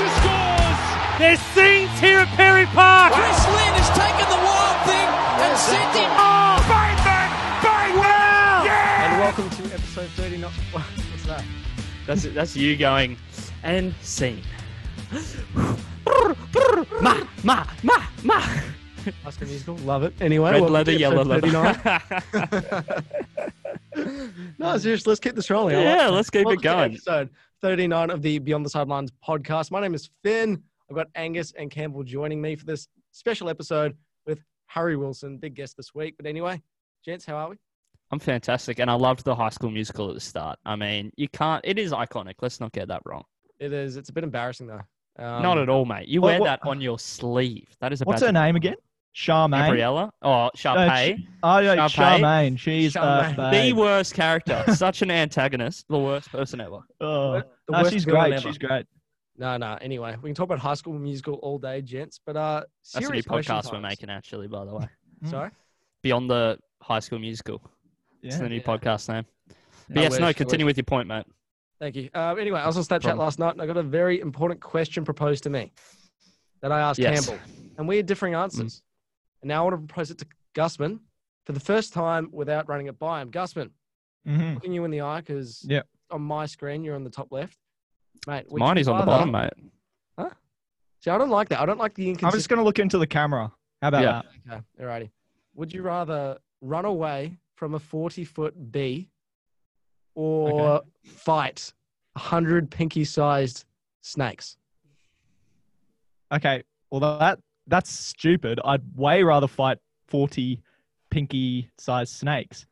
Fraser 0.00 0.16
scores! 0.16 0.80
There's 1.18 1.40
scenes 1.52 2.00
here 2.00 2.20
at 2.20 2.28
Perry 2.28 2.64
Park. 2.64 3.12
Chris 3.12 3.46
Lynn 3.48 3.74
has 3.76 3.90
taken 3.92 4.24
the 4.32 4.40
wild 4.40 4.80
thing 4.88 5.08
and 5.44 5.52
sent 5.58 5.92
him. 5.92 6.08
Oh, 6.16 6.56
Bateman! 6.72 7.28
Bateman! 7.60 8.64
Yeah! 8.64 9.04
And 9.04 9.20
welcome 9.20 9.50
to 9.50 9.74
episode 9.74 10.08
39. 10.16 10.50
What's 10.72 11.26
that? 11.26 11.44
That's 12.06 12.22
that's 12.32 12.56
you 12.56 12.78
going 12.78 13.18
and 13.62 13.94
scene. 14.00 14.40
ma 17.02 17.22
ma 17.44 17.66
ma 17.82 18.06
ma. 18.24 18.40
High 18.40 19.30
School 19.30 19.48
Musical. 19.48 19.76
Love 19.76 20.04
it. 20.04 20.14
Anyway, 20.22 20.50
Red 20.50 20.60
welcome 20.60 20.72
leather, 20.72 20.92
to 20.92 20.98
yellow 20.98 21.30
episode 21.30 21.76
leather. 22.32 23.04
no, 24.58 24.78
seriously, 24.78 25.10
let's 25.10 25.20
keep 25.20 25.34
this 25.34 25.50
rolling. 25.50 25.78
Yeah, 25.78 26.06
like 26.06 26.12
let's 26.12 26.30
keep 26.30 26.40
it 26.40 26.46
Welcome 26.46 26.62
to 26.62 26.68
going. 26.68 26.92
Episode 26.92 27.28
39 27.62 28.10
of 28.10 28.22
the 28.22 28.38
Beyond 28.38 28.64
the 28.64 28.70
Sidelines 28.70 29.12
podcast. 29.26 29.70
My 29.70 29.80
name 29.80 29.94
is 29.94 30.08
Finn. 30.22 30.62
I've 30.88 30.96
got 30.96 31.08
Angus 31.14 31.52
and 31.58 31.70
Campbell 31.70 32.02
joining 32.02 32.40
me 32.40 32.56
for 32.56 32.64
this 32.64 32.88
special 33.12 33.50
episode 33.50 33.96
with 34.26 34.42
Harry 34.66 34.96
Wilson, 34.96 35.36
big 35.36 35.54
guest 35.54 35.76
this 35.76 35.94
week. 35.94 36.14
But 36.16 36.26
anyway, 36.26 36.62
gents, 37.04 37.26
how 37.26 37.36
are 37.36 37.50
we? 37.50 37.56
I'm 38.12 38.18
fantastic, 38.18 38.78
and 38.80 38.90
I 38.90 38.94
loved 38.94 39.24
the 39.24 39.34
High 39.34 39.50
School 39.50 39.70
Musical 39.70 40.08
at 40.08 40.14
the 40.14 40.20
start. 40.20 40.58
I 40.64 40.74
mean, 40.74 41.12
you 41.16 41.28
can't. 41.28 41.62
It 41.64 41.78
is 41.78 41.92
iconic. 41.92 42.34
Let's 42.40 42.60
not 42.60 42.72
get 42.72 42.88
that 42.88 43.02
wrong. 43.04 43.24
It 43.60 43.72
is. 43.72 43.96
It's 43.96 44.08
a 44.08 44.12
bit 44.12 44.24
embarrassing 44.24 44.66
though. 44.66 44.80
Um, 45.22 45.42
not 45.42 45.58
at 45.58 45.68
all, 45.68 45.84
mate. 45.84 46.08
You 46.08 46.22
what- 46.22 46.28
wear 46.30 46.40
what- 46.40 46.46
that 46.46 46.68
on 46.68 46.80
your 46.80 46.98
sleeve. 46.98 47.76
That 47.80 47.92
is 47.92 48.00
a 48.00 48.04
What's 48.04 48.22
her 48.22 48.32
name 48.32 48.56
again? 48.56 48.76
Charmaine. 49.14 49.66
Gabriella? 49.66 50.12
Oh, 50.22 50.28
No, 50.44 50.50
Sharpay. 50.56 51.18
Sh- 51.18 51.22
oh, 51.42 51.58
yeah, 51.58 51.74
Sharpay? 51.76 52.20
Charmaine. 52.20 52.58
She's 52.58 52.94
Charmaine. 52.94 53.38
uh, 53.38 53.50
the 53.50 53.72
worst 53.72 54.14
character. 54.14 54.64
Such 54.74 55.02
an 55.02 55.10
antagonist. 55.10 55.86
The 55.88 55.98
worst 55.98 56.30
person 56.30 56.60
ever. 56.60 56.80
Oh. 57.00 57.42
The 57.68 57.82
No, 57.82 57.88
she's 57.88 58.04
great. 58.04 58.32
ever. 58.32 58.40
She's 58.40 58.58
great. 58.58 58.86
No, 59.36 59.56
no. 59.56 59.76
Anyway, 59.80 60.14
we 60.22 60.28
can 60.28 60.34
talk 60.34 60.44
about 60.44 60.58
High 60.58 60.74
School 60.74 60.92
Musical 60.98 61.34
all 61.36 61.58
day, 61.58 61.80
gents. 61.82 62.20
But 62.24 62.36
uh, 62.36 62.62
That's 62.82 62.94
a 62.94 63.00
new 63.00 63.06
serious 63.06 63.26
question 63.26 63.54
podcast 63.54 63.72
we're 63.72 63.80
making, 63.80 64.10
actually, 64.10 64.46
by 64.48 64.64
the 64.64 64.74
way. 64.74 64.86
Sorry. 65.24 65.50
Beyond 66.02 66.30
the 66.30 66.58
High 66.82 67.00
School 67.00 67.18
Musical. 67.18 67.60
It's 68.22 68.36
Yeah. 68.36 68.42
the 68.42 68.48
new 68.50 68.56
Yeah. 68.56 68.62
podcast 68.62 69.08
name. 69.08 69.24
But 69.88 69.98
I 69.98 70.02
yes, 70.02 70.10
wish, 70.12 70.20
no, 70.20 70.32
continue 70.34 70.66
with 70.66 70.76
your 70.76 70.84
point, 70.84 71.08
mate. 71.08 71.24
Thank 71.80 71.96
you. 71.96 72.10
Um, 72.14 72.38
anyway, 72.38 72.60
I 72.60 72.66
was 72.66 72.76
on 72.76 72.84
Snapchat 72.84 73.16
last 73.16 73.38
night 73.38 73.52
and 73.54 73.62
I 73.62 73.66
got 73.66 73.78
a 73.78 73.82
very 73.82 74.20
important 74.20 74.60
question 74.60 75.04
proposed 75.04 75.42
to 75.44 75.50
me 75.50 75.72
that 76.60 76.70
I 76.70 76.80
asked 76.80 76.98
Yes. 77.00 77.26
Campbell, 77.26 77.42
and 77.78 77.88
we 77.88 77.96
had 77.96 78.04
differing 78.06 78.34
answers. 78.34 78.82
And 79.42 79.48
now 79.48 79.60
I 79.62 79.70
want 79.70 79.74
to 79.74 79.86
propose 79.86 80.10
it 80.10 80.18
to 80.18 80.26
Gusman 80.54 81.00
for 81.46 81.52
the 81.52 81.60
first 81.60 81.92
time 81.92 82.28
without 82.32 82.68
running 82.68 82.86
it 82.86 82.98
by 82.98 83.22
him. 83.22 83.30
Gusman, 83.30 83.70
Mhm. 84.26 84.54
looking 84.54 84.72
you 84.72 84.84
in 84.84 84.90
the 84.90 85.00
eye 85.00 85.20
because 85.20 85.64
Yep. 85.68 85.86
on 86.10 86.22
my 86.22 86.46
screen 86.46 86.84
you're 86.84 86.94
on 86.96 87.04
the 87.04 87.10
top 87.10 87.32
left, 87.32 87.58
mate. 88.26 88.50
Mine 88.52 88.76
you 88.76 88.80
is 88.82 88.88
on 88.88 88.98
the 88.98 89.06
bottom, 89.06 89.30
mate. 89.32 89.52
Huh? 90.18 90.30
See, 91.00 91.10
I 91.10 91.16
don't 91.18 91.30
like 91.30 91.48
that. 91.48 91.60
I 91.60 91.66
don't 91.66 91.78
like 91.78 91.94
the 91.94 92.08
inconsistency. 92.08 92.34
I'm 92.34 92.38
just 92.38 92.48
going 92.50 92.58
to 92.58 92.64
look 92.64 92.78
into 92.78 92.98
the 92.98 93.06
camera. 93.06 93.50
How 93.80 93.88
about 93.88 94.02
Yeah. 94.02 94.22
that? 94.46 94.52
Okay, 94.76 94.84
alrighty. 94.84 95.10
Would 95.54 95.72
you 95.72 95.82
rather 95.82 96.38
run 96.60 96.84
away 96.84 97.38
from 97.54 97.74
a 97.74 97.78
40 97.78 98.24
foot 98.24 98.70
bee 98.70 99.08
or 100.14 100.82
fight 101.02 101.72
100 102.16 102.70
pinky 102.70 103.04
sized 103.04 103.64
snakes? 104.02 104.58
Okay. 106.32 106.62
Well, 106.90 107.00
that 107.18 107.40
that's 107.70 107.90
stupid. 107.90 108.60
I'd 108.64 108.82
way 108.94 109.22
rather 109.22 109.46
fight 109.48 109.78
40 110.08 110.60
pinky-sized 111.10 112.12
snakes. 112.14 112.66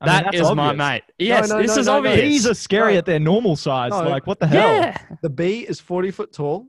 I 0.00 0.06
That 0.06 0.24
that's 0.32 0.36
is 0.38 0.54
my 0.54 0.72
mate. 0.72 1.02
Yes, 1.18 1.50
no, 1.50 1.60
this 1.60 1.74
no, 1.76 1.80
is 1.80 1.86
no, 1.86 1.92
no. 1.92 2.08
obvious. 2.08 2.20
Bees 2.20 2.46
are 2.46 2.54
scary 2.54 2.92
No. 2.94 2.98
at 2.98 3.06
their 3.06 3.20
normal 3.20 3.54
size. 3.56 3.90
No. 3.90 4.02
Like, 4.08 4.26
what 4.26 4.40
the 4.40 4.46
hell? 4.46 4.72
yeah. 4.80 4.96
The 5.22 5.28
bee 5.28 5.60
is 5.60 5.78
40 5.78 6.10
foot 6.10 6.32
tall 6.32 6.68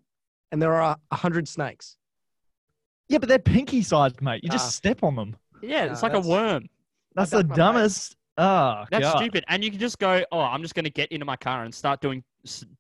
and 0.52 0.62
there 0.62 0.74
are 0.74 0.98
100 1.10 1.48
snakes. 1.48 1.96
Yeah, 3.08 3.20
but 3.20 3.30
they're 3.30 3.40
pinky-sized, 3.40 4.22
mate. 4.22 4.44
You 4.44 4.50
Nah. 4.50 4.56
just 4.56 4.68
ah. 4.68 4.72
step 4.72 5.04
on 5.04 5.16
them. 5.16 5.36
Yeah, 5.62 5.86
Nah, 5.86 5.94
it's 5.94 6.04
like 6.04 6.14
a 6.14 6.20
worm. 6.20 6.68
That's 7.16 7.34
I 7.34 7.38
the 7.38 7.44
back 7.46 7.50
my 7.50 7.56
mate. 7.56 7.74
dumbest. 7.74 8.16
Oh, 8.38 8.84
That's 8.92 9.04
God. 9.04 9.18
stupid. 9.18 9.44
And 9.48 9.64
you 9.64 9.70
can 9.72 9.80
just 9.80 10.00
go, 10.00 10.24
oh, 10.32 10.40
I'm 10.40 10.62
just 10.62 10.76
going 10.76 10.86
to 10.86 10.90
get 10.92 11.12
into 11.12 11.26
my 11.26 11.36
car 11.36 11.64
and 11.64 11.74
start 11.74 12.02
doing 12.02 12.24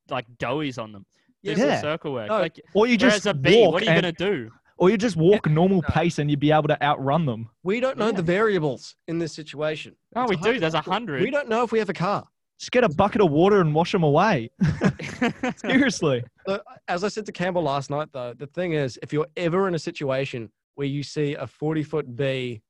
like 0.09 0.25
doughies 0.37 0.81
on 0.81 0.91
them. 0.91 1.05
Do 1.43 1.51
Yeah, 1.51 1.57
Yeah. 1.65 1.81
circle 1.81 2.13
work. 2.13 2.27
No, 2.29 2.39
like, 2.39 2.59
Or 2.73 2.87
you 2.87 2.97
whereas 2.99 3.15
just 3.15 3.25
a 3.25 3.33
bee, 3.33 3.61
walk 3.61 3.73
what 3.73 3.83
are 3.83 3.85
you 3.85 4.01
going 4.01 4.03
to 4.03 4.11
do? 4.11 4.51
Or 4.81 4.89
you 4.89 4.97
just 4.97 5.15
walk 5.15 5.45
a 5.45 5.49
normal 5.49 5.83
No. 5.83 5.89
pace 5.89 6.17
and 6.17 6.27
you'd 6.31 6.39
be 6.39 6.51
able 6.51 6.67
to 6.67 6.83
outrun 6.83 7.27
them. 7.27 7.49
We 7.61 7.79
don't 7.79 7.99
know 7.99 8.07
Yeah. 8.07 8.13
the 8.13 8.23
variables 8.23 8.95
in 9.07 9.19
this 9.19 9.31
situation. 9.31 9.95
Oh, 10.15 10.23
It's 10.23 10.29
we 10.31 10.35
do. 10.37 10.59
There's 10.59 10.73
a 10.73 10.81
hundred. 10.81 11.21
We 11.21 11.29
don't 11.29 11.47
know 11.47 11.61
if 11.63 11.71
we 11.71 11.77
have 11.77 11.89
a 11.89 11.93
car. 11.93 12.27
Just 12.57 12.71
get 12.71 12.83
a 12.83 12.89
bucket 12.89 13.21
of 13.21 13.29
water 13.29 13.61
and 13.61 13.75
wash 13.75 13.91
them 13.91 14.01
away. 14.01 14.49
Seriously. 15.57 16.23
So, 16.47 16.61
as 16.87 17.03
I 17.03 17.09
said 17.09 17.27
to 17.27 17.31
Campbell 17.31 17.61
last 17.61 17.91
night, 17.91 18.09
though, 18.11 18.33
the 18.33 18.47
thing 18.47 18.73
is, 18.73 18.97
if 19.03 19.13
you're 19.13 19.27
ever 19.37 19.67
in 19.67 19.75
a 19.75 19.79
situation 19.79 20.49
where 20.73 20.87
you 20.87 21.03
see 21.03 21.35
a 21.35 21.45
40 21.45 21.83
foot 21.83 22.15
bee 22.15 22.63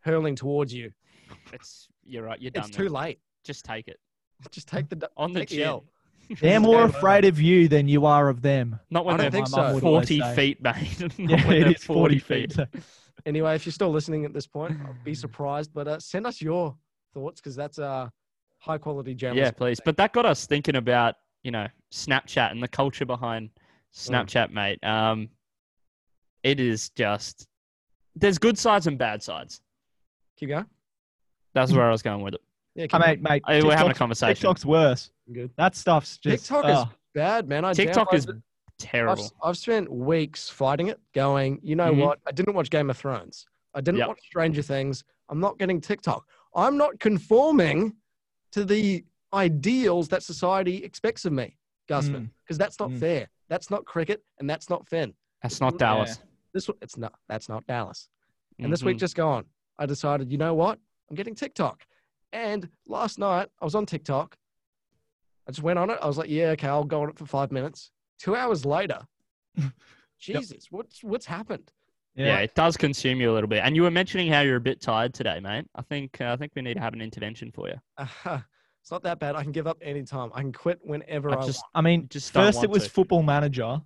hurling 0.00 0.34
towards 0.34 0.72
you, 0.72 0.90
it's 1.52 1.86
you're 2.02 2.22
right. 2.24 2.40
You're 2.40 2.50
done. 2.50 2.64
it's 2.66 2.74
too 2.74 2.88
late. 2.88 3.18
Just 3.44 3.66
take 3.66 3.88
it 3.88 3.98
Just 4.50 4.68
take 4.68 4.88
the 4.88 5.10
on 5.18 5.34
the 5.34 5.40
take 5.40 5.50
the. 5.50 5.64
L. 5.64 5.84
They're 6.40 6.60
more 6.60 6.84
afraid 6.84 7.24
of 7.24 7.40
you 7.40 7.68
than 7.68 7.88
you 7.88 8.06
are 8.06 8.28
of 8.28 8.42
them. 8.42 8.78
Not 8.90 9.04
when 9.04 9.14
I 9.14 9.24
don't 9.24 9.32
they're 9.32 9.44
think 9.44 9.56
My 9.56 9.72
so. 9.72 9.80
forty 9.80 10.20
feet, 10.34 10.62
mate. 10.62 11.00
Yeah, 11.18 11.46
when 11.46 11.56
it 11.56 11.64
they're 11.64 11.72
is 11.72 11.84
40 11.84 12.18
feet. 12.18 12.56
Anyway, 13.24 13.54
if 13.54 13.64
you're 13.64 13.72
still 13.72 13.90
listening 13.90 14.24
at 14.24 14.32
this 14.32 14.48
point, 14.48 14.76
I'll 14.84 14.96
be 15.04 15.14
surprised. 15.14 15.72
But 15.72 15.86
uh, 15.86 16.00
send 16.00 16.26
us 16.26 16.40
your 16.40 16.74
thoughts 17.14 17.40
because 17.40 17.54
that's 17.54 17.78
uh, 17.78 18.08
high 18.58 18.78
quality 18.78 19.12
yeah, 19.12 19.16
journalism. 19.16 19.54
please. 19.54 19.80
But 19.84 19.96
that 19.98 20.12
got 20.12 20.26
us 20.26 20.46
thinking 20.46 20.74
about 20.74 21.14
you 21.44 21.52
know 21.52 21.68
Snapchat 21.92 22.50
and 22.50 22.60
the 22.60 22.66
culture 22.66 23.06
behind 23.06 23.50
Snapchat, 23.94 24.50
mate. 24.50 24.82
Um, 24.82 25.28
it 26.42 26.58
is 26.58 26.88
just 26.90 27.46
there's 28.16 28.38
good 28.38 28.58
sides 28.58 28.86
and 28.86 28.98
bad 28.98 29.22
sides. 29.22 29.60
Keep 30.38 30.48
going. 30.48 30.66
That's 31.54 31.72
where 31.72 31.86
I 31.86 31.90
was 31.90 32.02
going 32.02 32.22
with 32.22 32.34
it. 32.34 32.40
Yeah, 32.74 32.86
keep 32.86 32.94
I 33.00 33.12
mean, 33.14 33.22
mate, 33.22 33.42
I- 33.46 33.62
we're 33.62 33.76
having 33.76 33.92
a 33.92 33.94
conversation. 33.94 34.34
TikTok's 34.34 34.64
worse. 34.64 35.10
Good. 35.30 35.50
That 35.56 35.76
stuff's 35.76 36.16
just. 36.18 36.46
TikTok 36.46 36.64
is 36.66 36.76
oh, 36.78 36.90
bad, 37.14 37.48
man. 37.48 37.64
I 37.64 37.72
TikTok 37.74 38.14
is 38.14 38.26
downloaded 38.26 38.30
it. 38.30 38.36
I've, 38.36 38.78
terrible. 38.78 39.30
I've 39.44 39.56
spent 39.58 39.92
weeks 39.92 40.48
fighting 40.48 40.88
it, 40.88 40.98
going, 41.14 41.60
you 41.62 41.76
know 41.76 41.92
Mhm. 41.92 41.98
what? 41.98 42.18
I 42.26 42.32
didn't 42.32 42.54
watch 42.54 42.70
Game 42.70 42.90
of 42.90 42.96
Thrones. 42.96 43.46
I 43.74 43.80
didn't 43.80 43.98
Yep. 43.98 44.08
watch 44.08 44.20
Stranger 44.22 44.62
Things. 44.62 45.04
I'm 45.28 45.38
not 45.40 45.58
getting 45.58 45.80
TikTok. 45.80 46.26
I'm 46.54 46.76
not 46.76 46.98
conforming 46.98 47.94
to 48.52 48.64
the 48.64 49.04
ideals 49.32 50.08
that 50.08 50.22
society 50.22 50.82
expects 50.84 51.24
of 51.24 51.32
me, 51.32 51.56
Gusman, 51.88 52.22
Mm. 52.22 52.30
because 52.44 52.58
that's 52.58 52.78
not 52.78 52.90
Mm. 52.90 52.98
fair. 53.00 53.28
That's 53.48 53.70
not 53.70 53.84
cricket, 53.84 54.22
and 54.38 54.48
that's 54.48 54.68
not 54.68 54.86
Finn. 54.88 55.14
That's 55.42 55.60
not 55.60 55.74
Yeah. 55.74 55.78
Dallas. 55.78 56.18
This 56.52 56.68
one- 56.68 56.76
it's 56.82 56.96
not. 56.98 57.14
That's 57.28 57.48
not 57.48 57.66
Dallas. 57.66 58.08
And 58.58 58.70
this 58.72 58.82
week 58.82 58.96
Mhm. 58.96 59.00
just 59.00 59.16
gone, 59.16 59.46
I 59.78 59.86
decided, 59.86 60.30
you 60.30 60.38
know 60.38 60.54
what? 60.54 60.78
I'm 61.08 61.16
getting 61.16 61.34
TikTok. 61.34 61.86
And 62.32 62.68
last 62.86 63.18
night 63.18 63.48
I 63.60 63.64
was 63.64 63.74
on 63.74 63.86
TikTok. 63.86 64.36
I 65.46 65.50
just 65.50 65.62
went 65.62 65.78
on 65.78 65.90
it. 65.90 65.98
I 66.00 66.06
was 66.06 66.18
like, 66.18 66.30
yeah, 66.30 66.50
okay, 66.50 66.68
I'll 66.68 66.84
go 66.84 67.02
on 67.02 67.08
it 67.08 67.18
for 67.18 67.26
five 67.26 67.50
minutes. 67.50 67.90
Two 68.18 68.36
hours 68.36 68.64
later, 68.64 69.00
Jesus, 70.20 70.66
what's 70.70 71.02
what's 71.02 71.26
happened? 71.26 71.72
yeah. 72.14 72.26
yeah. 72.26 72.38
it 72.38 72.54
does 72.54 72.76
consume 72.76 73.20
you 73.20 73.30
a 73.30 73.34
little 73.34 73.48
bit. 73.48 73.62
And 73.64 73.74
you 73.74 73.82
were 73.82 73.90
mentioning 73.90 74.30
how 74.30 74.40
you're 74.42 74.56
a 74.56 74.60
bit 74.60 74.80
tired 74.80 75.14
today, 75.14 75.40
mate. 75.40 75.66
I 75.74 75.82
think 75.82 76.20
uh, 76.20 76.32
I 76.32 76.36
think 76.36 76.52
we 76.54 76.62
need 76.62 76.74
to 76.74 76.80
have 76.80 76.94
an 76.94 77.00
intervention 77.00 77.50
for 77.50 77.68
you. 77.68 77.74
it's 77.98 78.90
not 78.90 79.02
that 79.02 79.18
bad. 79.18 79.34
I 79.34 79.42
can 79.42 79.52
give 79.52 79.66
up 79.66 79.78
anytime. 79.82 80.30
I 80.34 80.40
can 80.40 80.52
quit 80.52 80.78
whenever 80.82 81.30
I, 81.36 81.40
I 81.42 81.46
just 81.46 81.64
I 81.74 81.80
mean, 81.80 82.06
just 82.08 82.32
first 82.32 82.62
it 82.62 82.70
was 82.70 82.84
to. 82.84 82.90
Football 82.90 83.22
Manager. 83.22 83.80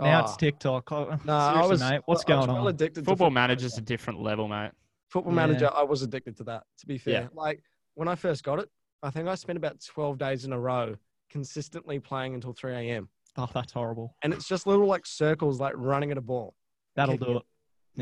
Now 0.00 0.24
it's 0.24 0.32
Oh, 0.32 0.36
TikTok. 0.38 0.90
Oh, 0.90 1.18
no, 1.24 1.32
I 1.34 1.66
was, 1.66 1.80
mate. 1.80 2.00
What's 2.06 2.24
I 2.26 2.34
was 2.36 2.46
going 2.46 2.56
well 2.56 2.66
on? 2.68 2.74
addicted 2.74 3.02
to 3.02 3.10
football 3.10 3.30
manager's 3.30 3.76
a 3.76 3.82
different 3.82 4.22
level, 4.22 4.48
mate. 4.48 4.70
Football 5.10 5.34
Yeah. 5.34 5.46
manager, 5.46 5.70
I 5.74 5.82
was 5.82 6.00
addicted 6.00 6.38
to 6.38 6.44
that, 6.44 6.62
to 6.78 6.86
be 6.86 6.96
fair. 6.96 7.12
Yeah. 7.12 7.28
Like 7.34 7.62
when 7.94 8.08
I 8.08 8.14
first 8.14 8.44
got 8.44 8.58
it, 8.58 8.68
I 9.02 9.10
think 9.10 9.28
I 9.28 9.34
spent 9.34 9.56
about 9.56 9.80
12 9.84 10.18
days 10.18 10.44
in 10.44 10.52
a 10.52 10.58
row 10.58 10.96
consistently 11.30 11.98
playing 11.98 12.34
until 12.34 12.52
3 12.52 12.74
a.m. 12.74 13.08
Oh, 13.36 13.48
that's 13.52 13.72
horrible. 13.72 14.14
And 14.22 14.32
it's 14.32 14.46
just 14.46 14.66
little 14.66 14.86
like 14.86 15.06
circles 15.06 15.60
like 15.60 15.72
running 15.76 16.10
at 16.10 16.18
a 16.18 16.22
ball. 16.22 16.54
That'll 16.96 17.16
do 17.16 17.32
it. 17.32 17.36
it. 17.38 17.42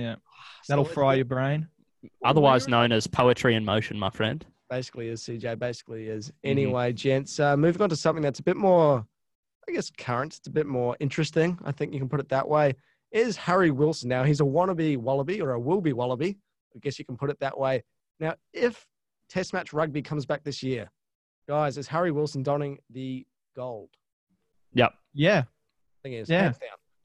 Yeah. 0.01 0.15
So 0.65 0.73
That'll 0.73 0.85
fry 0.85 1.13
been- 1.13 1.19
your 1.19 1.25
brain. 1.27 1.69
Otherwise 2.25 2.67
known 2.67 2.93
as 2.93 3.07
poetry 3.07 3.55
in 3.55 3.65
motion, 3.65 3.99
my 3.99 4.09
friend. 4.11 4.45
basically 4.71 5.09
is 5.09 5.23
CJ. 5.23 5.59
Basically 5.59 6.09
is. 6.09 6.29
Mm-hmm. 6.29 6.49
Anyway, 6.51 6.93
gents, 6.95 7.39
uh, 7.39 7.57
moving 7.57 7.83
on 7.83 7.91
to 7.91 7.97
something 7.97 8.23
that's 8.23 8.41
a 8.41 8.43
bit 8.43 8.57
more, 8.57 9.05
I 9.69 9.73
guess, 9.73 9.91
current. 9.91 10.37
It's 10.39 10.47
a 10.47 10.51
bit 10.51 10.67
more 10.67 10.97
interesting. 10.99 11.59
I 11.65 11.73
think 11.73 11.93
you 11.93 11.99
can 11.99 12.09
put 12.09 12.21
it 12.21 12.29
that 12.31 12.49
way. 12.49 12.75
Is 13.13 13.37
Harry 13.37 13.71
Wilson 13.71 14.09
now? 14.09 14.25
He's 14.25 14.41
a 14.41 14.45
wannabe 14.45 14.97
Wallaby 14.97 15.43
or 15.43 15.53
a 15.53 15.61
will 15.61 15.81
be 15.83 15.93
Wallaby. 15.93 16.39
I 16.75 16.79
guess 16.81 16.99
you 16.99 17.05
can 17.05 17.17
put 17.19 17.29
it 17.31 17.39
that 17.41 17.59
way. 17.59 17.83
Now, 18.19 18.35
if 18.55 18.87
Test 19.31 19.53
match 19.53 19.73
rugby 19.73 20.03
comes 20.03 20.27
back 20.27 20.43
this 20.45 20.63
year, 20.63 20.91
guys, 21.49 21.79
is 21.79 21.87
Harry 21.89 22.11
Wilson 22.11 22.43
donning 22.43 22.79
the 22.91 23.27
gold? 23.57 23.89
Yep. 24.75 24.93
Yeah. 25.15 25.45
Thing 26.03 26.15
is, 26.15 26.29
Yeah. 26.29 26.43
hands 26.43 26.59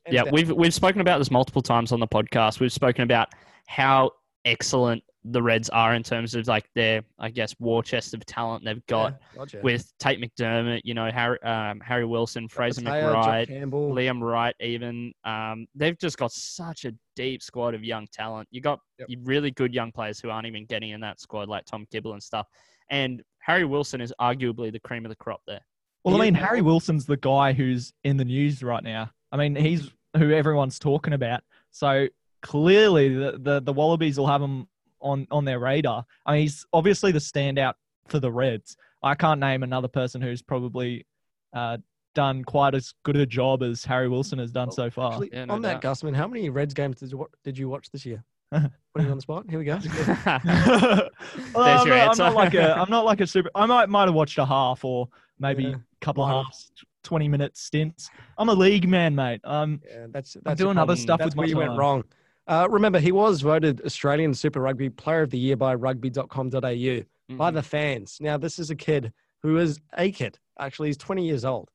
Yeah, 0.10 0.24
down. 0.24 0.33
we've 0.33 0.51
we've 0.51 0.74
spoken 0.74 1.01
about 1.01 1.18
this 1.19 1.31
multiple 1.31 1.62
times 1.62 1.92
on 1.92 2.00
the 2.00 2.07
podcast. 2.07 2.60
We've 2.60 2.72
spoken 2.74 3.04
about 3.04 3.30
how 3.68 4.12
excellent 4.44 5.04
the 5.31 5.42
Reds 5.42 5.69
are 5.69 5.95
in 5.95 6.04
terms 6.04 6.36
of 6.36 6.48
like 6.48 6.69
their, 6.75 7.01
I 7.18 7.30
guess, 7.30 7.56
war 7.60 7.81
chest 7.81 8.13
of 8.13 8.25
talent 8.25 8.63
they've 8.63 8.86
got 8.86 9.13
Yeah, 9.33 9.39
gotcha. 9.39 9.60
with 9.63 9.92
Tate 9.98 10.22
McDermott, 10.22 10.81
you 10.83 10.94
know, 10.94 11.10
Harry, 11.12 11.42
um, 11.42 11.80
Harry 11.80 12.06
Wilson, 12.06 12.48
Fraser 12.48 12.81
Mateo, 12.81 13.13
McBride, 13.16 13.72
Liam 13.72 14.22
Wright, 14.22 14.56
even. 14.60 15.12
Um, 15.24 15.66
they've 15.74 15.98
just 15.98 16.18
got 16.18 16.31
such 16.31 16.86
a 16.86 16.94
deep 17.16 17.42
squad 17.42 17.74
of 17.74 17.83
young 17.83 18.07
talent. 18.13 18.48
You 18.51 18.62
got 18.62 18.80
Yep. 19.00 19.10
really 19.24 19.51
good 19.51 19.74
young 19.74 19.92
players 19.92 20.19
who 20.19 20.30
aren't 20.30 20.48
even 20.48 20.66
getting 20.66 20.92
in 20.92 21.01
that 21.01 21.19
squad, 21.19 21.50
like 21.50 21.66
Tom 21.66 21.86
Kibble 21.92 22.13
and 22.13 22.24
stuff. 22.24 22.48
And 22.89 23.21
Harry 23.39 23.66
Wilson 23.66 24.00
is 24.01 24.13
arguably 24.21 24.71
the 24.71 24.80
cream 24.80 25.06
of 25.06 25.10
the 25.10 25.16
crop 25.16 25.42
there. 25.48 25.62
Well, 26.04 26.16
I 26.16 26.24
mean, 26.24 26.36
Harry 26.36 26.62
Wilson's 26.62 27.06
the 27.07 27.18
guy 27.18 27.51
who's 27.51 27.92
in 28.04 28.18
the 28.18 28.25
news 28.25 28.62
right 28.62 28.83
now. 28.83 29.10
I 29.31 29.38
mean, 29.38 29.56
he's 29.56 29.89
who 30.16 30.31
everyone's 30.31 30.78
talking 30.78 31.13
about. 31.13 31.42
So 31.71 32.07
clearly, 32.44 33.10
the 33.16 33.39
the, 33.42 33.60
the 33.62 33.74
Wallabies 33.74 34.18
will 34.19 34.28
have 34.28 34.42
him 34.42 34.68
on 35.06 35.25
on 35.31 35.46
their 35.46 35.60
radar. 35.60 36.06
I 36.25 36.34
mean, 36.34 36.42
he's 36.42 36.66
obviously 36.74 37.12
the 37.13 37.19
standout 37.19 37.75
for 38.07 38.19
the 38.19 38.31
Reds. 38.31 38.75
I 39.04 39.16
can't 39.16 39.40
name 39.40 39.63
another 39.63 39.88
person 39.88 40.22
who's 40.22 40.42
probably 40.42 41.06
uh, 41.54 41.78
done 42.16 42.44
quite 42.44 42.74
as 42.75 42.94
good 43.04 43.16
a 43.16 43.25
job 43.25 43.62
as 43.63 43.86
Harry 43.86 44.10
Wilson 44.10 44.40
has 44.40 44.52
done 44.52 44.72
so 44.72 44.90
far. 44.90 45.12
Actually, 45.13 45.30
Yeah, 45.31 45.46
no 45.46 45.54
on 45.54 45.62
that, 45.62 45.80
doubt. 45.81 45.94
Gusman, 45.94 46.16
how 46.16 46.28
many 46.28 46.50
Reds 46.50 46.74
games 46.74 46.98
did 47.00 47.12
you, 47.12 47.18
wa- 47.19 47.28
did 47.44 47.57
you 47.57 47.69
watch 47.69 47.92
this 47.92 48.06
year? 48.06 48.24
Putting 48.52 48.72
you 49.06 49.10
on 49.12 49.18
the 49.18 49.22
spot. 49.22 49.46
Here 49.50 49.60
we 49.60 49.66
go. 49.66 49.80
Well, 49.84 51.10
There's 51.56 51.81
I'm, 51.81 51.88
your 51.88 51.96
not, 51.98 52.12
I'm 52.12 52.18
not 52.18 52.34
like 52.36 52.54
a 52.54 52.74
I'm 52.78 52.90
not 52.90 53.06
like 53.06 53.22
a 53.22 53.28
super. 53.28 53.50
I 53.56 53.66
might 53.66 53.90
might 53.90 54.06
have 54.06 54.13
watched 54.16 54.38
a 54.38 54.46
half 54.46 54.84
or 54.86 55.07
maybe 55.40 55.63
Yeah. 55.66 55.69
a 55.75 56.06
couple 56.06 56.24
of 56.24 56.30
One. 56.31 56.46
halves, 56.46 56.72
twenty 57.04 57.28
minute 57.28 57.57
stints. 57.57 58.10
I'm 58.38 58.50
a 58.50 58.54
league 58.54 58.88
man, 58.88 59.13
mate. 59.16 59.42
Um, 59.44 59.81
Yeah, 59.88 60.07
that's, 60.10 60.38
that's 60.44 60.57
doing 60.60 60.75
your 60.75 60.81
other 60.84 60.94
problem. 60.94 60.98
stuff 60.98 61.19
That's 61.19 61.30
with 61.30 61.38
where 61.38 61.48
my 61.48 61.50
you 61.50 61.57
went 61.57 61.78
wrong. 61.80 62.04
Uh, 62.47 62.68
remember, 62.69 63.00
he 63.00 63.12
was 63.12 63.42
voted 63.42 63.81
Australian 63.86 64.33
Super 64.33 64.59
Rugby 64.62 64.89
Player 64.89 65.21
of 65.24 65.31
the 65.31 65.38
Year 65.39 65.56
by 65.56 65.74
rugby.com.au 65.75 66.59
by 66.59 66.69
Mhm. 66.69 67.53
the 67.53 67.63
fans. 67.63 68.18
Now, 68.21 68.38
this 68.38 68.59
is 68.59 68.69
a 68.69 68.75
kid 68.75 69.12
who 69.42 69.57
is 69.57 69.80
a 69.94 70.12
kid. 70.12 70.38
Actually, 70.59 70.89
he's 70.89 70.97
20 70.97 71.25
years 71.25 71.44
old, 71.44 71.71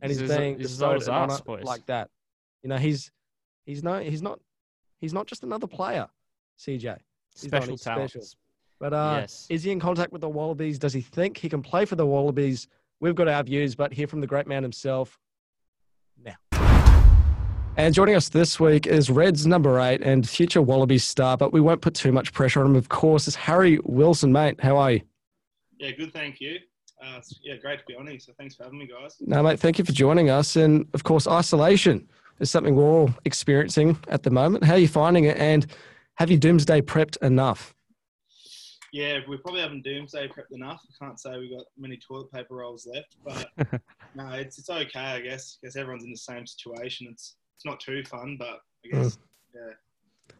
and 0.00 0.10
he's, 0.10 0.20
He's 0.20 0.30
being 0.34 0.58
he's 0.58 0.72
as 0.72 0.82
old 0.82 0.96
as 0.96 1.08
honour 1.08 1.38
like 1.62 1.84
that. 1.86 2.10
You 2.62 2.70
know, 2.70 2.78
he's 2.78 3.10
he's 3.66 3.82
no 3.82 3.98
he's 4.00 4.22
not 4.22 4.40
he's 5.00 5.12
not 5.12 5.26
just 5.26 5.42
another 5.42 5.66
player. 5.66 6.08
CJ, 6.58 6.96
He's 7.34 7.42
special 7.42 7.76
talents. 7.76 8.36
but 8.78 8.92
uh, 8.94 9.18
yes. 9.20 9.46
is 9.50 9.62
he 9.62 9.70
in 9.72 9.80
contact 9.80 10.10
with 10.12 10.22
the 10.22 10.28
Wallabies? 10.28 10.78
Does 10.78 10.92
he 10.94 11.00
think 11.02 11.36
he 11.36 11.48
can 11.50 11.60
play 11.62 11.84
for 11.84 11.96
the 11.96 12.06
Wallabies? 12.06 12.66
We've 13.00 13.14
got 13.14 13.28
our 13.28 13.42
views, 13.42 13.74
but 13.74 13.92
hear 13.92 14.06
from 14.06 14.20
the 14.22 14.26
great 14.26 14.46
man 14.46 14.62
himself. 14.62 15.18
And 17.76 17.92
joining 17.92 18.14
us 18.14 18.28
this 18.28 18.60
week 18.60 18.86
is 18.86 19.10
Reds 19.10 19.48
number 19.48 19.80
eight 19.80 20.00
and 20.00 20.28
future 20.28 20.62
Wallabies 20.62 21.02
star, 21.02 21.36
but 21.36 21.52
we 21.52 21.60
won't 21.60 21.80
put 21.80 21.92
too 21.94 22.12
much 22.12 22.32
pressure 22.32 22.60
on 22.60 22.66
him, 22.66 22.76
of 22.76 22.88
course, 22.88 23.26
is 23.26 23.34
Harry 23.34 23.80
Wilson, 23.82 24.30
mate. 24.30 24.60
How 24.60 24.76
are 24.76 24.92
you? 24.92 25.00
Yeah, 25.78 25.90
good. 25.90 26.12
Thank 26.12 26.40
you. 26.40 26.58
Uh, 27.04 27.20
yeah, 27.42 27.56
great 27.56 27.80
to 27.80 27.84
be 27.88 27.96
on 27.96 28.06
here. 28.06 28.20
So 28.20 28.32
thanks 28.38 28.54
for 28.54 28.62
having 28.62 28.78
me, 28.78 28.86
guys. 28.86 29.16
No, 29.20 29.42
mate, 29.42 29.58
thank 29.58 29.78
you 29.78 29.84
for 29.84 29.90
joining 29.90 30.30
us. 30.30 30.54
And 30.54 30.86
of 30.94 31.02
course, 31.02 31.26
isolation 31.26 32.08
is 32.38 32.48
something 32.48 32.76
we're 32.76 32.84
all 32.84 33.10
experiencing 33.24 33.98
at 34.06 34.22
the 34.22 34.30
moment. 34.30 34.62
How 34.62 34.74
are 34.74 34.78
you 34.78 34.86
finding 34.86 35.24
it? 35.24 35.36
And 35.38 35.66
have 36.14 36.30
you 36.30 36.38
doomsday 36.38 36.80
prepped 36.80 37.16
enough? 37.22 37.74
Yeah, 38.92 39.18
we 39.28 39.36
probably 39.38 39.62
haven't 39.62 39.82
doomsday 39.82 40.28
prepped 40.28 40.52
enough. 40.52 40.80
I 40.88 41.04
can't 41.04 41.18
say 41.18 41.36
we've 41.36 41.50
got 41.50 41.66
many 41.76 41.96
toilet 41.96 42.30
paper 42.30 42.54
rolls 42.54 42.86
left, 42.86 43.16
but 43.24 43.48
no, 44.14 44.28
it's 44.28 44.60
it's 44.60 44.70
okay. 44.70 45.00
I 45.00 45.20
guess. 45.20 45.58
I 45.60 45.66
guess 45.66 45.74
everyone's 45.74 46.04
in 46.04 46.12
the 46.12 46.16
same 46.16 46.46
situation. 46.46 47.08
It's 47.10 47.34
it's 47.56 47.64
not 47.64 47.80
too 47.80 48.02
fun, 48.04 48.36
but 48.38 48.60
I 48.84 48.88
guess 48.90 49.18
yeah. 49.54 49.72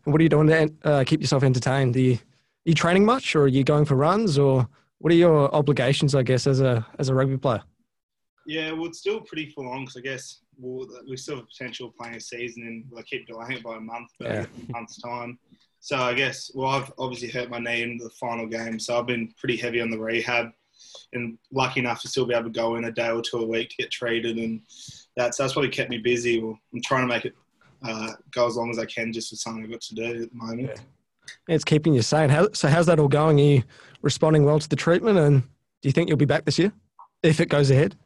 What 0.04 0.20
are 0.20 0.22
you 0.22 0.28
doing 0.28 0.48
to 0.48 0.72
uh, 0.84 1.04
keep 1.04 1.20
yourself 1.20 1.42
entertained? 1.44 1.96
Are 1.96 2.00
you, 2.00 2.14
are 2.14 2.18
you 2.66 2.74
training 2.74 3.04
much, 3.04 3.34
or 3.36 3.42
are 3.42 3.48
you 3.48 3.64
going 3.64 3.84
for 3.84 3.94
runs, 3.94 4.38
or 4.38 4.68
what 4.98 5.12
are 5.12 5.16
your 5.16 5.54
obligations? 5.54 6.14
I 6.14 6.22
guess 6.22 6.46
as 6.46 6.60
a 6.60 6.86
as 6.98 7.08
a 7.08 7.14
rugby 7.14 7.36
player. 7.38 7.62
yeah. 8.46 8.72
Well, 8.72 8.86
it's 8.86 8.98
still 8.98 9.20
pretty 9.20 9.50
full 9.50 9.68
on 9.68 9.82
because 9.84 9.96
I 9.96 10.00
guess 10.00 10.40
we'll, 10.58 10.86
we 11.08 11.16
still 11.16 11.36
have 11.36 11.46
potential 11.48 11.92
playing 11.98 12.16
a 12.16 12.20
season, 12.20 12.64
and 12.64 12.84
we'll 12.90 13.02
keep 13.04 13.26
delaying 13.26 13.52
it 13.58 13.62
by 13.62 13.76
a 13.76 13.80
month, 13.80 14.08
but 14.18 14.28
Yeah. 14.28 14.46
a 14.68 14.72
month's 14.72 15.00
time. 15.00 15.38
So 15.80 15.96
I 15.96 16.14
guess 16.14 16.50
well, 16.54 16.70
I've 16.70 16.92
obviously 16.98 17.28
hurt 17.28 17.50
my 17.50 17.58
knee 17.58 17.82
in 17.82 17.96
the 17.98 18.10
final 18.10 18.46
game, 18.46 18.78
so 18.78 18.98
I've 18.98 19.06
been 19.06 19.32
pretty 19.38 19.56
heavy 19.56 19.80
on 19.80 19.90
the 19.90 19.98
rehab, 19.98 20.48
and 21.12 21.38
lucky 21.52 21.80
enough 21.80 22.00
to 22.02 22.08
still 22.08 22.26
be 22.26 22.34
able 22.34 22.44
to 22.44 22.50
go 22.50 22.76
in 22.76 22.84
a 22.84 22.92
day 22.92 23.10
or 23.10 23.22
two 23.22 23.38
a 23.38 23.46
week 23.46 23.70
to 23.70 23.76
get 23.76 23.90
treated, 23.90 24.38
and 24.38 24.60
that's 25.16 25.36
that's 25.36 25.52
probably 25.52 25.70
kept 25.70 25.90
me 25.90 25.98
busy. 25.98 26.40
Well, 26.40 26.58
I'm 26.72 26.82
trying 26.82 27.08
to 27.08 27.14
make 27.14 27.24
it 27.24 27.34
uh, 27.82 28.12
go 28.30 28.46
as 28.46 28.56
long 28.56 28.70
as 28.70 28.78
I 28.78 28.86
can, 28.86 29.12
just 29.12 29.30
for 29.30 29.36
something 29.36 29.64
I've 29.64 29.70
got 29.70 29.80
to 29.82 29.94
do 29.94 30.04
at 30.04 30.30
the 30.30 30.36
moment. 30.36 30.70
Yeah. 30.74 30.82
It's 31.48 31.64
keeping 31.64 31.94
you 31.94 32.02
sane. 32.02 32.28
How, 32.28 32.48
so 32.52 32.68
how's 32.68 32.86
that 32.86 32.98
all 32.98 33.08
going? 33.08 33.40
Are 33.40 33.42
you 33.42 33.62
responding 34.02 34.44
well 34.44 34.58
to 34.58 34.68
the 34.68 34.76
treatment, 34.76 35.18
and 35.18 35.42
do 35.42 35.88
you 35.88 35.92
think 35.92 36.08
you'll 36.08 36.18
be 36.18 36.24
back 36.24 36.44
this 36.44 36.58
year 36.58 36.72
if 37.22 37.40
it 37.40 37.48
goes 37.48 37.70
ahead? 37.70 37.96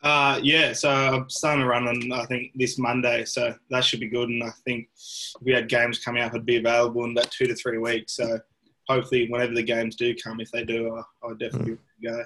Uh, 0.00 0.38
yeah, 0.42 0.72
so 0.72 0.90
I'm 0.90 1.28
starting 1.28 1.62
to 1.62 1.68
run 1.68 1.88
on 1.88 2.12
I 2.12 2.24
think 2.26 2.52
this 2.54 2.78
Monday, 2.78 3.24
so 3.24 3.54
that 3.70 3.84
should 3.84 4.00
be 4.00 4.08
good. 4.08 4.28
And 4.28 4.44
I 4.44 4.50
think 4.64 4.88
if 4.96 5.42
we 5.42 5.52
had 5.52 5.68
games 5.68 5.98
coming 5.98 6.22
up, 6.22 6.34
I'd 6.34 6.46
be 6.46 6.58
available 6.58 7.04
in 7.04 7.12
about 7.12 7.30
two 7.32 7.46
to 7.46 7.54
three 7.54 7.78
weeks. 7.78 8.14
So 8.14 8.38
hopefully, 8.88 9.28
whenever 9.28 9.54
the 9.54 9.62
games 9.62 9.96
do 9.96 10.14
come, 10.14 10.40
if 10.40 10.50
they 10.50 10.64
do, 10.64 10.94
I- 10.96 11.02
I'll 11.22 11.34
definitely 11.34 11.76
to 11.76 12.08
go. 12.10 12.24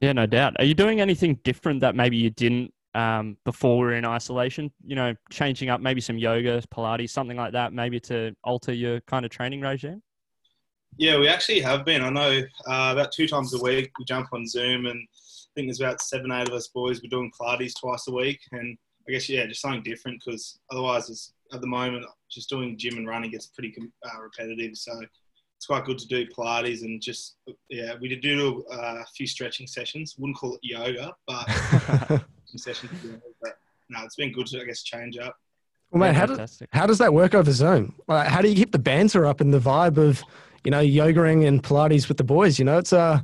Yeah, 0.00 0.12
no 0.12 0.26
doubt. 0.26 0.56
Are 0.58 0.64
you 0.64 0.74
doing 0.74 1.00
anything 1.00 1.38
different 1.44 1.80
that 1.80 1.94
maybe 1.94 2.16
you 2.16 2.30
didn't 2.30 2.72
um, 2.94 3.36
before 3.44 3.78
we 3.78 3.84
were 3.84 3.92
in 3.94 4.06
isolation? 4.06 4.72
You 4.84 4.96
know, 4.96 5.14
changing 5.30 5.68
up 5.68 5.80
maybe 5.80 6.00
some 6.00 6.16
yoga, 6.16 6.62
Pilates, 6.74 7.10
something 7.10 7.36
like 7.36 7.52
that, 7.52 7.72
maybe 7.72 8.00
to 8.00 8.34
alter 8.42 8.72
your 8.72 9.00
kind 9.02 9.24
of 9.24 9.30
training 9.30 9.60
regime? 9.60 10.02
Yeah, 10.96 11.18
we 11.18 11.28
actually 11.28 11.60
have 11.60 11.84
been. 11.84 12.02
I 12.02 12.10
know 12.10 12.40
uh, 12.66 12.90
about 12.92 13.12
two 13.12 13.28
times 13.28 13.54
a 13.54 13.62
week 13.62 13.90
we 13.98 14.04
jump 14.06 14.28
on 14.32 14.46
Zoom, 14.46 14.86
and 14.86 14.98
I 14.98 15.50
think 15.54 15.68
there's 15.68 15.80
about 15.80 16.00
seven, 16.00 16.32
eight 16.32 16.48
of 16.48 16.54
us 16.54 16.68
boys. 16.68 17.00
We're 17.02 17.10
doing 17.10 17.30
Pilates 17.38 17.78
twice 17.78 18.08
a 18.08 18.12
week, 18.12 18.40
and 18.52 18.76
I 19.08 19.12
guess 19.12 19.28
yeah, 19.28 19.46
just 19.46 19.60
something 19.60 19.82
different 19.82 20.20
because 20.24 20.58
otherwise, 20.70 21.08
it's, 21.10 21.32
at 21.52 21.60
the 21.60 21.66
moment, 21.66 22.06
just 22.30 22.48
doing 22.48 22.78
gym 22.78 22.96
and 22.96 23.06
running 23.06 23.30
gets 23.30 23.46
pretty 23.46 23.74
uh, 24.04 24.20
repetitive. 24.20 24.76
So 24.76 24.92
it's 25.60 25.66
quite 25.66 25.84
good 25.84 25.98
to 25.98 26.08
do 26.08 26.26
Pilates 26.26 26.84
and 26.84 27.02
just 27.02 27.36
yeah, 27.68 27.92
we 28.00 28.08
did 28.08 28.22
do 28.22 28.64
uh, 28.72 29.02
a 29.02 29.06
few 29.14 29.26
stretching 29.26 29.66
sessions. 29.66 30.14
Wouldn't 30.16 30.38
call 30.38 30.54
it 30.54 30.60
yoga, 30.62 31.14
but 31.26 31.44
sessions. 32.56 32.90
But 33.42 33.58
no, 33.90 34.02
it's 34.02 34.16
been 34.16 34.32
good 34.32 34.46
to 34.46 34.62
I 34.62 34.64
guess 34.64 34.82
change 34.82 35.18
up. 35.18 35.36
Well, 35.90 36.00
mate, 36.00 36.16
how, 36.16 36.24
do, 36.24 36.46
how 36.72 36.86
does 36.86 36.96
that 36.96 37.12
work 37.12 37.34
over 37.34 37.52
Zoom? 37.52 37.94
Like, 38.08 38.28
how 38.28 38.40
do 38.40 38.48
you 38.48 38.54
keep 38.54 38.72
the 38.72 38.78
banter 38.78 39.26
up 39.26 39.42
and 39.42 39.52
the 39.52 39.58
vibe 39.58 39.98
of, 39.98 40.22
you 40.64 40.70
know, 40.70 40.80
yogaing 40.80 41.46
and 41.46 41.62
Pilates 41.62 42.08
with 42.08 42.16
the 42.16 42.24
boys? 42.24 42.58
You 42.58 42.64
know, 42.64 42.78
it's 42.78 42.94
uh, 42.94 43.20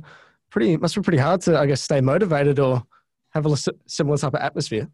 pretty, 0.51 0.77
must 0.77 0.93
be 0.93 1.01
pretty 1.01 1.17
hard 1.17 1.41
to, 1.41 1.57
I 1.57 1.65
guess, 1.65 1.81
stay 1.81 2.01
motivated 2.01 2.59
or 2.59 2.83
have 3.29 3.47
a 3.47 3.55
similar 3.87 4.17
type 4.17 4.33
of 4.33 4.41
atmosphere. 4.41 4.89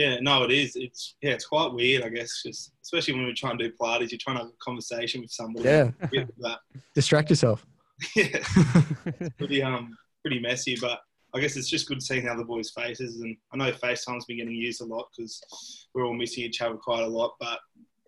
Yeah, 0.00 0.18
no, 0.22 0.44
it 0.44 0.50
is. 0.50 0.76
It's 0.76 1.16
yeah, 1.20 1.32
it's 1.32 1.44
quite 1.44 1.74
weird, 1.74 2.04
I 2.04 2.08
guess. 2.08 2.42
Just 2.42 2.72
especially 2.82 3.12
when 3.12 3.24
we're 3.24 3.34
trying 3.34 3.58
to 3.58 3.68
do 3.68 3.74
Pilates, 3.78 4.10
you're 4.10 4.18
trying 4.18 4.36
to 4.36 4.44
have 4.44 4.48
a 4.48 4.64
conversation 4.64 5.20
with 5.20 5.30
somebody. 5.30 5.68
Yeah, 5.68 5.90
But 6.38 6.60
distract 6.94 7.28
yourself. 7.28 7.66
yeah, 8.16 8.28
it's 8.32 9.36
pretty 9.36 9.62
um 9.62 9.94
pretty 10.22 10.40
messy, 10.40 10.74
but 10.80 11.00
I 11.34 11.40
guess 11.40 11.54
it's 11.58 11.68
just 11.68 11.86
good 11.86 12.02
seeing 12.02 12.24
the 12.24 12.32
other 12.32 12.44
boys' 12.44 12.70
faces. 12.70 13.20
And 13.20 13.36
I 13.52 13.58
know 13.58 13.72
FaceTime's 13.72 14.24
been 14.24 14.38
getting 14.38 14.54
used 14.54 14.80
a 14.80 14.86
lot 14.86 15.08
because 15.14 15.86
we're 15.92 16.06
all 16.06 16.14
missing 16.14 16.44
each 16.44 16.62
other 16.62 16.76
quite 16.76 17.02
a 17.02 17.06
lot. 17.06 17.34
But 17.38 17.58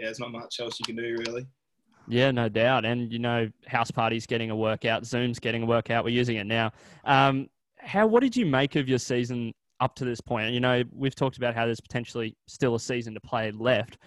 yeah, 0.01 0.07
there's 0.07 0.19
not 0.19 0.33
much 0.33 0.61
else 0.61 0.81
you 0.81 0.87
can 0.87 0.97
do 0.97 1.19
really. 1.27 1.47
Yeah, 2.09 2.31
no 2.31 2.49
doubt. 2.49 2.87
And 2.87 3.13
you 3.13 3.19
know, 3.19 3.51
house 3.67 3.91
parties 3.91 4.25
getting 4.25 4.51
a 4.51 4.57
workout, 4.57 5.05
Zoom's 5.05 5.39
getting 5.39 5.65
a 5.65 5.67
workout. 5.67 6.05
We're 6.05 6.17
using 6.17 6.37
it 6.37 6.47
now. 6.47 6.73
Um, 7.05 7.51
how? 7.77 8.07
What 8.07 8.21
did 8.21 8.35
you 8.35 8.47
make 8.47 8.77
of 8.77 8.89
your 8.89 8.99
season 8.99 9.53
up 9.83 9.97
to 9.97 10.05
this 10.05 10.21
point? 10.21 10.53
You 10.53 10.61
know, 10.61 10.85
we've 10.93 11.15
talked 11.15 11.37
about 11.37 11.55
how 11.55 11.67
there's 11.67 11.81
potentially 11.81 12.37
still 12.47 12.77
a 12.77 12.81
season 12.81 13.15
to 13.15 13.21
play 13.21 13.51
left, 13.51 13.99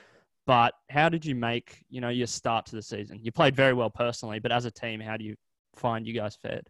but 0.47 0.73
how 0.89 1.09
did 1.09 1.25
you 1.25 1.35
make 1.35 1.83
you 1.89 1.99
know 2.01 2.09
your 2.09 2.27
start 2.27 2.65
to 2.67 2.75
the 2.75 2.81
season? 2.81 3.19
You 3.21 3.31
played 3.31 3.55
very 3.55 3.73
well 3.73 3.89
personally, 3.89 4.39
but 4.39 4.51
as 4.51 4.65
a 4.65 4.71
team, 4.71 5.01
how 5.01 5.17
do 5.17 5.25
you 5.25 5.35
find 5.75 6.07
you 6.07 6.13
guys 6.13 6.37
fared? 6.41 6.69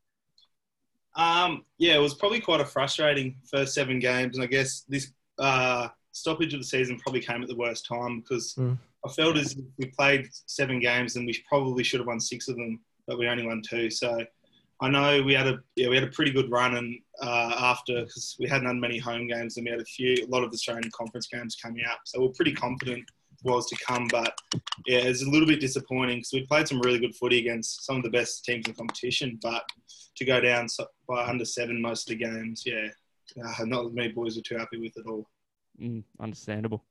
Um, 1.15 1.63
yeah, 1.77 1.95
it 1.95 2.01
was 2.01 2.15
probably 2.15 2.41
quite 2.41 2.59
a 2.61 2.65
frustrating 2.65 3.37
first 3.49 3.73
seven 3.73 3.99
games, 3.99 4.35
and 4.35 4.43
I 4.43 4.47
guess 4.47 4.83
this 4.89 5.11
uh, 5.39 5.87
stoppage 6.11 6.53
of 6.53 6.59
the 6.59 6.65
season 6.65 6.99
probably 6.99 7.21
came 7.21 7.41
at 7.43 7.47
the 7.47 7.55
worst 7.55 7.85
time 7.85 8.21
because 8.21 8.55
Mm. 8.55 8.77
I 9.05 9.11
felt 9.11 9.37
as 9.37 9.51
if 9.51 9.63
we 9.77 9.85
played 9.85 10.29
seven 10.47 10.79
games 10.79 11.15
and 11.15 11.27
we 11.27 11.39
probably 11.47 11.83
should 11.83 11.99
have 11.99 12.07
won 12.07 12.19
six 12.19 12.47
of 12.47 12.55
them, 12.55 12.79
but 13.05 13.19
we 13.19 13.27
only 13.27 13.45
won 13.45 13.61
two. 13.61 13.91
So 13.91 14.25
I 14.81 14.89
know 14.89 15.23
we 15.23 15.33
had 15.33 15.47
a 15.47 15.59
yeah 15.75 15.87
we 15.87 15.95
had 15.95 16.03
a 16.03 16.11
pretty 16.11 16.31
good 16.31 16.51
run, 16.51 16.75
and 16.75 16.99
uh, 17.21 17.55
after 17.59 18.01
because 18.01 18.35
we 18.39 18.47
hadn't 18.47 18.67
had 18.67 18.75
many 18.75 18.97
home 18.97 19.27
games 19.27 19.57
and 19.57 19.65
we 19.65 19.71
had 19.71 19.79
a 19.79 19.85
few 19.85 20.15
a 20.25 20.27
lot 20.27 20.43
of 20.43 20.51
Australian 20.51 20.91
conference 20.91 21.27
games 21.27 21.55
coming 21.55 21.83
up, 21.89 21.99
so 22.05 22.21
we're 22.21 22.29
pretty 22.29 22.53
confident 22.53 23.03
was 23.43 23.67
to 23.67 23.77
come. 23.85 24.07
But 24.11 24.37
yeah, 24.85 24.99
it's 24.99 25.23
a 25.23 25.29
little 25.29 25.47
bit 25.47 25.61
disappointing 25.61 26.17
because 26.17 26.33
we 26.33 26.45
played 26.45 26.67
some 26.67 26.81
really 26.81 26.99
good 26.99 27.15
footy 27.15 27.39
against 27.39 27.85
some 27.85 27.97
of 27.97 28.03
the 28.03 28.09
best 28.09 28.43
teams 28.43 28.67
in 28.67 28.73
competition, 28.73 29.39
but 29.41 29.63
to 30.15 30.25
go 30.25 30.39
down 30.41 30.67
so- 30.67 30.87
by 31.07 31.25
under 31.25 31.45
seven 31.45 31.81
most 31.81 32.09
of 32.09 32.17
the 32.17 32.23
games, 32.25 32.63
yeah, 32.65 32.87
uh, 33.43 33.65
not 33.65 33.93
many 33.93 34.11
boys 34.11 34.35
were 34.35 34.41
too 34.41 34.57
happy 34.57 34.77
with 34.77 34.97
it 34.97 35.05
all. 35.07 35.29
Mm, 35.81 36.03
understandable. 36.19 36.83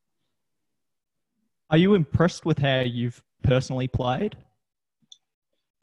Are 1.71 1.79
you 1.79 1.95
impressed 1.95 2.45
with 2.45 2.59
how 2.59 2.81
you've 2.81 3.23
personally 3.43 3.89
played? 3.89 4.37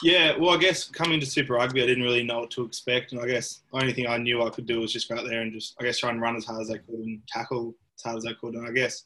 Yeah, 0.03 0.35
well, 0.37 0.49
I 0.51 0.57
guess 0.57 0.89
coming 0.89 1.19
to 1.19 1.25
Super 1.25 1.53
Rugby, 1.53 1.83
I 1.83 1.85
didn't 1.85 2.03
really 2.03 2.23
know 2.23 2.39
what 2.39 2.51
to 2.51 2.63
expect, 2.63 3.11
and 3.11 3.21
I 3.21 3.27
guess 3.27 3.61
the 3.71 3.79
only 3.79 3.93
thing 3.93 4.07
I 4.07 4.17
knew 4.17 4.41
I 4.41 4.49
could 4.49 4.65
do 4.65 4.79
was 4.79 4.91
just 4.91 5.07
go 5.07 5.15
out 5.15 5.25
there 5.27 5.41
and 5.41 5.53
just, 5.53 5.75
I 5.79 5.83
guess, 5.83 5.99
try 5.99 6.09
and 6.09 6.19
run 6.19 6.35
as 6.35 6.45
hard 6.45 6.61
as 6.61 6.71
I 6.71 6.77
could 6.77 6.95
and 6.95 7.21
tackle 7.27 7.75
as 7.97 8.03
hard 8.03 8.17
as 8.17 8.25
I 8.25 8.33
could. 8.33 8.55
And 8.55 8.67
I 8.67 8.71
guess 8.71 9.03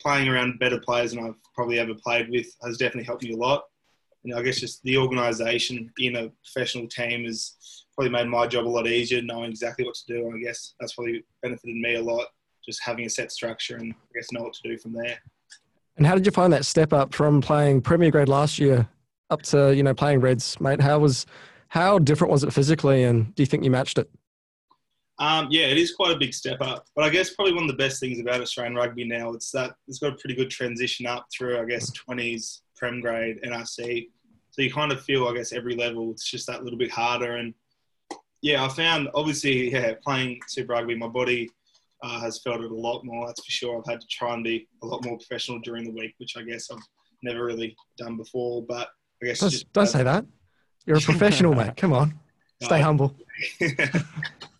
playing 0.00 0.28
around 0.28 0.58
better 0.58 0.80
players 0.80 1.12
than 1.12 1.24
I've 1.24 1.36
probably 1.54 1.78
ever 1.78 1.94
played 1.94 2.28
with 2.28 2.46
has 2.64 2.76
definitely 2.76 3.04
helped 3.04 3.22
me 3.22 3.34
a 3.34 3.36
lot. 3.36 3.64
And 4.24 4.34
I 4.34 4.42
guess 4.42 4.58
just 4.58 4.82
the 4.82 4.98
organisation 4.98 5.92
in 5.98 6.16
a 6.16 6.30
professional 6.44 6.88
team 6.88 7.24
has 7.24 7.84
probably 7.94 8.10
made 8.10 8.26
my 8.26 8.46
job 8.48 8.66
a 8.66 8.68
lot 8.68 8.88
easier, 8.88 9.22
knowing 9.22 9.50
exactly 9.50 9.84
what 9.84 9.94
to 9.94 10.06
do. 10.06 10.26
And 10.26 10.34
I 10.34 10.38
guess 10.38 10.74
that's 10.80 10.94
probably 10.94 11.24
benefited 11.42 11.76
me 11.76 11.94
a 11.96 12.02
lot, 12.02 12.26
just 12.64 12.82
having 12.82 13.06
a 13.06 13.10
set 13.10 13.30
structure 13.30 13.76
and 13.76 13.92
I 13.92 14.18
guess 14.18 14.32
know 14.32 14.42
what 14.42 14.54
to 14.54 14.68
do 14.68 14.76
from 14.76 14.92
there. 14.92 15.18
And 15.96 16.06
how 16.06 16.14
did 16.14 16.26
you 16.26 16.32
find 16.32 16.52
that 16.52 16.64
step 16.64 16.92
up 16.92 17.14
from 17.14 17.40
playing 17.40 17.82
Premier 17.82 18.10
Grade 18.10 18.28
last 18.28 18.58
year 18.58 18.88
up 19.30 19.42
to 19.42 19.74
you 19.74 19.82
know 19.82 19.94
playing 19.94 20.20
Reds, 20.20 20.60
mate? 20.60 20.80
How 20.80 20.98
was 20.98 21.26
how 21.68 21.98
different 21.98 22.30
was 22.30 22.44
it 22.44 22.52
physically, 22.52 23.04
and 23.04 23.34
do 23.34 23.42
you 23.42 23.46
think 23.46 23.64
you 23.64 23.70
matched 23.70 23.98
it? 23.98 24.10
Um, 25.18 25.48
yeah, 25.50 25.66
it 25.66 25.78
is 25.78 25.94
quite 25.94 26.14
a 26.14 26.18
big 26.18 26.34
step 26.34 26.58
up. 26.60 26.86
But 26.96 27.04
I 27.04 27.10
guess 27.10 27.34
probably 27.34 27.54
one 27.54 27.64
of 27.64 27.70
the 27.70 27.76
best 27.76 28.00
things 28.00 28.18
about 28.18 28.40
Australian 28.40 28.74
rugby 28.74 29.04
now 29.04 29.32
it's 29.32 29.50
that 29.52 29.74
it's 29.86 29.98
got 29.98 30.14
a 30.14 30.16
pretty 30.16 30.34
good 30.34 30.50
transition 30.50 31.06
up 31.06 31.26
through 31.32 31.60
I 31.60 31.64
guess 31.64 31.90
twenties, 31.92 32.62
Prem 32.76 33.00
grade, 33.00 33.40
NRC. 33.44 34.08
So 34.50 34.62
you 34.62 34.72
kind 34.72 34.92
of 34.92 35.02
feel 35.02 35.26
I 35.28 35.34
guess 35.34 35.52
every 35.52 35.76
level 35.76 36.10
it's 36.10 36.28
just 36.28 36.46
that 36.46 36.64
little 36.64 36.78
bit 36.78 36.90
harder. 36.90 37.36
And 37.36 37.54
yeah, 38.40 38.64
I 38.64 38.68
found 38.68 39.08
obviously 39.14 39.70
yeah 39.72 39.94
playing 40.04 40.40
Super 40.48 40.72
Rugby, 40.72 40.96
my 40.96 41.08
body 41.08 41.48
uh, 42.02 42.20
has 42.20 42.40
felt 42.40 42.62
it 42.62 42.70
a 42.70 42.74
lot 42.74 43.04
more. 43.04 43.26
That's 43.26 43.44
for 43.44 43.50
sure. 43.50 43.78
I've 43.78 43.90
had 43.90 44.00
to 44.00 44.06
try 44.08 44.34
and 44.34 44.44
be 44.44 44.68
a 44.82 44.86
lot 44.86 45.04
more 45.04 45.16
professional 45.16 45.60
during 45.60 45.84
the 45.84 45.92
week, 45.92 46.14
which 46.18 46.36
I 46.36 46.42
guess 46.42 46.70
I've 46.70 46.82
never 47.22 47.44
really 47.44 47.76
done 47.96 48.16
before. 48.16 48.64
But 48.66 48.88
I 49.22 49.26
guess 49.26 49.40
Don't, 49.40 49.50
just 49.50 49.72
don't 49.72 49.86
say 49.86 50.02
that. 50.02 50.24
You're 50.86 50.96
a 50.98 51.00
professional, 51.12 51.54
mate. 51.54 51.76
Come 51.76 51.92
on, 51.92 52.18
stay 52.60 52.78
No. 52.78 52.84
humble. 52.84 53.16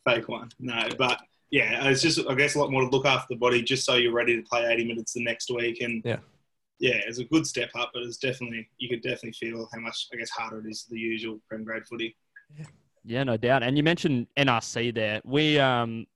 fake 0.07 0.29
one. 0.29 0.51
No, 0.61 0.89
but 0.99 1.21
yeah, 1.51 1.89
it's 1.89 2.03
just 2.03 2.21
I 2.29 2.35
guess 2.35 2.55
a 2.55 2.59
lot 2.61 2.71
more 2.71 2.83
to 2.83 2.89
look 2.89 3.07
after 3.07 3.27
the 3.35 3.39
body, 3.39 3.63
just 3.63 3.85
so 3.85 3.95
you're 3.97 4.13
ready 4.13 4.37
to 4.37 4.43
play 4.43 4.65
80 4.65 4.85
minutes 4.87 5.13
the 5.15 5.25
next 5.25 5.51
week. 5.51 5.81
And 5.81 6.03
Yeah. 6.05 6.19
yeah, 6.79 7.01
it's 7.07 7.19
a 7.19 7.25
good 7.25 7.47
step 7.47 7.71
up, 7.75 7.91
but 7.93 8.03
it's 8.05 8.17
definitely 8.19 8.69
you 8.79 8.89
could 8.89 9.03
definitely 9.03 9.33
feel 9.33 9.69
how 9.73 9.81
much 9.81 10.07
I 10.13 10.17
guess 10.17 10.31
harder 10.31 10.61
it 10.61 10.71
is 10.71 10.85
than 10.85 10.97
the 10.97 11.01
usual 11.01 11.41
prem 11.49 11.65
grade 11.65 11.87
footy. 11.87 12.17
Yeah, 13.05 13.25
no 13.25 13.37
doubt. 13.37 13.63
And 13.65 13.77
you 13.77 13.83
mentioned 13.83 14.29
NRC 14.39 14.95
there. 14.95 15.21
We 15.25 15.59
um 15.59 16.07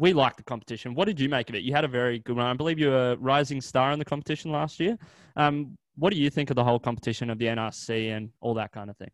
we 0.00 0.14
like 0.14 0.36
the 0.36 0.42
competition. 0.42 0.94
What 0.94 1.04
did 1.04 1.20
you 1.20 1.28
make 1.28 1.50
of 1.50 1.54
it? 1.54 1.62
You 1.62 1.74
had 1.74 1.84
a 1.84 1.88
very 1.88 2.20
good 2.20 2.36
one. 2.36 2.46
I 2.46 2.54
believe 2.54 2.78
you 2.78 2.88
were 2.88 3.12
a 3.12 3.16
rising 3.16 3.60
star 3.60 3.92
in 3.92 3.98
the 3.98 4.04
competition 4.04 4.50
last 4.50 4.80
year. 4.80 4.96
Um, 5.36 5.76
what 5.96 6.10
do 6.10 6.18
you 6.18 6.30
think 6.30 6.48
of 6.48 6.56
the 6.56 6.64
whole 6.64 6.78
competition 6.78 7.28
of 7.28 7.38
the 7.38 7.44
NRC 7.44 8.16
and 8.16 8.30
all 8.40 8.54
that 8.54 8.72
kind 8.72 8.88
of 8.88 8.96
thing? 8.96 9.10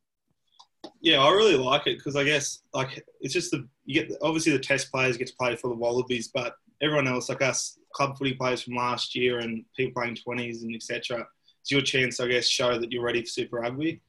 Yeah, 1.00 1.18
I 1.18 1.30
really 1.32 1.56
like 1.56 1.88
it 1.88 1.98
because 1.98 2.14
I 2.14 2.22
guess 2.22 2.60
like 2.72 3.04
it's 3.20 3.34
just 3.34 3.50
the 3.50 3.66
you 3.84 4.00
get 4.00 4.16
obviously 4.22 4.52
the 4.52 4.60
test 4.60 4.92
players 4.92 5.16
get 5.16 5.26
to 5.26 5.34
play 5.36 5.56
for 5.56 5.66
the 5.68 5.74
Wallabies, 5.74 6.28
but 6.32 6.54
everyone 6.80 7.08
else 7.08 7.28
like 7.28 7.42
us 7.42 7.78
club 7.92 8.16
footy 8.16 8.34
players 8.34 8.62
from 8.62 8.76
last 8.76 9.16
year 9.16 9.40
and 9.40 9.64
people 9.76 10.00
playing 10.00 10.14
twenties 10.14 10.62
and 10.62 10.72
etc. 10.72 11.26
It's 11.62 11.72
your 11.72 11.80
chance, 11.80 12.20
I 12.20 12.28
guess, 12.28 12.46
show 12.46 12.78
that 12.78 12.92
you're 12.92 13.02
ready 13.02 13.22
for 13.22 13.26
Super 13.26 13.56
Rugby. 13.56 14.00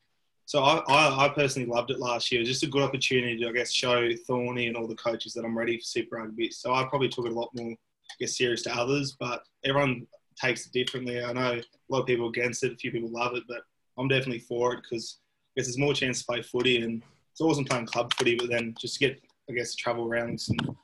So 0.48 0.64
I, 0.64 0.82
I, 0.88 1.26
I 1.26 1.30
personally 1.30 1.68
loved 1.68 1.92
it 1.92 2.00
last 2.00 2.32
year. 2.32 2.40
It 2.40 2.44
was 2.44 2.50
just 2.50 2.64
a 2.64 2.68
good 2.68 2.82
opportunity 2.82 3.38
to 3.38 3.50
I 3.50 3.52
guess 3.52 3.70
show 3.70 4.10
Thorny 4.26 4.68
and 4.68 4.78
all 4.78 4.88
the 4.88 4.96
coaches 4.96 5.34
that 5.34 5.44
I'm 5.44 5.58
ready 5.58 5.78
for 5.78 5.84
Super 5.84 6.16
Rugby. 6.16 6.52
So 6.52 6.74
I 6.74 6.86
probably 6.86 7.10
took 7.10 7.26
it 7.26 7.34
a 7.34 7.36
lot 7.36 7.50
more 7.54 7.72
I 7.72 8.16
guess 8.18 8.38
serious 8.38 8.64
to 8.64 8.74
others, 8.74 9.18
but 9.20 9.44
everyone 9.66 10.08
takes 10.42 10.66
it 10.66 10.72
differently. 10.72 11.22
I 11.22 11.34
know 11.34 11.60
a 11.60 11.64
lot 11.90 12.00
of 12.00 12.06
people 12.06 12.30
against 12.30 12.64
it, 12.64 12.72
a 12.72 12.78
few 12.78 12.92
people 12.92 13.12
love 13.12 13.36
it, 13.36 13.44
but 13.50 13.64
I'm 13.98 14.08
definitely 14.08 14.40
for 14.40 14.74
it 14.74 14.84
because 14.84 15.20
I 15.36 15.60
guess 15.60 15.68
there's 15.68 15.78
more 15.78 15.94
chance 15.94 16.20
to 16.20 16.26
play 16.26 16.42
footy 16.42 16.82
and 16.82 17.04
it's 17.30 17.42
awesome 17.42 17.66
playing 17.66 17.88
club 17.88 18.14
footy, 18.14 18.36
but 18.36 18.50
then 18.50 18.74
just 18.80 18.94
to 18.94 19.00
get, 19.02 19.22
I 19.50 19.54
guess, 19.54 19.72
to 19.72 19.78
travel 19.78 20.08
around 20.08 20.42
and 20.48 20.76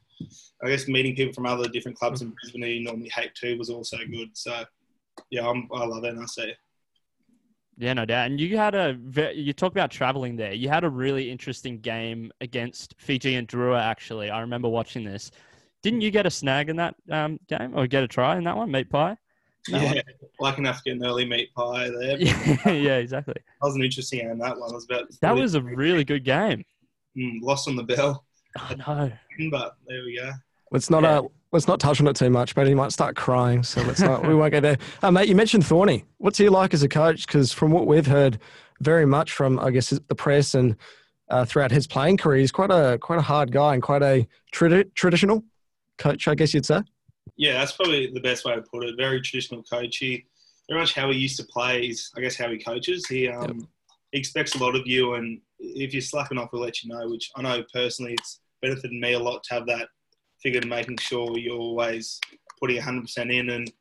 I 0.62 0.68
guess 0.68 0.90
meeting 0.90 1.16
people 1.16 1.34
from 1.34 1.46
other 1.46 1.70
different 1.70 1.98
clubs 1.98 2.22
in 2.22 2.32
Brisbane 2.32 2.64
you 2.64 2.84
normally 2.84 3.12
hate 3.16 3.34
too 3.34 3.58
was 3.58 3.70
also 3.70 3.98
good. 4.12 4.32
So 4.34 4.66
yeah, 5.30 5.48
I'm, 5.48 5.70
I 5.74 5.86
love 5.86 6.04
it 6.04 6.10
and 6.10 6.22
I 6.22 6.26
say 6.26 6.54
Yeah, 7.78 7.94
no 7.94 8.06
doubt. 8.06 8.28
And 8.28 8.40
you 8.40 8.58
had 8.58 8.76
a 8.76 8.98
you 9.34 9.52
talk 9.54 9.72
about 9.72 9.90
traveling 9.92 10.36
there. 10.36 10.54
You 10.54 10.70
had 10.70 10.84
a 10.84 10.90
really 10.90 11.32
interesting 11.32 11.80
game 11.80 12.32
against 12.42 12.94
Fijian 12.98 13.48
Drua. 13.48 13.82
Actually, 13.82 14.30
I 14.30 14.42
remember 14.42 14.70
watching 14.70 15.04
this. 15.04 15.32
Didn't 15.82 16.02
you 16.02 16.12
get 16.12 16.26
a 16.26 16.30
snag 16.30 16.70
in 16.70 16.76
that 16.78 16.96
um, 17.12 17.40
game 17.48 17.78
or 17.78 17.88
get 17.88 18.04
a 18.04 18.08
try 18.08 18.38
in 18.38 18.44
that 18.46 18.56
one, 18.56 18.72
meat 18.72 18.90
pie? 18.90 19.18
Yeah, 19.68 20.02
lucky 20.40 20.62
enough 20.62 20.78
to 20.78 20.84
get 20.86 20.98
an 20.98 21.06
early 21.06 21.26
meat 21.26 21.54
pie 21.54 21.90
there. 21.90 22.18
Yeah, 22.20 22.70
yeah, 22.72 22.98
exactly. 22.98 23.34
That 23.36 23.68
was 23.68 23.76
an 23.76 23.84
interesting 23.84 24.20
game. 24.20 24.38
That 24.38 24.58
one 24.60 24.74
was 24.74 24.86
about 24.90 25.08
That 25.22 25.36
was 25.36 25.56
a 25.56 25.62
really 25.62 26.04
good 26.04 26.24
game. 26.24 26.64
mm, 27.18 27.42
lost 27.42 27.68
on 27.68 27.76
the 27.76 27.84
bell, 27.84 28.26
Oh 28.60 28.76
no. 28.88 29.12
but 29.52 29.76
there 29.88 30.04
we 30.06 30.16
go. 30.16 30.32
Let's 30.74 30.90
not 30.90 31.04
Yeah. 31.04 31.20
uh, 31.20 31.24
let's 31.52 31.68
not 31.68 31.80
touch 31.80 32.02
on 32.02 32.08
it 32.08 32.16
too 32.16 32.32
much, 32.32 32.56
but 32.56 32.66
he 32.68 32.74
might 32.74 32.92
start 32.92 33.16
crying. 33.16 33.62
So 33.64 33.82
let's 33.84 34.02
not. 34.02 34.28
we 34.28 34.34
won't 34.36 34.52
go 34.52 34.60
there. 34.60 34.78
Uh, 35.04 35.12
mate, 35.12 35.30
you 35.30 35.36
mentioned 35.36 35.66
Thorny. 35.66 36.04
What's 36.18 36.40
he 36.40 36.50
like 36.50 36.74
as 36.74 36.82
a 36.84 36.90
coach? 36.90 37.28
Because 37.28 37.54
from 37.54 37.72
what 37.72 37.86
we've 37.88 38.08
heard, 38.08 38.40
very 38.82 39.06
much 39.06 39.32
from 39.32 39.60
I 39.60 39.70
guess 39.70 39.92
the 39.92 40.16
press 40.16 40.56
and 40.56 40.76
uh, 41.30 41.46
throughout 41.46 41.72
his 41.72 41.86
playing 41.88 42.18
career, 42.18 42.40
he's 42.40 42.52
quite 42.52 42.72
a 42.72 42.98
quite 43.00 43.20
a 43.20 43.22
hard 43.22 43.52
guy 43.52 43.76
and 43.76 43.84
quite 43.84 44.02
a 44.02 44.28
tradi- 44.54 44.94
traditional 44.96 45.44
coach, 46.00 46.28
I 46.28 46.36
guess 46.36 46.54
you'd 46.54 46.66
say. 46.66 46.82
Yeah, 47.38 47.54
that's 47.54 47.72
probably 47.72 48.12
the 48.12 48.20
best 48.20 48.44
way 48.46 48.56
to 48.56 48.62
put 48.64 48.84
it. 48.84 48.96
Very 48.98 49.22
traditional 49.22 49.64
coach. 49.64 49.98
He 49.98 50.26
very 50.68 50.82
much 50.82 50.94
how 50.96 51.12
he 51.12 51.20
used 51.20 51.38
to 51.38 51.46
play 51.46 51.84
is, 51.84 52.10
I 52.18 52.22
guess, 52.22 52.36
how 52.36 52.50
he 52.50 52.58
coaches. 52.58 53.06
He 53.08 53.28
um, 53.28 53.68
he 54.12 54.18
expects 54.18 54.56
a 54.56 54.58
lot 54.58 54.76
of 54.76 54.88
you, 54.88 55.14
and 55.14 55.40
if 55.60 55.94
you're 55.94 56.02
slacking 56.02 56.40
off, 56.40 56.50
he'll 56.52 56.62
let 56.62 56.82
you 56.84 56.90
know. 56.90 57.08
Which 57.10 57.30
I 57.36 57.44
know 57.44 57.64
personally, 57.72 58.14
it's 58.14 58.40
benefited 58.64 58.92
me 59.00 59.14
a 59.14 59.20
lot 59.20 59.44
to 59.44 59.54
have 59.54 59.68
that 59.68 59.88
figure, 60.44 60.62
making 60.68 60.98
sure 60.98 61.38
you're 61.38 61.58
always 61.58 62.20
putting 62.60 62.80
100% 62.80 63.34
in. 63.34 63.50
And 63.50 63.72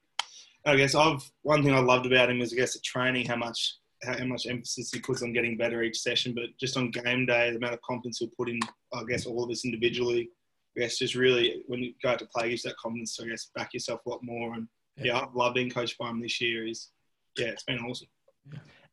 I 0.64 0.76
guess 0.76 0.94
I've 0.94 1.22
one 1.42 1.62
thing 1.62 1.74
I 1.74 1.80
loved 1.80 2.06
about 2.06 2.30
him 2.30 2.40
is 2.40 2.52
I 2.52 2.56
guess 2.56 2.74
the 2.74 2.80
training 2.80 3.26
how 3.26 3.36
much 3.36 3.76
how 4.04 4.24
much 4.24 4.46
emphasis 4.46 4.90
he 4.92 5.00
puts 5.00 5.22
on 5.22 5.32
getting 5.32 5.56
better 5.56 5.82
each 5.82 6.00
session, 6.00 6.34
but 6.34 6.46
just 6.58 6.76
on 6.76 6.90
game 6.90 7.24
day, 7.24 7.50
the 7.50 7.56
amount 7.56 7.74
of 7.74 7.82
confidence 7.82 8.18
he'll 8.18 8.28
put 8.36 8.48
in, 8.48 8.58
I 8.92 9.04
guess, 9.04 9.26
all 9.26 9.44
of 9.44 9.50
us 9.50 9.64
individually. 9.64 10.28
I 10.76 10.80
guess 10.80 10.98
just 10.98 11.14
really 11.14 11.62
when 11.66 11.80
you 11.80 11.92
go 12.02 12.10
out 12.10 12.18
to 12.20 12.26
play, 12.26 12.50
gives 12.50 12.62
that 12.62 12.76
confidence 12.78 13.16
to 13.16 13.24
I 13.24 13.28
guess 13.28 13.50
back 13.54 13.74
yourself 13.74 14.00
a 14.06 14.10
lot 14.10 14.20
more. 14.22 14.54
And 14.54 14.66
yeah, 14.96 15.20
I've 15.20 15.34
loved 15.34 15.54
being 15.54 15.70
coached 15.70 15.98
by 15.98 16.08
him 16.08 16.20
this 16.20 16.40
year. 16.40 16.66
Is 16.66 16.90
yeah, 17.38 17.48
it's 17.48 17.64
been 17.64 17.78
awesome. 17.80 18.08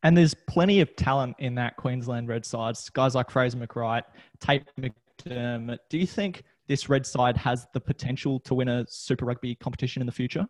And 0.02 0.16
there's 0.16 0.34
plenty 0.34 0.80
of 0.80 0.94
talent 0.96 1.36
in 1.38 1.54
that 1.56 1.76
Queensland 1.76 2.28
Red 2.28 2.44
sides. 2.44 2.88
Guys 2.90 3.14
like 3.14 3.30
Fraser 3.30 3.58
McReight, 3.58 4.02
Tate 4.40 4.64
McDermott. 4.78 5.78
Do 5.88 5.98
you 5.98 6.06
think 6.06 6.42
this 6.70 6.88
Red 6.88 7.04
side 7.04 7.36
has 7.36 7.66
the 7.74 7.80
potential 7.80 8.38
to 8.38 8.54
win 8.54 8.68
a 8.68 8.86
Super 8.88 9.24
Rugby 9.24 9.56
competition 9.56 10.02
in 10.02 10.06
the 10.06 10.12
future? 10.12 10.46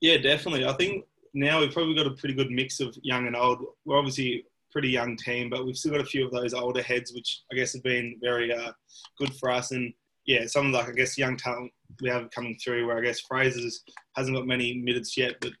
Yeah, 0.00 0.16
definitely. 0.16 0.66
I 0.66 0.72
think 0.72 1.04
now 1.32 1.60
we've 1.60 1.72
probably 1.72 1.94
got 1.94 2.08
a 2.08 2.16
pretty 2.16 2.34
good 2.34 2.50
mix 2.50 2.80
of 2.80 2.98
young 3.02 3.28
and 3.28 3.36
old. 3.36 3.60
We're 3.84 3.96
obviously 3.96 4.32
a 4.34 4.42
pretty 4.72 4.88
young 4.88 5.16
team, 5.16 5.50
but 5.50 5.64
we've 5.64 5.76
still 5.76 5.92
got 5.92 6.00
a 6.00 6.04
few 6.04 6.26
of 6.26 6.32
those 6.32 6.52
older 6.52 6.82
heads, 6.82 7.12
which 7.14 7.42
I 7.52 7.54
guess 7.54 7.74
have 7.74 7.84
been 7.84 8.18
very 8.20 8.52
uh, 8.52 8.72
good 9.18 9.32
for 9.36 9.52
us. 9.52 9.70
And 9.70 9.94
yeah, 10.26 10.46
some 10.46 10.72
like 10.72 10.88
I 10.88 10.92
guess 10.92 11.16
young 11.16 11.36
talent 11.36 11.70
we 12.02 12.08
have 12.08 12.28
coming 12.32 12.58
through. 12.58 12.88
Where 12.88 12.98
I 12.98 13.02
guess 13.02 13.20
Fraser's 13.20 13.84
hasn't 14.16 14.36
got 14.36 14.48
many 14.48 14.78
minutes 14.78 15.16
yet, 15.16 15.36
but 15.40 15.52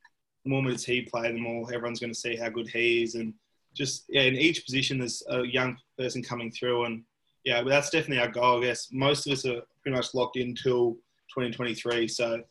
the 0.44 0.50
more 0.50 0.64
minutes 0.64 0.82
he 0.82 1.02
plays, 1.02 1.32
the 1.32 1.38
more 1.38 1.72
everyone's 1.72 2.00
going 2.00 2.12
to 2.12 2.18
see 2.18 2.34
how 2.34 2.48
good 2.48 2.68
he 2.68 3.04
is. 3.04 3.14
And 3.14 3.34
just 3.72 4.06
yeah, 4.08 4.22
in 4.22 4.34
each 4.34 4.64
position 4.64 4.98
there's 4.98 5.22
a 5.30 5.44
young 5.44 5.76
person 5.96 6.24
coming 6.24 6.50
through, 6.50 6.86
and 6.86 7.04
yeah, 7.48 7.62
but 7.62 7.70
that's 7.70 7.88
definitely 7.88 8.18
our 8.18 8.28
goal. 8.28 8.58
I 8.62 8.66
guess 8.66 8.88
most 8.92 9.26
of 9.26 9.32
us 9.32 9.46
are 9.46 9.62
pretty 9.82 9.96
much 9.96 10.12
locked 10.12 10.36
in 10.36 10.54
till 10.54 10.98
2023, 11.34 12.06
so 12.06 12.42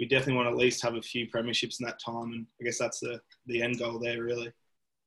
we 0.00 0.06
definitely 0.06 0.36
want 0.36 0.46
to 0.46 0.52
at 0.52 0.56
least 0.56 0.82
have 0.82 0.94
a 0.94 1.02
few 1.02 1.26
premierships 1.26 1.80
in 1.80 1.86
that 1.86 2.00
time, 2.02 2.32
and 2.32 2.46
I 2.58 2.64
guess 2.64 2.78
that's 2.78 3.00
the 3.00 3.20
the 3.46 3.60
end 3.60 3.78
goal 3.78 3.98
there, 3.98 4.22
really. 4.22 4.50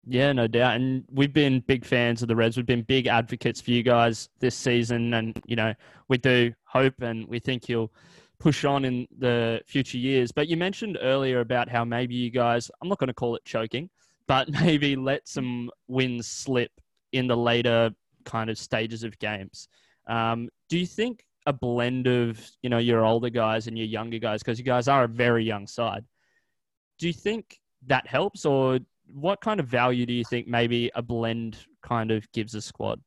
Yeah, 0.06 0.32
no 0.32 0.46
doubt. 0.46 0.76
And 0.76 1.06
we've 1.12 1.34
been 1.34 1.62
big 1.62 1.86
fans 1.86 2.22
of 2.22 2.28
the 2.28 2.36
Reds. 2.36 2.56
We've 2.56 2.68
been 2.68 2.84
big 2.84 3.08
advocates 3.08 3.60
for 3.60 3.72
you 3.72 3.82
guys 3.82 4.30
this 4.40 4.56
season. 4.56 5.14
And, 5.14 5.40
you 5.46 5.56
know, 5.56 5.76
we 6.08 6.18
do 6.18 6.52
hope 6.66 7.02
and 7.02 7.28
we 7.28 7.38
think 7.38 7.70
you'll 7.70 7.94
push 8.40 8.66
on 8.66 8.84
in 8.84 9.08
the 9.20 9.62
future 9.68 10.00
years. 10.00 10.32
But 10.32 10.48
you 10.48 10.58
mentioned 10.58 10.98
earlier 11.04 11.42
about 11.42 11.70
how 11.70 11.86
maybe 11.86 12.16
you 12.16 12.32
guys, 12.32 12.72
I'm 12.82 12.90
not 12.90 12.98
going 12.98 13.10
to 13.10 13.14
call 13.14 13.36
it 13.36 13.46
choking, 13.46 13.92
but 14.28 14.50
maybe 14.64 14.96
let 14.96 15.28
some 15.28 15.70
wins 15.88 16.28
slip 16.28 16.72
in 17.12 17.28
the 17.28 17.38
later 17.38 17.92
kind 18.26 18.50
of 18.50 18.58
stages 18.58 19.04
of 19.04 19.18
games. 19.20 19.68
Um, 20.08 20.50
do 20.70 20.78
you 20.78 20.86
think 20.86 21.26
a 21.46 21.54
blend 21.54 22.08
of, 22.08 22.40
you 22.62 22.70
know, 22.70 22.78
your 22.78 23.04
older 23.06 23.30
guys 23.30 23.68
and 23.68 23.78
your 23.78 23.88
younger 23.88 24.20
guys, 24.20 24.42
because 24.44 24.60
you 24.60 24.66
guys 24.66 24.88
are 24.88 25.04
a 25.04 25.08
very 25.08 25.44
young 25.44 25.68
side, 25.68 26.06
do 27.00 27.08
you 27.08 27.14
think 27.14 27.60
that 27.88 28.06
helps 28.08 28.46
or 28.46 28.80
what 29.08 29.42
kind 29.42 29.60
of 29.60 29.68
value 29.68 30.06
do 30.06 30.14
you 30.14 30.24
think 30.24 30.48
maybe 30.48 30.92
a 30.96 31.02
blend 31.02 31.58
kind 31.82 32.12
of 32.12 32.32
gives 32.32 32.56
a 32.56 32.62
squad? 32.62 33.02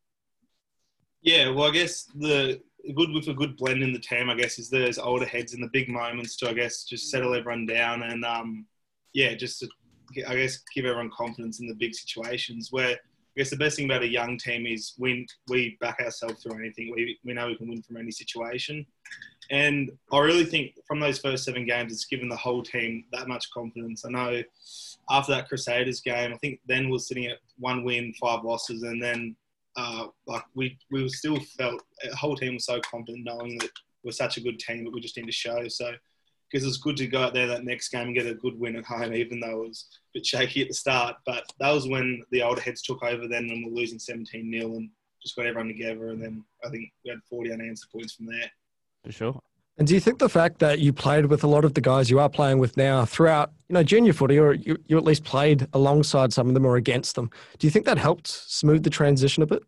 Yeah, 1.23 1.49
well, 1.51 1.69
I 1.69 1.71
guess 1.71 2.05
the 2.15 2.61
good 2.95 3.13
with 3.13 3.29
a 3.29 3.35
good 3.35 3.57
blend 3.57 3.83
in 3.83 3.93
the 3.93 3.99
team, 3.99 4.29
I 4.29 4.35
guess, 4.35 4.59
is 4.59 4.69
those 4.69 4.99
older 4.99 5.25
heads 5.25 5.55
in 5.55 5.61
the 5.61 5.71
big 5.73 5.89
moments 5.89 6.37
to, 6.37 6.51
I 6.51 6.53
guess, 6.53 6.85
just 6.85 7.11
settle 7.11 7.35
everyone 7.35 7.67
down 7.67 8.03
and, 8.03 8.25
um, 8.25 8.67
yeah, 9.15 9.35
just 9.35 9.61
to, 9.61 9.69
I 10.29 10.35
guess, 10.35 10.59
give 10.75 10.85
everyone 10.85 11.11
confidence 11.17 11.61
in 11.61 11.67
the 11.67 11.75
big 11.75 11.95
situations. 11.95 12.71
Where 12.71 12.99
guess 13.37 13.51
the 13.51 13.57
best 13.57 13.77
thing 13.77 13.87
about 13.87 14.03
a 14.03 14.09
young 14.09 14.39
team 14.39 14.67
is 14.67 14.95
when 14.97 15.27
we 15.49 15.77
back 15.81 16.01
ourselves 16.01 16.43
through 16.43 16.59
anything. 16.59 16.93
We 16.95 17.19
we 17.25 17.33
know 17.33 17.49
we 17.49 17.57
can 17.57 17.69
win 17.69 17.83
from 17.83 17.97
any 17.97 18.11
situation, 18.11 18.87
and 19.51 19.91
I 20.13 20.19
really 20.19 20.45
think 20.45 20.79
from 20.87 21.01
those 21.01 21.19
first 21.19 21.45
seven 21.45 21.67
games, 21.67 21.93
it's 21.93 22.05
given 22.05 22.29
the 22.29 22.37
whole 22.37 22.63
team 22.63 23.05
that 23.13 23.29
much 23.29 23.51
confidence. 23.53 24.05
I 24.05 24.11
know 24.11 24.43
after 25.11 25.33
that 25.33 25.49
Crusaders 25.49 26.01
game, 26.01 26.33
I 26.33 26.37
think 26.39 26.61
then 26.67 26.89
we're 26.89 26.99
sitting 26.99 27.27
at 27.27 27.39
one 27.59 27.85
win, 27.85 28.15
five 28.21 28.45
losses, 28.45 28.83
and 28.83 29.03
then 29.03 29.37
uh, 29.77 30.07
like 30.27 30.45
we 30.55 30.79
we 30.91 31.09
still 31.09 31.39
felt 31.59 31.83
the 32.03 32.15
whole 32.17 32.37
team 32.37 32.55
was 32.55 32.67
so 32.67 32.81
confident 32.81 33.25
knowing 33.25 33.59
that 33.59 33.71
we're 34.05 34.13
such 34.13 34.37
a 34.37 34.41
good 34.41 34.59
team 34.59 34.85
that 34.85 34.93
we 34.93 35.01
just 35.01 35.17
need 35.17 35.27
to 35.27 35.33
show. 35.33 35.67
So 35.69 35.93
because 36.51 36.67
it's 36.67 36.77
good 36.77 36.97
to 36.99 37.07
go 37.07 37.23
out 37.23 37.35
there 37.35 37.47
that 37.47 37.65
next 37.65 37.89
game 37.89 38.07
and 38.07 38.15
get 38.15 38.27
a 38.27 38.35
good 38.35 38.59
win 38.59 38.77
at 38.77 38.85
home, 38.85 39.15
even 39.15 39.41
though 39.41 39.63
it 39.63 39.69
was 39.69 39.87
a 39.91 40.19
bit 40.19 40.27
shaky 40.27 40.63
at 40.63 40.69
the 40.69 40.75
start. 40.75 41.17
But 41.27 41.45
that 41.61 41.71
was 41.71 41.89
when 41.89 42.23
the 42.31 42.43
older 42.43 42.61
heads 42.61 42.83
took 42.83 43.03
over 43.03 43.27
then 43.27 43.51
and 43.51 43.65
we're 43.65 43.73
losing 43.73 43.99
17 43.99 44.53
0 44.53 44.77
and 44.77 44.91
just 45.23 45.37
got 45.37 45.47
everyone 45.47 45.69
together. 45.69 46.09
And 46.09 46.23
then 46.23 46.45
I 46.65 46.69
think 46.69 46.93
we 47.05 47.11
had 47.11 47.21
40 47.29 47.53
unanswered 47.53 47.91
points 47.91 48.15
from 48.15 48.27
there. 48.27 48.51
For 49.05 49.13
sure. 49.13 49.41
And 49.77 49.89
do 49.89 49.95
you 49.95 50.01
think 50.01 50.21
the 50.21 50.29
fact 50.29 50.61
that 50.61 50.79
you 50.79 50.93
played 50.93 51.27
with 51.27 51.43
a 51.43 51.49
lot 51.49 51.65
of 51.65 51.75
the 51.75 51.81
guys 51.81 52.09
you 52.09 52.21
are 52.21 52.29
playing 52.29 52.59
with 52.59 52.77
now 52.77 53.05
throughout, 53.05 53.53
you 53.69 53.75
know, 53.75 53.83
junior 53.83 54.13
footy, 54.13 54.39
or 54.39 54.55
you, 54.55 54.77
you 54.87 54.97
at 54.97 55.05
least 55.05 55.25
played 55.25 55.67
alongside 55.73 56.33
some 56.33 56.47
of 56.47 56.55
them 56.55 56.65
or 56.65 56.77
against 56.77 57.17
them, 57.17 57.29
do 57.59 57.67
you 57.67 57.73
think 57.73 57.85
that 57.87 57.99
helped 57.99 58.29
smooth 58.29 58.85
the 58.85 58.91
transition 58.91 59.43
a 59.43 59.47
bit? 59.47 59.65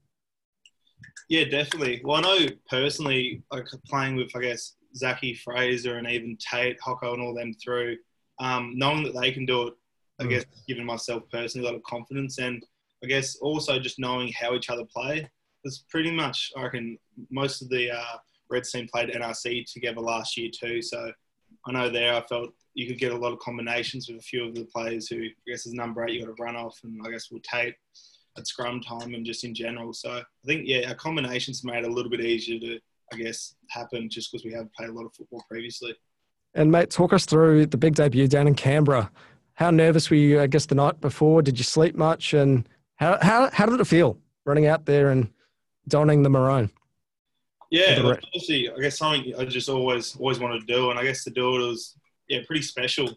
Yeah, 1.28 1.44
definitely. 1.44 2.02
Well, 2.04 2.18
I 2.18 2.20
know 2.20 2.46
personally, 2.70 3.42
like 3.50 3.66
playing 3.88 4.14
with, 4.14 4.30
I 4.36 4.40
guess, 4.42 4.74
Zachy 4.96 5.34
Fraser 5.34 5.98
and 5.98 6.08
even 6.08 6.36
Tate, 6.38 6.78
Hocko, 6.80 7.12
and 7.14 7.22
all 7.22 7.34
them 7.34 7.52
through, 7.54 7.96
um, 8.38 8.72
knowing 8.76 9.02
that 9.04 9.14
they 9.18 9.32
can 9.32 9.46
do 9.46 9.68
it, 9.68 9.74
I 10.18 10.24
Mm. 10.24 10.30
guess, 10.30 10.44
giving 10.66 10.86
myself 10.86 11.22
personally 11.30 11.66
a 11.66 11.70
lot 11.70 11.76
of 11.76 11.82
confidence 11.82 12.38
and 12.38 12.64
I 13.04 13.06
guess 13.06 13.36
also 13.36 13.78
just 13.78 13.98
knowing 13.98 14.32
how 14.32 14.54
each 14.54 14.70
other 14.70 14.84
play. 14.84 15.28
It's 15.64 15.84
pretty 15.90 16.10
much, 16.10 16.50
I 16.56 16.62
reckon, 16.62 16.98
most 17.30 17.60
of 17.60 17.68
the 17.68 17.90
uh, 17.90 18.16
Reds 18.48 18.72
team 18.72 18.88
played 18.88 19.10
NRC 19.10 19.64
together 19.70 20.00
last 20.00 20.36
year 20.36 20.50
too. 20.50 20.80
So 20.80 21.12
I 21.66 21.72
know 21.72 21.90
there 21.90 22.14
I 22.14 22.22
felt 22.26 22.54
you 22.74 22.86
could 22.86 22.98
get 22.98 23.12
a 23.12 23.16
lot 23.16 23.32
of 23.32 23.38
combinations 23.40 24.08
with 24.08 24.18
a 24.18 24.22
few 24.22 24.44
of 24.46 24.54
the 24.54 24.64
players 24.64 25.08
who, 25.08 25.24
I 25.24 25.50
guess, 25.50 25.66
as 25.66 25.74
number 25.74 26.06
eight, 26.06 26.14
you 26.14 26.20
got 26.24 26.34
to 26.34 26.42
run 26.42 26.56
off, 26.56 26.78
and 26.84 27.00
I 27.04 27.10
guess 27.10 27.30
we'll 27.30 27.40
Tate 27.42 27.74
at 28.38 28.46
scrum 28.46 28.80
time 28.80 29.14
and 29.14 29.24
just 29.26 29.44
in 29.44 29.54
general. 29.54 29.92
So 29.92 30.10
I 30.18 30.22
think, 30.46 30.62
yeah, 30.66 30.88
our 30.88 30.94
combinations 30.94 31.64
made 31.64 31.84
it 31.84 31.90
a 31.90 31.92
little 31.92 32.10
bit 32.10 32.20
easier 32.20 32.60
to, 32.60 32.80
I 33.12 33.16
guess, 33.16 33.54
happen 33.68 34.08
just 34.10 34.32
because 34.32 34.44
we 34.44 34.52
haven't 34.52 34.72
played 34.74 34.90
a 34.90 34.92
lot 34.92 35.06
of 35.06 35.14
football 35.14 35.44
previously. 35.48 35.94
And 36.54 36.72
mate, 36.72 36.90
talk 36.90 37.12
us 37.12 37.24
through 37.26 37.66
the 37.66 37.76
big 37.76 37.94
debut 37.94 38.28
down 38.28 38.46
in 38.46 38.54
Canberra. 38.54 39.10
How 39.54 39.70
nervous 39.70 40.10
were 40.10 40.16
you, 40.16 40.40
I 40.40 40.46
guess, 40.46 40.66
the 40.66 40.74
night 40.74 41.00
before? 41.00 41.42
Did 41.42 41.58
you 41.58 41.64
sleep 41.64 41.94
much? 41.94 42.34
And 42.34 42.68
how, 42.96 43.18
how, 43.22 43.50
how 43.52 43.66
did 43.66 43.80
it 43.80 43.86
feel 43.86 44.18
running 44.44 44.66
out 44.66 44.86
there 44.86 45.10
and 45.10 45.30
donning 45.88 46.22
the 46.22 46.30
maroon? 46.30 46.70
Yeah, 47.70 47.96
the 47.96 48.20
obviously, 48.26 48.70
I 48.70 48.78
guess 48.80 48.98
something 48.98 49.34
I 49.38 49.44
just 49.44 49.68
always 49.68 50.16
always 50.16 50.38
wanted 50.38 50.60
to 50.60 50.72
do, 50.72 50.90
and 50.90 50.98
I 50.98 51.04
guess 51.04 51.24
to 51.24 51.30
do 51.30 51.56
it 51.56 51.68
was 51.68 51.96
yeah 52.28 52.40
pretty 52.46 52.62
special. 52.62 53.08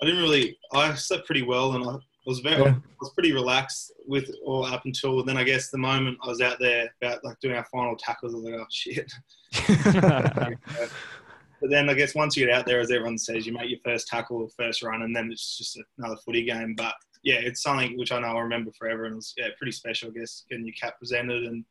I 0.00 0.06
didn't 0.06 0.22
really 0.22 0.56
I 0.72 0.94
slept 0.94 1.26
pretty 1.26 1.42
well, 1.42 1.74
and 1.74 1.84
I 1.84 1.96
was 2.26 2.40
very 2.40 2.62
Yeah. 2.62 2.70
I 2.70 2.82
was 3.00 3.10
pretty 3.14 3.32
relaxed 3.32 3.92
with 4.06 4.30
all 4.44 4.64
up 4.64 4.82
until 4.84 5.22
then. 5.24 5.36
I 5.36 5.44
guess 5.44 5.70
the 5.70 5.78
moment 5.78 6.18
I 6.22 6.28
was 6.28 6.40
out 6.40 6.58
there 6.58 6.88
about 7.02 7.24
like 7.24 7.38
doing 7.40 7.56
our 7.56 7.66
final 7.72 7.96
tackles, 7.96 8.34
I 8.34 8.36
was 8.36 8.44
like, 8.44 8.54
oh 8.54 8.66
shit. 8.70 9.12
But 11.60 11.70
then 11.70 11.88
I 11.88 11.94
guess 11.94 12.14
once 12.14 12.36
you 12.36 12.44
get 12.44 12.54
out 12.54 12.66
there, 12.66 12.80
as 12.80 12.90
everyone 12.90 13.16
says, 13.16 13.46
you 13.46 13.52
make 13.54 13.70
your 13.70 13.78
first 13.82 14.06
tackle 14.08 14.36
or 14.42 14.48
first 14.50 14.82
run, 14.82 15.00
and 15.00 15.16
then 15.16 15.30
it's 15.32 15.56
just 15.56 15.80
another 15.96 16.16
footy 16.22 16.44
game. 16.44 16.74
But 16.76 16.92
yeah, 17.22 17.36
it's 17.36 17.62
something 17.62 17.96
which 17.96 18.12
I 18.12 18.18
know 18.18 18.26
I'll 18.26 18.40
remember 18.42 18.70
forever, 18.78 19.04
and 19.04 19.12
it 19.12 19.16
was 19.16 19.32
yeah 19.38 19.46
pretty 19.56 19.72
special. 19.72 20.10
I 20.10 20.18
guess 20.18 20.44
getting 20.50 20.66
your 20.66 20.74
cap 20.74 20.98
presented 20.98 21.44
and 21.44 21.64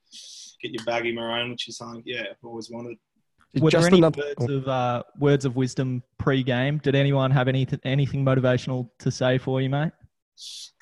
get 0.64 0.72
your 0.72 0.84
baggy 0.86 1.14
maroon, 1.14 1.52
which 1.52 1.68
is 1.68 1.78
something 1.78 2.02
yeah 2.08 2.22
I've 2.22 2.38
always 2.44 2.72
wanted. 2.72 2.98
Were 3.60 3.70
Just 3.70 3.84
there 3.84 3.90
any 3.90 4.00
another- 4.00 4.34
words 4.40 4.52
of 4.52 4.68
uh, 4.68 5.04
words 5.20 5.46
of 5.46 5.56
wisdom 5.56 6.02
pre-game? 6.18 6.80
Did 6.80 6.96
anyone 6.96 7.30
have 7.30 7.48
anything 7.48 7.80
anything 7.84 8.26
motivational 8.26 8.90
to 8.98 9.12
say 9.12 9.38
for 9.38 9.62
you, 9.62 9.70
mate? 9.70 9.92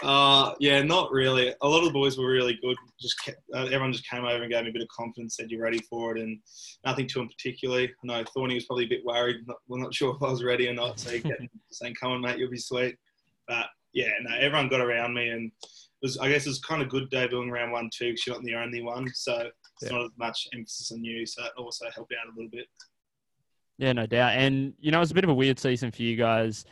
Uh, 0.03 0.53
yeah, 0.59 0.81
not 0.81 1.11
really. 1.11 1.53
A 1.61 1.67
lot 1.67 1.79
of 1.79 1.85
the 1.85 1.91
boys 1.93 2.17
were 2.17 2.29
really 2.29 2.57
good. 2.61 2.75
Just 2.99 3.21
kept, 3.23 3.37
uh, 3.53 3.65
everyone 3.65 3.91
just 3.93 4.09
came 4.09 4.25
over 4.25 4.41
and 4.43 4.51
gave 4.51 4.63
me 4.63 4.69
a 4.69 4.73
bit 4.73 4.81
of 4.81 4.87
confidence, 4.87 5.35
said 5.35 5.51
you're 5.51 5.61
ready 5.61 5.79
for 5.89 6.15
it, 6.15 6.21
and 6.21 6.39
nothing 6.85 7.07
to 7.07 7.21
him 7.21 7.27
particularly. 7.27 7.87
I 7.87 8.07
know 8.07 8.23
Thorny 8.33 8.55
was 8.55 8.65
probably 8.65 8.85
a 8.85 8.89
bit 8.89 9.05
worried. 9.05 9.37
Not, 9.47 9.57
we're 9.67 9.79
not 9.81 9.93
sure 9.93 10.15
if 10.15 10.23
I 10.23 10.29
was 10.31 10.43
ready 10.43 10.67
or 10.67 10.73
not, 10.73 10.99
so 10.99 11.11
he 11.11 11.21
kept 11.21 11.41
saying, 11.71 11.95
"Come 11.99 12.11
on, 12.13 12.21
mate, 12.21 12.37
you'll 12.39 12.49
be 12.49 12.57
sweet." 12.57 12.95
But 13.47 13.67
yeah, 13.93 14.09
no, 14.23 14.35
everyone 14.37 14.69
got 14.69 14.81
around 14.81 15.13
me, 15.13 15.29
and 15.29 15.51
it 15.61 15.69
was 16.01 16.17
I 16.17 16.29
guess 16.29 16.45
it 16.45 16.49
was 16.49 16.59
kind 16.59 16.81
of 16.81 16.89
good 16.89 17.11
debuting 17.11 17.51
round 17.51 17.71
one 17.71 17.89
too, 17.93 18.11
because 18.11 18.25
you're 18.25 18.35
not 18.35 18.43
the 18.45 18.55
only 18.55 18.81
one, 18.81 19.07
so 19.13 19.37
it's 19.81 19.91
Yeah. 19.91 19.97
not 19.97 20.05
as 20.05 20.11
much 20.17 20.47
emphasis 20.53 20.91
on 20.91 21.03
you. 21.03 21.25
So 21.25 21.43
that 21.43 21.51
also 21.57 21.85
helped 21.93 22.13
out 22.19 22.27
a 22.31 22.35
little 22.35 22.49
bit. 22.51 22.67
Yeah, 23.77 23.93
no 23.93 24.05
doubt. 24.05 24.33
And, 24.33 24.73
you 24.79 24.91
know, 24.91 24.97
it 24.97 25.01
was 25.01 25.11
a 25.11 25.15
bit 25.15 25.23
of 25.23 25.31
a 25.31 25.33
weird 25.33 25.57
season 25.59 25.89
for 25.91 26.03
you 26.03 26.15
guys. 26.15 26.65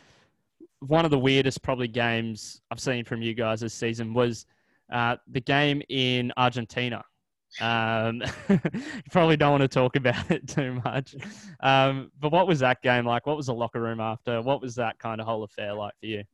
One 0.80 1.04
of 1.04 1.10
the 1.10 1.18
weirdest, 1.18 1.62
probably, 1.62 1.88
games 1.88 2.60
I've 2.70 2.80
seen 2.80 3.04
from 3.04 3.22
you 3.22 3.34
guys 3.34 3.60
this 3.60 3.74
season 3.74 4.14
was 4.14 4.46
uh, 4.92 5.16
the 5.30 5.40
game 5.40 5.82
in 5.88 6.32
Argentina. 6.36 7.04
Um, 7.60 8.22
you 8.48 8.60
probably 9.10 9.36
don't 9.36 9.50
want 9.50 9.62
to 9.62 9.68
talk 9.68 9.96
about 9.96 10.30
it 10.30 10.46
too 10.48 10.80
much. 10.84 11.16
Um, 11.60 12.10
but 12.18 12.32
what 12.32 12.46
was 12.46 12.60
that 12.60 12.82
game 12.82 13.04
like? 13.06 13.26
What 13.26 13.36
was 13.36 13.46
the 13.46 13.54
locker 13.54 13.80
room 13.80 14.00
after? 14.00 14.40
What 14.40 14.62
was 14.62 14.74
that 14.76 14.98
kind 14.98 15.20
of 15.20 15.26
whole 15.26 15.42
affair 15.42 15.74
like 15.74 15.94
for 16.00 16.06
you? 16.06 16.24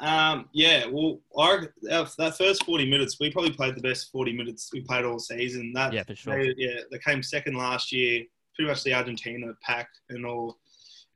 Um, 0.00 0.48
yeah, 0.52 0.86
well, 0.86 1.20
our, 1.36 1.72
our, 1.90 2.06
that 2.18 2.36
first 2.36 2.64
40 2.64 2.88
minutes, 2.88 3.18
we 3.18 3.30
probably 3.30 3.52
played 3.52 3.76
the 3.76 3.80
best 3.80 4.10
40 4.12 4.32
minutes 4.34 4.68
we 4.72 4.82
played 4.82 5.04
all 5.04 5.18
season. 5.18 5.72
That, 5.74 5.92
Yeah, 5.92 6.02
for 6.02 6.14
sure. 6.14 6.38
they, 6.38 6.54
yeah, 6.58 6.80
they 6.90 6.98
came 6.98 7.22
second 7.22 7.56
last 7.56 7.92
year, 7.92 8.24
pretty 8.54 8.68
much 8.68 8.82
the 8.84 8.92
Argentina 8.92 9.52
pack 9.62 9.88
and 10.10 10.26
all. 10.26 10.58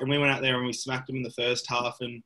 And 0.01 0.09
we 0.09 0.19
went 0.19 0.33
out 0.33 0.41
there 0.41 0.57
and 0.57 0.67
we 0.67 0.73
smacked 0.73 1.09
them 1.09 1.17
in 1.17 1.23
the 1.23 1.31
first 1.33 1.69
half. 1.69 1.99
And 2.01 2.23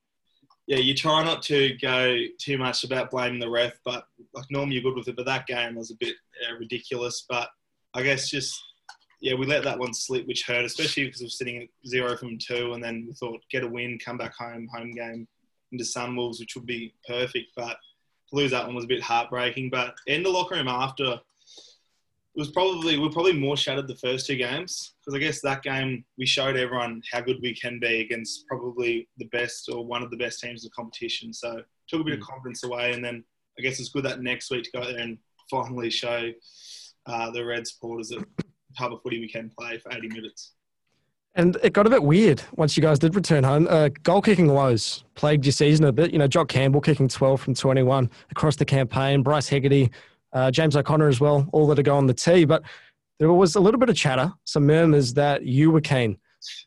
yeah, 0.67 0.79
you 0.79 0.95
try 0.95 1.23
not 1.23 1.43
to 1.43 1.77
go 1.81 2.17
too 2.39 2.57
much 2.57 2.85
about 2.85 3.11
blaming 3.11 3.39
the 3.39 3.51
ref, 3.51 3.75
but 3.85 4.07
like 4.33 4.47
normally 4.51 4.77
you're 4.77 4.83
good 4.83 4.97
with 4.97 5.09
it. 5.09 5.17
But 5.17 5.27
that 5.27 5.47
game 5.47 5.75
was 5.75 5.91
a 5.91 5.97
bit 5.97 6.17
uh, 6.49 6.55
ridiculous. 6.55 7.25
But 7.29 7.51
I 7.93 8.03
guess 8.03 8.31
just 8.31 8.59
yeah, 9.21 9.35
we 9.35 9.47
let 9.47 9.65
that 9.65 9.79
one 9.79 9.95
slip, 9.95 10.27
which 10.27 10.45
hurt, 10.47 10.65
especially 10.65 11.05
because 11.05 11.23
we're 11.23 11.29
sitting 11.29 11.63
at 11.63 11.69
zero 11.89 12.17
from 12.17 12.39
two, 12.39 12.73
and 12.73 12.83
then 12.83 13.05
we 13.07 13.15
thought 13.15 13.41
get 13.51 13.65
a 13.65 13.69
win, 13.69 13.99
come 14.03 14.19
back 14.19 14.35
home, 14.37 14.69
home 14.75 14.93
game 14.93 15.27
into 15.73 15.85
Sunwolves, 15.85 16.41
which 16.41 16.55
would 16.55 16.67
be 16.67 16.95
perfect. 17.07 17.49
But 17.57 17.77
to 18.31 18.37
lose 18.37 18.51
that 18.51 18.67
one 18.67 18.75
was 18.75 18.85
a 18.85 18.89
bit 18.89 19.03
heartbreaking. 19.03 19.71
But 19.71 19.95
in 20.07 20.23
the 20.23 20.31
locker 20.31 20.55
room 20.55 20.69
after, 20.69 21.21
it 22.35 22.41
was 22.41 22.51
probably 22.51 22.97
we 22.99 23.05
were 23.05 23.13
probably 23.13 23.39
more 23.39 23.57
shattered 23.57 23.87
the 23.87 23.97
first 23.97 24.27
two 24.27 24.37
games 24.37 24.95
because 25.01 25.17
I 25.17 25.21
guess 25.21 25.41
that 25.43 25.63
game 25.63 26.05
we 26.19 26.27
showed 26.27 26.57
everyone 26.57 27.01
how 27.13 27.21
good 27.21 27.39
we 27.41 27.55
can 27.55 27.79
be 27.79 28.01
against 28.01 28.47
probably 28.49 29.09
the 29.19 29.27
best 29.27 29.69
or 29.73 29.87
one 29.87 30.03
of 30.03 30.11
the 30.11 30.17
best 30.17 30.41
teams 30.41 30.65
in 30.65 30.69
the 30.69 30.75
competition. 30.75 31.33
So 31.33 31.63
took 31.89 32.01
a 32.01 32.05
bit 32.05 32.19
of 32.19 32.25
confidence 32.25 32.65
away, 32.65 32.93
and 32.93 33.05
then 33.05 33.23
I 33.59 33.63
guess 33.63 33.79
it's 33.79 33.91
good 33.91 34.05
that 34.05 34.21
next 34.21 34.51
week 34.51 34.65
to 34.65 34.71
go 34.73 34.85
there 34.85 34.99
and 34.99 35.19
finally 35.49 35.91
show 35.91 36.31
uh, 37.07 37.31
the 37.31 37.45
Red 37.45 37.67
supporters 37.69 38.09
that 38.09 38.25
of 38.81 39.03
footy 39.03 39.21
we 39.21 39.29
can 39.29 39.51
play 39.57 39.79
for 39.79 39.93
80 39.93 40.09
minutes. 40.09 40.55
And 41.37 41.57
it 41.63 41.73
got 41.73 41.87
a 41.87 41.91
bit 41.91 42.03
weird 42.03 42.43
once 42.55 42.77
you 42.77 42.83
guys 42.83 42.99
did 42.99 43.15
return 43.15 43.43
home. 43.43 43.67
Uh, 43.69 43.91
goal 44.05 44.23
kicking 44.23 44.53
woes 44.53 45.05
plagued 45.15 45.45
your 45.45 45.53
season 45.53 45.85
a 45.85 45.93
bit. 45.93 46.13
You 46.13 46.19
know, 46.19 46.29
Jock 46.29 46.49
Campbell 46.49 46.81
kicking 46.81 47.09
12 47.09 47.41
from 47.41 47.55
21 47.55 48.09
across 48.31 48.55
the 48.55 48.65
campaign, 48.65 49.23
Bryce 49.23 49.49
Hegarty, 49.49 49.91
uh, 50.35 50.51
James 50.51 50.77
O'Connor 50.77 51.09
as 51.09 51.21
well, 51.21 51.49
all 51.53 51.67
that 51.69 51.79
are 51.79 51.83
go 51.83 51.97
on 51.97 52.07
the 52.07 52.15
tee. 52.15 52.45
But 52.45 52.63
there 53.19 53.33
was 53.33 53.55
a 53.55 53.61
little 53.61 53.81
bit 53.81 53.89
of 53.89 53.97
chatter, 53.97 54.33
some 54.45 54.67
murmurs 54.67 55.15
that 55.15 55.45
you 55.45 55.71
were 55.71 55.81
keen 55.81 56.19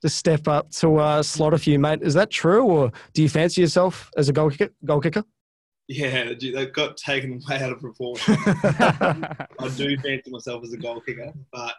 to 0.02 0.10
step 0.10 0.48
up 0.48 0.72
to 0.72 0.98
uh, 0.98 1.22
slot 1.22 1.54
a 1.54 1.58
few, 1.58 1.78
mate. 1.78 2.00
Is 2.02 2.14
that 2.16 2.32
true, 2.32 2.64
or 2.66 2.92
do 3.14 3.22
you 3.22 3.30
fancy 3.30 3.62
yourself 3.62 4.10
as 4.18 4.30
a 4.30 4.34
goal 4.34 4.50
kicker? 4.50 4.70
Goal 4.86 5.02
kicker? 5.02 5.24
Yeah, 5.90 6.26
that 6.26 6.72
got 6.74 6.98
taken 6.98 7.42
way 7.50 7.58
out 7.62 7.72
of 7.72 7.80
proportion. 7.80 8.36
I 8.46 9.72
do 9.76 9.98
fancy 10.00 10.32
myself 10.32 10.64
as 10.64 10.74
a 10.74 10.78
goal 10.78 11.02
kicker, 11.02 11.32
but 11.52 11.76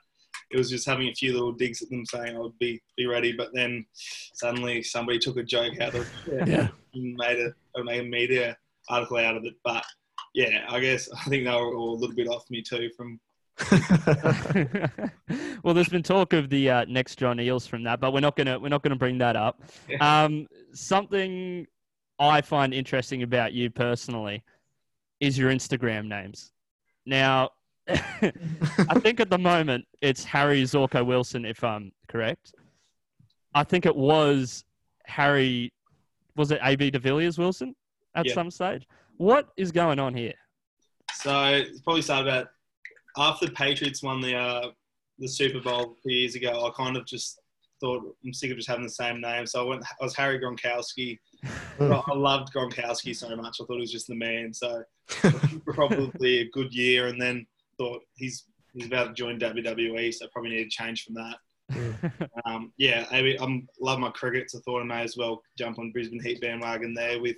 it 0.51 0.57
was 0.57 0.71
just 0.71 0.87
having 0.87 1.09
a 1.09 1.15
few 1.15 1.33
little 1.33 1.53
digs 1.53 1.83
at 1.83 1.91
them 1.91 2.07
saying 2.07 2.35
I 2.35 2.39
would 2.39 2.59
be, 2.59 2.81
be 2.97 3.07
ready. 3.07 3.33
But 3.33 3.49
then 3.53 3.85
suddenly 4.35 4.83
somebody 4.83 5.19
took 5.19 5.37
a 5.37 5.43
joke 5.43 5.79
out 5.81 5.95
of 5.95 6.09
it 6.27 6.49
Yeah. 6.49 6.69
and 6.95 7.15
made 7.17 7.39
a, 7.39 7.85
made 7.85 8.01
a 8.01 8.05
media 8.05 8.57
article 8.89 9.19
out 9.19 9.37
of 9.37 9.45
it. 9.45 9.55
But 9.63 9.85
yeah, 10.35 10.67
I 10.69 10.81
guess 10.81 11.09
I 11.17 11.25
think 11.29 11.45
they 11.45 11.51
were 11.51 11.75
all 11.75 11.95
a 11.95 11.99
little 11.99 12.17
bit 12.17 12.29
off 12.29 12.49
me 12.51 12.63
too 12.63 12.91
from 12.97 13.19
well, 15.65 15.75
there's 15.75 15.89
been 15.89 16.03
talk 16.03 16.33
of 16.33 16.49
the 16.49 16.71
uh, 16.71 16.85
next 16.89 17.17
John 17.17 17.39
Eales 17.39 17.69
from 17.69 17.83
that, 17.85 18.01
but 18.01 18.13
we're 18.13 18.21
not 18.21 18.37
gonna 18.37 18.59
we're 18.59 18.69
not 18.69 18.83
gonna 18.83 18.97
bring 18.97 19.19
that 19.19 19.37
up. 19.37 19.63
Yeah. 19.89 20.25
Um, 20.25 20.47
something 20.73 21.67
I 22.19 22.41
find 22.41 22.73
interesting 22.73 23.23
about 23.23 23.53
you 23.53 23.71
personally 23.71 24.45
is 25.21 25.37
your 25.37 25.51
Instagram 25.51 26.07
names. 26.07 26.53
Now, 27.07 27.51
I 27.89 29.01
think 29.01 29.21
at 29.21 29.31
the 29.31 29.39
moment 29.39 29.87
it's 30.01 30.25
Harry 30.25 30.63
Zorko 30.63 31.05
Wilson, 31.05 31.45
if 31.45 31.65
I'm 31.65 31.93
correct. 32.07 32.55
I 33.55 33.65
think 33.65 33.87
it 33.87 33.97
was 33.97 34.65
Harry. 35.07 35.73
Was 36.37 36.51
it 36.53 36.61
AB 36.63 36.91
de 36.93 36.99
Villiers 36.99 37.39
Wilson 37.39 37.75
at 38.15 38.27
Yeah. 38.27 38.35
some 38.35 38.51
stage? 38.51 38.87
What 39.19 39.49
is 39.57 39.73
going 39.73 39.99
on 39.99 40.15
here? 40.15 40.35
So 41.13 41.47
it's 41.47 41.81
probably 41.81 42.03
started 42.03 42.29
about 42.29 42.47
after 43.17 43.47
the 43.47 43.53
Patriots 43.53 44.01
won 44.01 44.21
the 44.21 44.37
uh, 44.37 44.71
the 45.19 45.27
Super 45.27 45.61
Bowl 45.61 45.97
a 45.99 46.01
few 46.03 46.19
years 46.19 46.37
ago. 46.37 46.65
I 46.65 46.71
kind 46.81 46.97
of 46.97 47.05
just 47.05 47.41
thought 47.81 48.05
I'm 48.25 48.33
sick 48.33 48.53
of 48.53 48.57
just 48.57 48.69
having 48.69 48.85
the 48.85 48.91
same 48.91 49.21
name, 49.21 49.45
so 49.45 49.65
I 49.65 49.69
went. 49.69 49.85
I 49.85 50.05
was 50.05 50.15
Harry 50.15 50.39
Gronkowski. 50.39 51.19
I 51.81 52.15
loved 52.15 52.53
Gronkowski 52.55 53.15
so 53.15 53.35
much. 53.35 53.59
I 53.61 53.65
thought 53.65 53.75
he 53.75 53.81
was 53.81 53.91
just 53.91 54.07
the 54.07 54.15
man. 54.15 54.55
So 54.55 54.85
probably 55.67 56.39
a 56.39 56.51
good 56.51 56.73
year, 56.73 57.09
and 57.09 57.21
then 57.21 57.45
thought 57.77 58.03
he's 58.15 58.45
he's 58.73 58.87
about 58.87 59.09
to 59.09 59.15
join 59.15 59.41
WWE, 59.41 60.15
so 60.15 60.29
probably 60.33 60.53
need 60.53 60.65
to 60.65 60.71
change 60.71 61.03
from 61.03 61.15
that. 61.15 62.23
um, 62.47 62.73
yeah, 62.77 63.05
I, 63.11 63.37
I'm 63.41 63.67
love 63.81 63.99
my 63.99 64.11
cricket, 64.11 64.49
so 64.49 64.59
I 64.59 64.63
thought 64.65 64.83
I 64.83 64.85
may 64.85 65.03
as 65.03 65.17
well 65.17 65.43
jump 65.59 65.81
on 65.81 65.91
Brisbane 65.91 66.23
Heat 66.23 66.41
bandwagon 66.41 66.95
there 66.95 67.21
with 67.21 67.37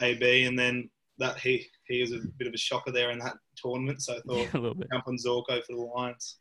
AB, 0.00 0.44
and 0.44 0.58
then 0.58 0.88
that 1.22 1.38
he 1.38 1.66
he 1.88 2.00
was 2.00 2.12
a 2.12 2.20
bit 2.38 2.48
of 2.48 2.54
a 2.54 2.58
shocker 2.58 2.92
there 2.92 3.10
in 3.10 3.18
that 3.20 3.36
tournament, 3.56 4.02
so 4.02 4.14
I 4.14 4.20
thought 4.26 4.54
a 4.54 4.58
little 4.58 4.74
bit. 4.74 4.88
jump 4.92 5.08
on 5.08 5.16
Zorko 5.16 5.62
for 5.64 5.74
the 5.76 5.90
Lions. 5.96 6.38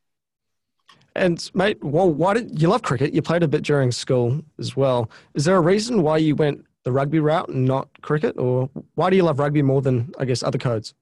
And 1.15 1.49
mate, 1.53 1.81
well, 1.83 2.09
why 2.11 2.33
did 2.33 2.61
you 2.61 2.67
love 2.69 2.81
cricket? 2.81 3.13
You 3.13 3.21
played 3.21 3.43
a 3.43 3.47
bit 3.47 3.63
during 3.63 3.91
school 3.91 4.41
as 4.59 4.75
well. 4.75 5.09
Is 5.33 5.45
there 5.45 5.55
a 5.55 5.61
reason 5.61 6.01
why 6.03 6.17
you 6.17 6.35
went 6.35 6.65
the 6.83 6.91
rugby 6.91 7.19
route 7.19 7.49
and 7.49 7.65
not 7.65 7.89
cricket, 8.01 8.37
or 8.37 8.69
why 8.95 9.09
do 9.09 9.15
you 9.15 9.23
love 9.23 9.39
rugby 9.39 9.61
more 9.61 9.81
than 9.81 10.11
I 10.19 10.25
guess 10.25 10.43
other 10.43 10.57
codes? 10.57 10.93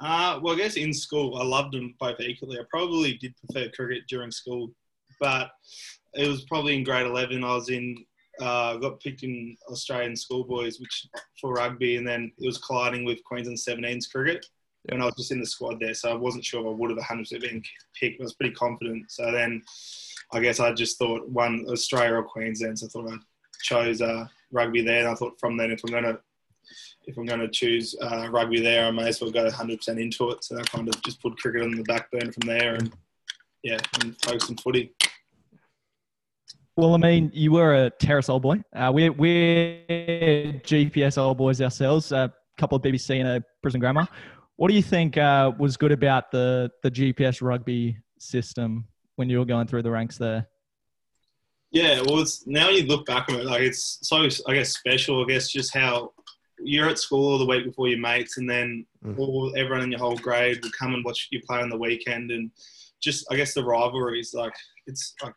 Uh, 0.00 0.38
well, 0.42 0.54
I 0.54 0.58
guess 0.58 0.76
in 0.76 0.92
school 0.92 1.38
I 1.38 1.44
loved 1.44 1.74
them 1.74 1.94
both 1.98 2.20
equally. 2.20 2.58
I 2.58 2.62
probably 2.70 3.14
did 3.14 3.34
prefer 3.36 3.70
cricket 3.70 4.04
during 4.08 4.30
school, 4.30 4.70
but 5.20 5.50
it 6.14 6.28
was 6.28 6.44
probably 6.44 6.76
in 6.76 6.84
grade 6.84 7.06
eleven. 7.06 7.44
I 7.44 7.54
was 7.54 7.68
in, 7.68 7.96
uh, 8.40 8.76
got 8.76 9.00
picked 9.00 9.22
in 9.22 9.56
Australian 9.68 10.16
schoolboys, 10.16 10.80
which 10.80 11.06
for 11.40 11.54
rugby, 11.54 11.96
and 11.96 12.06
then 12.06 12.32
it 12.38 12.46
was 12.46 12.58
colliding 12.58 13.04
with 13.04 13.24
Queensland 13.24 13.58
17s 13.58 14.10
cricket. 14.10 14.46
And 14.90 15.02
I 15.02 15.06
was 15.06 15.14
just 15.16 15.32
in 15.32 15.40
the 15.40 15.46
squad 15.46 15.80
there, 15.80 15.94
so 15.94 16.10
I 16.10 16.14
wasn't 16.14 16.44
sure 16.44 16.60
if 16.60 16.66
I 16.66 16.70
would 16.70 16.90
have 16.90 16.98
100% 16.98 17.40
been 17.40 17.62
picked. 17.98 18.20
I 18.20 18.24
was 18.24 18.34
pretty 18.34 18.54
confident. 18.54 19.10
So 19.10 19.30
then, 19.30 19.62
I 20.32 20.40
guess 20.40 20.60
I 20.60 20.72
just 20.72 20.98
thought 20.98 21.28
one 21.28 21.66
Australia 21.68 22.14
or 22.14 22.22
Queensland. 22.22 22.78
So 22.78 22.86
I 22.86 22.88
thought 22.88 23.12
I 23.12 23.16
chose 23.62 24.00
uh, 24.00 24.26
rugby 24.52 24.82
there, 24.82 25.00
and 25.00 25.08
I 25.08 25.14
thought 25.14 25.38
from 25.38 25.56
then 25.56 25.72
if 25.72 25.80
I'm 25.84 25.92
gonna 25.92 26.18
if 27.08 27.16
I'm 27.16 27.24
going 27.24 27.40
to 27.40 27.48
choose 27.48 27.96
uh, 28.02 28.28
rugby 28.30 28.60
there, 28.60 28.84
I 28.86 28.90
may 28.90 29.08
as 29.08 29.20
well 29.20 29.30
go 29.30 29.48
100% 29.48 30.00
into 30.00 30.30
it. 30.30 30.44
So 30.44 30.58
I 30.58 30.62
kind 30.64 30.86
of 30.86 31.02
just 31.02 31.22
put 31.22 31.38
cricket 31.38 31.62
on 31.62 31.70
the 31.70 31.82
back 31.84 32.10
burner 32.10 32.30
from 32.30 32.46
there, 32.46 32.74
and 32.74 32.92
yeah, 33.62 33.78
and 34.00 34.16
focus 34.20 34.50
on 34.50 34.56
footy. 34.58 34.92
Well, 36.78 36.94
I 36.94 36.98
mean, 36.98 37.32
you 37.34 37.50
were 37.50 37.74
a 37.74 37.90
terrace 37.90 38.28
old 38.28 38.42
boy. 38.42 38.62
Uh, 38.72 38.92
we're, 38.94 39.10
we're 39.10 39.82
GPS 40.62 41.18
old 41.18 41.36
boys 41.36 41.60
ourselves, 41.60 42.12
a 42.12 42.32
couple 42.56 42.76
of 42.76 42.82
BBC 42.82 43.18
and 43.18 43.26
a 43.28 43.44
Brisbane 43.64 43.80
Grammar. 43.80 44.06
What 44.54 44.68
do 44.68 44.74
you 44.74 44.82
think 44.82 45.16
uh, 45.18 45.50
was 45.58 45.76
good 45.76 45.90
about 45.90 46.30
the, 46.30 46.70
the 46.84 46.90
GPS 46.92 47.42
rugby 47.42 47.96
system 48.20 48.84
when 49.16 49.28
you 49.28 49.40
were 49.40 49.44
going 49.44 49.66
through 49.66 49.82
the 49.82 49.90
ranks 49.90 50.18
there? 50.18 50.46
Yeah, 51.72 52.00
well, 52.02 52.20
it's, 52.20 52.46
now 52.46 52.68
you 52.68 52.84
look 52.84 53.06
back 53.06 53.28
on 53.28 53.40
it, 53.40 53.44
like 53.46 53.62
it's 53.62 53.98
so, 54.02 54.28
I 54.46 54.54
guess, 54.54 54.78
special. 54.78 55.24
I 55.24 55.26
guess 55.26 55.48
just 55.50 55.74
how 55.74 56.12
you're 56.60 56.88
at 56.88 57.00
school 57.00 57.32
all 57.32 57.38
the 57.38 57.46
week 57.46 57.64
before 57.64 57.88
your 57.88 57.98
mates, 57.98 58.38
and 58.38 58.48
then 58.48 58.86
Mm. 59.04 59.16
all 59.18 59.52
everyone 59.56 59.82
in 59.82 59.90
your 59.92 60.00
whole 60.00 60.16
grade 60.16 60.60
will 60.62 60.72
come 60.76 60.92
and 60.94 61.04
watch 61.04 61.28
you 61.30 61.40
play 61.46 61.60
on 61.60 61.70
the 61.70 61.78
weekend, 61.78 62.30
and 62.32 62.50
just 63.00 63.26
I 63.32 63.36
guess 63.36 63.54
the 63.54 63.64
rivalries, 63.64 64.32
like 64.34 64.52
it's 64.86 65.14
like 65.22 65.34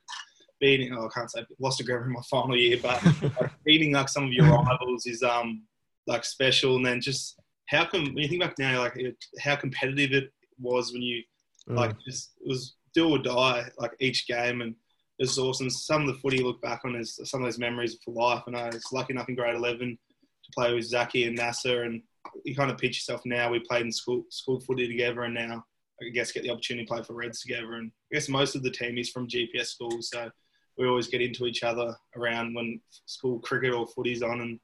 beating. 0.62 0.94
Oh, 0.96 1.08
I 1.08 1.10
can't 1.14 1.30
say 1.30 1.46
lost 1.60 1.82
a 1.82 1.84
Greville 1.84 2.06
in 2.08 2.14
my 2.14 2.22
final 2.30 2.56
year, 2.56 2.78
but 2.82 3.04
like, 3.42 3.52
beating 3.66 3.92
like 3.92 4.08
some 4.08 4.26
of 4.26 4.32
your 4.32 4.46
rivals 4.46 5.06
is 5.06 5.22
um 5.24 5.64
like 6.08 6.24
special, 6.24 6.78
and 6.78 6.86
then 6.86 7.02
just 7.02 7.36
how 7.68 7.84
come 7.86 8.06
when 8.06 8.18
you 8.24 8.30
think 8.30 8.42
back 8.42 8.56
now, 8.58 8.80
like 8.80 8.96
it, 8.96 9.18
how 9.40 9.56
competitive 9.58 10.12
it 10.24 10.32
was 10.60 10.94
when 10.94 11.02
you 11.02 11.24
Mm. 11.70 11.78
like 11.78 11.96
just 12.04 12.32
it 12.44 12.48
was 12.48 12.76
do 12.96 13.08
or 13.10 13.20
die 13.20 13.70
like 13.78 13.92
each 14.00 14.28
game 14.28 14.62
and 14.62 14.72
it 15.20 15.24
was 15.24 15.38
awesome. 15.38 15.70
Some 15.70 16.02
of 16.02 16.08
the 16.08 16.20
footy 16.20 16.38
you 16.38 16.48
look 16.48 16.60
back 16.64 16.82
on 16.84 16.96
is 16.96 17.20
some 17.26 17.42
of 17.42 17.46
those 17.46 17.60
memories 17.60 18.00
for 18.04 18.12
life. 18.12 18.42
And 18.48 18.58
I 18.58 18.66
was 18.66 18.84
lucky 18.92 19.14
enough 19.14 19.30
in 19.30 19.36
grade 19.36 19.56
eleven 19.56 19.90
to 19.90 20.52
play 20.56 20.74
with 20.74 20.86
Zaki 20.86 21.26
and 21.26 21.38
Nasser, 21.38 21.84
and 21.84 22.02
you 22.44 22.56
kind 22.56 22.72
of 22.72 22.80
picture 22.80 22.98
yourself 22.98 23.22
now. 23.26 23.52
We 23.52 23.60
played 23.60 23.86
in 23.86 23.92
school 23.92 24.24
school 24.30 24.60
footy 24.62 24.88
together, 24.88 25.22
and 25.22 25.36
now 25.36 25.64
I 26.02 26.10
guess 26.10 26.32
get 26.32 26.42
the 26.42 26.50
opportunity 26.50 26.88
to 26.88 26.92
play 26.92 27.04
for 27.04 27.14
Reds 27.14 27.42
together. 27.42 27.74
And 27.74 27.92
I 28.12 28.16
guess 28.16 28.28
most 28.28 28.56
of 28.56 28.64
the 28.64 28.72
team 28.72 28.98
is 28.98 29.12
from 29.12 29.28
GPS 29.28 29.68
schools, 29.68 30.10
so 30.10 30.32
we 30.78 30.88
always 30.88 31.08
get 31.08 31.22
into 31.22 31.46
each 31.46 31.64
other 31.64 31.96
around 32.16 32.54
when 32.54 32.80
school 33.06 33.40
cricket 33.40 33.74
or 33.74 33.86
footy's 33.88 34.22
on, 34.24 34.42
and 34.42 34.60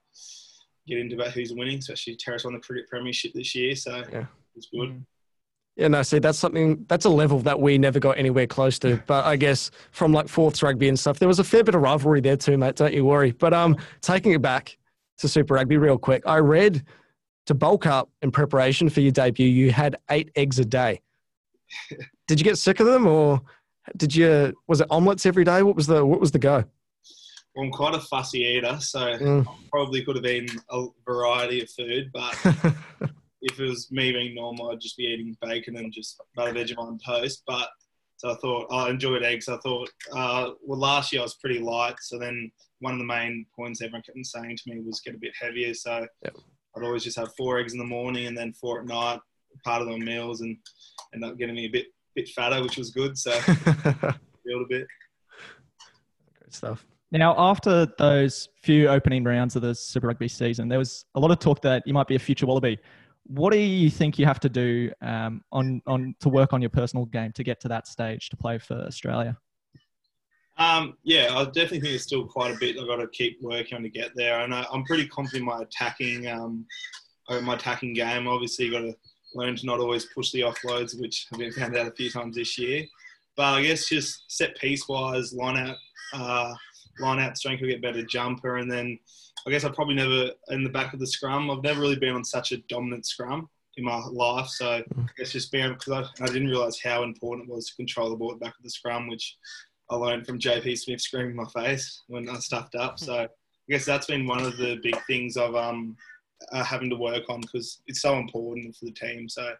get 0.88 0.98
into 1.00 1.15
about 1.15 1.32
who's 1.32 1.54
winning. 1.54 1.80
Especially 1.80 2.15
Terrace 2.15 2.43
won 2.43 2.54
the 2.54 2.60
cricket 2.60 2.88
premiership 2.89 3.34
this 3.34 3.54
year, 3.56 3.76
so 3.76 4.04
Yeah. 4.12 4.26
it's 4.56 4.67
good. 4.67 4.89
Mm. 4.89 5.06
Yeah, 5.76 5.89
no, 5.89 6.02
see, 6.02 6.17
that's 6.17 6.39
something, 6.39 6.86
that's 6.89 7.06
a 7.06 7.10
level 7.10 7.38
that 7.41 7.60
we 7.60 7.78
never 7.78 8.00
got 8.00 8.17
anywhere 8.17 8.48
close 8.48 8.80
to. 8.80 9.00
But 9.06 9.26
I 9.26 9.36
guess 9.36 9.70
from 9.91 10.12
like 10.12 10.28
fourth 10.28 10.63
rugby 10.63 10.89
and 10.89 10.98
stuff, 11.00 11.20
there 11.20 11.28
was 11.28 11.38
a 11.38 11.43
fair 11.43 11.63
bit 11.63 11.76
of 11.76 11.82
rivalry 11.82 12.20
there 12.20 12.36
too, 12.36 12.58
mate. 12.58 12.76
Don't 12.78 12.96
you 12.96 13.06
worry. 13.06 13.30
But 13.32 13.54
um, 13.54 13.78
taking 14.02 14.32
it 14.32 14.41
back 14.41 14.76
to 15.20 15.28
Super 15.28 15.54
Rugby 15.54 15.78
real 15.78 16.00
quick, 16.00 16.24
I 16.26 16.38
read 16.38 16.84
to 17.46 17.54
bulk 17.54 17.86
up 17.86 18.10
in 18.24 18.32
preparation 18.32 18.89
for 18.89 19.02
your 19.02 19.12
debut, 19.12 19.48
you 19.48 19.72
had 19.72 19.98
eight 20.10 20.32
eggs 20.36 20.58
a 20.58 20.65
day. 20.65 21.00
Did 22.28 22.39
you 22.39 22.43
get 22.43 22.58
sick 22.58 22.80
of 22.80 22.88
them 22.88 23.06
or 23.06 23.39
did 23.95 24.15
you, 24.15 24.54
was 24.67 24.82
it 24.82 24.88
omelets 24.89 25.26
every 25.26 25.43
day? 25.43 25.63
What 25.63 25.76
was 25.76 25.88
the, 25.88 26.06
what 26.06 26.19
was 26.19 26.32
the 26.32 26.39
go? 26.39 26.63
Well, 27.56 27.65
I'm 27.65 27.71
quite 27.71 27.95
a 27.95 28.00
fussy 28.00 28.39
eater, 28.39 28.78
so 28.82 29.00
Mm. 29.17 29.45
probably 29.71 30.04
could 30.04 30.15
have 30.15 30.23
been 30.23 30.47
a 30.69 30.86
variety 31.06 31.62
of 31.62 31.69
food, 31.71 32.12
but 32.13 32.36
if 33.41 33.60
it 33.60 33.63
was 33.67 33.91
me 33.91 34.12
being 34.12 34.36
normal, 34.36 34.71
I'd 34.71 34.80
just 34.82 34.97
be 34.97 35.04
eating 35.06 35.36
bacon 35.41 35.78
and 35.78 35.91
just 35.93 36.19
butter 36.36 36.54
Vegemite 36.54 36.78
on 36.78 37.00
toast. 37.06 37.43
But 37.47 37.69
so 38.17 38.32
I 38.32 38.36
thought 38.36 38.67
I 38.71 38.89
enjoyed 38.89 39.23
eggs. 39.23 39.47
I 39.47 39.58
thought, 39.58 39.89
uh, 40.12 40.52
well, 40.63 40.80
last 40.80 41.12
year 41.13 41.21
I 41.21 41.23
was 41.23 41.36
pretty 41.36 41.60
light. 41.60 41.95
So 42.02 42.17
then 42.17 42.52
one 42.80 42.93
of 42.93 43.00
the 43.00 43.06
main 43.06 43.45
points 43.56 43.82
everyone 43.82 44.02
kept 44.04 44.17
saying 44.26 44.58
to 44.58 44.63
me 44.73 44.80
was 44.82 45.02
get 45.02 45.15
a 45.15 45.19
bit 45.19 45.34
heavier. 45.39 45.73
So 45.73 46.06
Yep. 46.23 46.36
I'd 46.76 46.84
always 46.84 47.04
just 47.04 47.17
have 47.17 47.30
four 47.36 47.60
eggs 47.60 47.73
in 47.73 47.80
the 47.80 47.86
morning 47.86 48.28
and 48.28 48.38
then 48.38 48.54
four 48.54 48.80
at 48.80 48.86
night, 48.86 49.19
part 49.63 49.82
of 49.82 49.88
my 49.88 49.97
meals, 49.97 50.41
and 50.41 50.58
end 51.13 51.23
up 51.23 51.38
getting 51.38 51.56
me 51.56 51.65
a 51.65 51.69
bit 51.69 51.88
bit 52.17 52.30
fatter, 52.30 52.62
which 52.62 52.77
was 52.77 52.89
good. 52.89 53.17
So 53.17 53.32
build 54.45 54.63
a 54.63 54.67
bit. 54.67 54.88
Great 56.39 56.53
stuff. 56.53 56.86
Now, 57.12 57.36
after 57.38 57.88
those 57.97 58.49
few 58.63 58.89
opening 58.89 59.23
rounds 59.23 59.56
of 59.56 59.62
the 59.62 59.73
Super 59.73 60.08
Rugby 60.08 60.27
season, 60.27 60.67
there 60.67 60.80
was 60.80 61.06
a 61.15 61.19
lot 61.19 61.32
of 61.32 61.39
talk 61.39 61.62
that 61.62 61.84
you 61.86 61.93
might 61.93 62.08
be 62.08 62.15
a 62.15 62.19
future 62.19 62.45
Wallaby. 62.45 62.80
What 63.23 63.53
do 63.53 63.60
you 63.60 63.89
think 63.89 64.19
you 64.19 64.25
have 64.25 64.39
to 64.41 64.49
do 64.49 64.91
um, 65.01 65.41
on, 65.51 65.82
on 65.86 66.15
to 66.19 66.30
work 66.30 66.53
on 66.53 66.62
your 66.62 66.69
personal 66.69 67.06
game 67.06 67.32
to 67.34 67.43
get 67.43 67.62
to 67.62 67.67
that 67.69 67.88
stage 67.88 68.30
to 68.30 68.38
play 68.38 68.58
for 68.58 68.73
Australia? 68.73 69.38
Um, 70.58 70.97
yeah, 71.03 71.27
I 71.32 71.45
definitely 71.45 71.82
think 71.82 71.93
it's 71.93 72.03
still 72.03 72.25
quite 72.25 72.56
a 72.56 72.58
bit 72.60 72.77
I've 72.80 72.88
got 72.88 72.97
to 72.97 73.08
keep 73.08 73.38
working 73.41 73.77
on 73.77 73.84
to 73.84 73.89
get 73.89 74.12
there. 74.15 74.39
And 74.41 74.53
I, 74.53 74.65
I'm 74.73 74.84
pretty 74.84 75.08
confident 75.08 75.41
in 75.41 75.45
my 75.45 75.62
attacking, 75.62 76.27
um, 76.27 76.65
my 77.30 77.53
attacking 77.56 77.93
game. 77.93 78.27
Obviously, 78.27 78.65
you've 78.65 78.73
got 78.73 78.82
to 78.82 78.95
learn 79.33 79.55
to 79.55 79.65
not 79.65 79.79
always 79.79 80.05
push 80.05 80.31
the 80.31 80.41
offloads, 80.41 80.99
which 80.99 81.27
I've 81.31 81.39
been 81.39 81.51
found 81.51 81.75
out 81.75 81.87
a 81.87 81.91
few 81.91 82.09
times 82.09 82.35
this 82.35 82.57
year. 82.57 82.85
But 83.35 83.53
I 83.53 83.61
guess 83.61 83.87
just 83.87 84.23
set 84.27 84.57
piece 84.57 84.87
wise, 84.87 85.33
line 85.33 85.57
out, 85.57 85.77
uh, 86.13 86.53
line 86.99 87.19
out 87.19 87.37
strength 87.37 87.61
will 87.61 87.69
get 87.69 87.81
better 87.81 88.03
jumper, 88.03 88.57
and 88.57 88.71
then 88.71 88.97
I 89.45 89.51
guess 89.51 89.63
I 89.63 89.69
probably 89.69 89.95
never 89.95 90.31
in 90.49 90.63
the 90.63 90.69
back 90.69 90.93
of 90.93 90.99
the 90.99 91.07
scrum. 91.07 91.49
I've 91.49 91.63
never 91.63 91.79
really 91.79 91.95
been 91.95 92.15
on 92.15 92.23
such 92.23 92.51
a 92.51 92.57
dominant 92.69 93.05
scrum 93.05 93.47
in 93.77 93.83
my 93.83 94.03
life, 94.11 94.47
so 94.47 94.71
I 94.71 94.83
guess 95.17 95.31
just 95.31 95.51
being 95.51 95.71
because 95.73 96.09
I, 96.19 96.23
I 96.23 96.27
didn't 96.27 96.49
realise 96.49 96.81
how 96.81 97.03
important 97.03 97.47
it 97.47 97.53
was 97.53 97.67
to 97.67 97.75
control 97.75 98.09
the 98.09 98.15
ball 98.15 98.31
at 98.31 98.39
the 98.39 98.45
back 98.45 98.57
of 98.57 98.63
the 98.63 98.71
scrum, 98.71 99.07
which 99.07 99.37
I 99.89 99.95
learned 99.95 100.25
from 100.25 100.39
JP 100.39 100.77
Smith 100.77 101.01
screaming 101.01 101.31
in 101.31 101.37
my 101.37 101.45
face 101.45 102.03
when 102.07 102.27
I 102.27 102.35
stuffed 102.39 102.75
up. 102.75 102.99
So 102.99 103.15
I 103.15 103.27
guess 103.69 103.85
that's 103.85 104.07
been 104.07 104.25
one 104.25 104.43
of 104.43 104.57
the 104.57 104.79
big 104.81 104.97
things 105.05 105.37
of 105.37 105.55
um, 105.55 105.95
uh, 106.52 106.63
having 106.63 106.89
to 106.89 106.95
work 106.95 107.23
on 107.30 107.41
because 107.41 107.82
it's 107.88 108.02
so 108.02 108.17
important 108.17 108.76
for 108.76 108.86
the 108.86 108.91
team. 108.91 109.28
So 109.30 109.54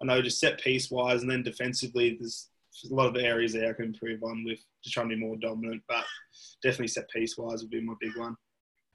I 0.00 0.04
know 0.04 0.22
just 0.22 0.40
set 0.40 0.60
piece 0.60 0.90
wise 0.90 1.22
and 1.22 1.30
then 1.30 1.42
defensively, 1.42 2.16
there's 2.18 2.48
a 2.90 2.94
lot 2.94 3.06
of 3.06 3.16
areas 3.16 3.52
there 3.52 3.70
I 3.70 3.72
can 3.74 3.86
improve 3.86 4.22
on 4.22 4.44
with 4.44 4.58
just 4.82 4.94
trying 4.94 5.08
to 5.08 5.14
be 5.14 5.20
more 5.20 5.36
dominant. 5.36 5.82
But 5.88 6.04
definitely 6.62 6.88
set 6.88 7.08
piece 7.10 7.36
wise 7.36 7.62
would 7.62 7.70
be 7.70 7.80
my 7.80 7.94
big 8.00 8.16
one. 8.16 8.36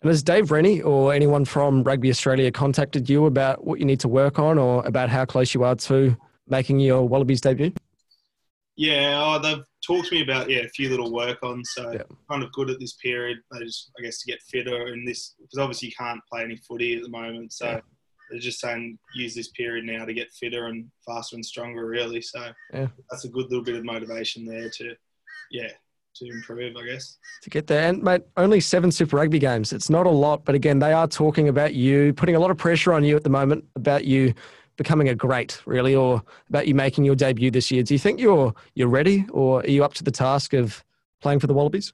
And 0.01 0.09
has 0.09 0.21
Dave 0.21 0.51
Rennie 0.51 0.81
or 0.81 1.13
anyone 1.13 1.43
from 1.43 1.83
Rugby 1.83 2.09
Australia 2.09 2.51
contacted 2.51 3.09
you 3.09 3.25
about 3.25 3.65
what 3.65 3.79
you 3.79 3.85
need 3.85 3.99
to 4.01 4.07
work 4.07 4.37
on 4.37 4.59
or 4.59 4.85
about 4.85 5.09
how 5.09 5.25
close 5.25 5.53
you 5.53 5.63
are 5.63 5.75
to 5.75 6.15
making 6.47 6.79
your 6.79 7.07
Wallabies 7.07 7.41
debut? 7.41 7.71
Yeah, 8.77 9.19
oh, 9.23 9.39
they've 9.39 9.63
talked 9.85 10.09
to 10.09 10.15
me 10.15 10.21
about 10.21 10.49
yeah 10.49 10.59
a 10.59 10.69
few 10.69 10.89
little 10.89 11.11
work 11.11 11.39
on, 11.43 11.65
so 11.65 11.91
Yeah. 11.91 12.03
kind 12.29 12.43
of 12.43 12.51
good 12.53 12.69
at 12.69 12.79
this 12.79 12.93
period. 12.93 13.39
They 13.51 13.59
just 13.65 13.91
I 13.99 14.03
guess 14.03 14.19
to 14.21 14.31
get 14.31 14.39
fitter 14.43 14.87
in 14.93 15.03
this 15.03 15.33
because 15.39 15.57
obviously 15.59 15.87
you 15.89 15.95
can't 15.97 16.21
play 16.31 16.43
any 16.43 16.57
footy 16.57 16.95
at 16.95 17.01
the 17.03 17.09
moment, 17.09 17.53
so 17.53 17.65
Yeah. 17.65 17.79
they're 18.29 18.39
just 18.39 18.59
saying 18.59 18.99
use 19.15 19.33
this 19.33 19.49
period 19.49 19.85
now 19.85 20.05
to 20.05 20.13
get 20.13 20.31
fitter 20.31 20.67
and 20.67 20.89
faster 21.05 21.35
and 21.35 21.45
stronger, 21.45 21.87
really. 21.87 22.21
So 22.21 22.51
Yeah. 22.73 22.87
that's 23.09 23.25
a 23.25 23.29
good 23.29 23.45
little 23.49 23.63
bit 23.63 23.75
of 23.75 23.83
motivation 23.83 24.45
there 24.45 24.69
to 24.69 24.95
yeah 25.51 25.71
to 26.15 26.25
improve, 26.25 26.75
I 26.75 26.83
guess. 26.83 27.17
to 27.43 27.49
get 27.51 27.67
there. 27.67 27.87
And 27.89 28.01
mate, 28.01 28.23
only 28.37 28.59
seven 28.59 28.91
Super 28.91 29.17
Rugby 29.17 29.37
games. 29.37 29.71
It's 29.71 29.87
not 29.89 30.07
a 30.07 30.09
lot, 30.11 30.45
but 30.45 30.55
again, 30.55 30.79
they 30.79 30.91
are 30.91 31.07
talking 31.07 31.47
about 31.47 31.75
you, 31.75 32.11
putting 32.13 32.35
a 32.35 32.39
lot 32.39 32.49
of 32.49 32.57
pressure 32.57 32.91
on 32.93 33.03
you 33.03 33.15
at 33.15 33.23
the 33.23 33.29
moment 33.29 33.65
about 33.75 34.03
you 34.05 34.33
becoming 34.77 35.09
a 35.09 35.15
great, 35.15 35.61
really, 35.65 35.95
or 35.95 36.23
about 36.49 36.67
you 36.67 36.75
making 36.75 37.03
your 37.03 37.15
debut 37.15 37.51
this 37.51 37.69
year. 37.71 37.83
Do 37.83 37.93
you 37.93 37.99
think 37.99 38.19
you're 38.19 38.53
you're 38.75 38.87
ready, 38.87 39.25
or 39.31 39.61
are 39.61 39.67
you 39.67 39.83
up 39.83 39.93
to 39.95 40.03
the 40.03 40.11
task 40.11 40.53
of 40.53 40.83
playing 41.21 41.39
for 41.39 41.47
the 41.47 41.53
Wallabies? 41.53 41.93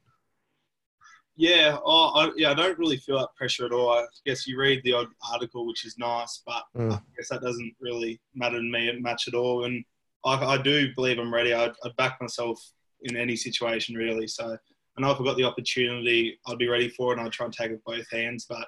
Yeah, 1.35 1.77
oh, 1.83 2.11
I, 2.13 2.31
yeah, 2.37 2.51
I 2.51 2.53
don't 2.53 2.77
really 2.77 2.97
feel 2.97 3.17
that 3.17 3.33
pressure 3.35 3.65
at 3.65 3.71
all. 3.71 3.89
I 3.89 4.05
guess 4.23 4.45
you 4.45 4.59
read 4.59 4.81
the 4.83 4.93
odd 4.93 5.07
article, 5.31 5.65
which 5.65 5.83
is 5.83 5.97
nice, 5.97 6.43
but 6.45 6.63
Mm. 6.77 6.93
I 6.93 6.99
guess 7.17 7.29
that 7.29 7.41
doesn't 7.41 7.73
really 7.79 8.21
matter 8.35 8.57
to 8.57 8.63
me 8.63 8.91
much 8.99 9.27
at 9.27 9.33
all. 9.33 9.65
And 9.65 9.83
I, 10.23 10.35
I 10.35 10.57
do 10.61 10.93
believe 10.93 11.17
I'm 11.17 11.33
ready. 11.33 11.51
I'd, 11.53 11.73
I'd 11.83 11.95
back 11.95 12.21
myself 12.21 12.61
in 13.01 13.15
any 13.17 13.35
situation, 13.35 13.95
really. 13.95 14.27
So 14.27 14.55
I 14.95 15.01
know 15.01 15.09
if 15.09 15.19
I 15.19 15.23
got 15.23 15.37
the 15.37 15.43
opportunity, 15.43 16.39
I'd 16.45 16.59
be 16.59 16.67
ready 16.67 16.89
for 16.89 17.11
it, 17.11 17.17
and 17.17 17.25
I'd 17.25 17.33
try 17.33 17.45
and 17.45 17.53
take 17.53 17.71
it 17.71 17.81
with 17.83 17.83
both 17.83 18.09
hands. 18.11 18.45
But 18.47 18.67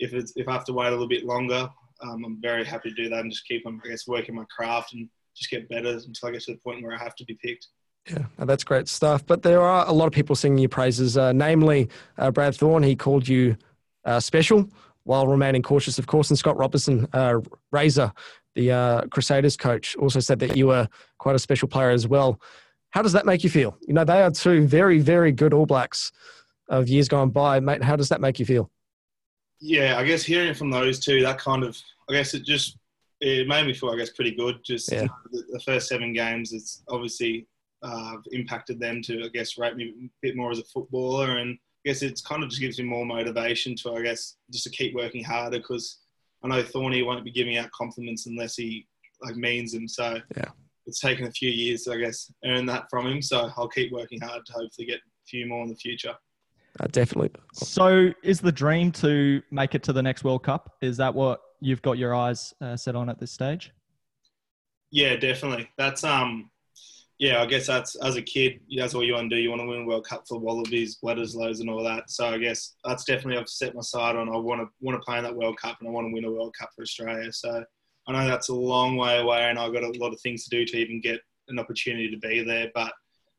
if 0.00 0.12
it's 0.12 0.32
if 0.34 0.48
I 0.48 0.52
have 0.54 0.64
to 0.64 0.72
wait 0.72 0.88
a 0.88 0.90
little 0.90 1.06
bit 1.06 1.24
longer, 1.24 1.70
um, 2.02 2.24
I'm 2.24 2.40
very 2.40 2.64
happy 2.64 2.90
to 2.90 2.94
do 2.94 3.08
that 3.08 3.20
and 3.20 3.30
just 3.30 3.46
keep 3.46 3.66
on, 3.66 3.80
I 3.84 3.88
guess, 3.88 4.06
working 4.06 4.34
my 4.34 4.44
craft 4.54 4.94
and 4.94 5.08
just 5.36 5.50
get 5.50 5.68
better 5.68 5.90
until 5.90 6.28
I 6.28 6.32
get 6.32 6.42
to 6.42 6.52
the 6.52 6.58
point 6.58 6.82
where 6.82 6.94
I 6.94 7.02
have 7.02 7.14
to 7.16 7.24
be 7.24 7.38
picked. 7.42 7.68
Yeah, 8.10 8.24
that's 8.38 8.64
great 8.64 8.88
stuff. 8.88 9.24
But 9.24 9.42
there 9.42 9.60
are 9.60 9.86
a 9.86 9.92
lot 9.92 10.06
of 10.06 10.12
people 10.12 10.34
singing 10.34 10.58
your 10.58 10.68
praises, 10.68 11.16
uh, 11.16 11.32
namely 11.32 11.88
uh, 12.18 12.30
Brad 12.30 12.54
Thorne. 12.56 12.82
He 12.82 12.96
called 12.96 13.28
you 13.28 13.56
uh, 14.04 14.20
special 14.20 14.68
while 15.04 15.26
remaining 15.26 15.62
cautious, 15.62 15.98
of 15.98 16.06
course. 16.06 16.30
And 16.30 16.38
Scott 16.38 16.56
Robertson, 16.56 17.06
uh, 17.12 17.40
Razor, 17.70 18.12
the 18.54 18.72
uh, 18.72 19.02
Crusaders 19.06 19.56
coach, 19.56 19.96
also 19.96 20.20
said 20.20 20.40
that 20.40 20.56
you 20.56 20.66
were 20.66 20.88
quite 21.18 21.36
a 21.36 21.38
special 21.38 21.68
player 21.68 21.90
as 21.90 22.08
well. 22.08 22.40
How 22.90 23.02
does 23.02 23.12
that 23.12 23.24
make 23.24 23.44
you 23.44 23.50
feel? 23.50 23.78
You 23.86 23.94
know, 23.94 24.04
they 24.04 24.20
are 24.22 24.30
two 24.30 24.66
very, 24.66 24.98
very 24.98 25.32
good 25.32 25.54
All 25.54 25.66
Blacks 25.66 26.12
of 26.68 26.88
years 26.88 27.08
gone 27.08 27.30
by. 27.30 27.60
Mate, 27.60 27.82
how 27.82 27.96
does 27.96 28.08
that 28.08 28.20
make 28.20 28.38
you 28.38 28.46
feel? 28.46 28.70
Yeah, 29.60 29.96
I 29.96 30.04
guess 30.04 30.24
hearing 30.24 30.48
it 30.48 30.56
from 30.56 30.70
those 30.70 30.98
two, 30.98 31.22
that 31.22 31.38
kind 31.38 31.62
of, 31.62 31.80
I 32.08 32.12
guess 32.14 32.34
it 32.34 32.44
just, 32.44 32.78
it 33.20 33.46
made 33.46 33.66
me 33.66 33.74
feel, 33.74 33.90
I 33.90 33.96
guess, 33.96 34.10
pretty 34.10 34.34
good. 34.34 34.56
Just 34.64 34.90
Yeah. 34.90 35.06
the, 35.30 35.44
the 35.52 35.60
first 35.60 35.88
seven 35.88 36.12
games, 36.12 36.52
it's 36.52 36.82
obviously 36.88 37.46
uh, 37.82 38.16
impacted 38.32 38.80
them 38.80 39.02
to, 39.02 39.24
I 39.24 39.28
guess, 39.28 39.58
rate 39.58 39.76
me 39.76 39.94
a 40.04 40.08
bit 40.22 40.36
more 40.36 40.50
as 40.50 40.58
a 40.58 40.64
footballer. 40.64 41.38
And 41.38 41.52
I 41.54 41.88
guess 41.88 42.02
it's 42.02 42.20
kind 42.20 42.42
of 42.42 42.48
just 42.50 42.60
gives 42.60 42.78
me 42.78 42.84
more 42.84 43.06
motivation 43.06 43.74
to, 43.76 43.94
I 43.94 44.02
guess, 44.02 44.36
just 44.50 44.64
to 44.64 44.70
keep 44.70 44.94
working 44.94 45.24
harder 45.24 45.58
because 45.58 45.98
I 46.42 46.48
know 46.48 46.62
Thorny 46.62 47.02
won't 47.02 47.24
be 47.24 47.30
giving 47.30 47.56
out 47.56 47.70
compliments 47.70 48.26
unless 48.26 48.56
he 48.56 48.86
like 49.22 49.36
means 49.36 49.72
them. 49.72 49.86
So 49.86 50.18
Yeah. 50.36 50.50
it's 50.86 51.00
taken 51.00 51.26
a 51.26 51.30
few 51.30 51.50
years 51.50 51.82
to, 51.84 51.92
I 51.92 51.98
guess, 51.98 52.32
earn 52.44 52.66
that 52.66 52.86
from 52.90 53.06
him. 53.06 53.22
So 53.22 53.50
I'll 53.56 53.68
keep 53.68 53.92
working 53.92 54.20
hard 54.20 54.44
to 54.46 54.52
hopefully 54.52 54.86
get 54.86 54.96
a 54.98 55.26
few 55.28 55.46
more 55.46 55.62
in 55.62 55.68
the 55.68 55.76
future. 55.76 56.14
Uh, 56.80 56.86
definitely. 56.86 57.30
So, 57.52 58.12
is 58.22 58.40
the 58.40 58.50
dream 58.50 58.90
to 58.92 59.42
make 59.50 59.74
it 59.74 59.82
to 59.82 59.92
the 59.92 60.02
next 60.02 60.24
World 60.24 60.42
Cup? 60.42 60.76
Is 60.80 60.96
that 60.96 61.14
what 61.14 61.42
you've 61.62 61.82
got 61.82 61.96
your 61.96 62.14
eyes 62.14 62.52
uh, 62.60 62.76
set 62.76 62.96
on 62.96 63.08
at 63.08 63.18
this 63.18 63.30
stage? 63.30 63.72
Yeah, 64.90 65.16
definitely. 65.16 65.70
That's 65.78 66.04
um, 66.04 66.50
yeah. 67.18 67.40
I 67.40 67.46
guess 67.46 67.66
that's 67.66 67.94
as 67.96 68.16
a 68.16 68.22
kid, 68.22 68.60
that's 68.76 68.94
all 68.94 69.04
you 69.04 69.14
want 69.14 69.30
to 69.30 69.36
do. 69.36 69.40
You 69.40 69.48
want 69.48 69.62
to 69.62 69.66
win 69.66 69.86
World 69.86 70.06
Cup 70.06 70.24
for 70.28 70.38
Wallabies, 70.38 70.98
Bledisloes, 71.02 71.60
and 71.60 71.70
all 71.70 71.82
that. 71.84 72.10
So 72.10 72.26
I 72.26 72.38
guess 72.38 72.74
that's 72.84 73.04
definitely 73.04 73.38
I've 73.38 73.48
set 73.48 73.74
my 73.74 73.80
sight 73.80 74.16
on. 74.16 74.28
I 74.28 74.36
want 74.36 74.60
to 74.60 74.66
want 74.80 75.00
to 75.00 75.04
play 75.04 75.18
in 75.18 75.24
that 75.24 75.34
World 75.34 75.56
Cup, 75.56 75.78
and 75.80 75.88
I 75.88 75.92
want 75.92 76.08
to 76.08 76.12
win 76.12 76.24
a 76.24 76.30
World 76.30 76.54
Cup 76.58 76.70
for 76.76 76.82
Australia. 76.82 77.32
So 77.32 77.64
I 78.06 78.12
know 78.12 78.26
that's 78.26 78.48
a 78.48 78.54
long 78.54 78.96
way 78.96 79.20
away, 79.20 79.44
and 79.44 79.58
I've 79.58 79.72
got 79.72 79.84
a 79.84 79.98
lot 79.98 80.12
of 80.12 80.20
things 80.20 80.44
to 80.44 80.50
do 80.50 80.64
to 80.66 80.76
even 80.76 81.00
get 81.00 81.20
an 81.48 81.58
opportunity 81.58 82.10
to 82.10 82.18
be 82.18 82.42
there. 82.42 82.70
But 82.74 82.92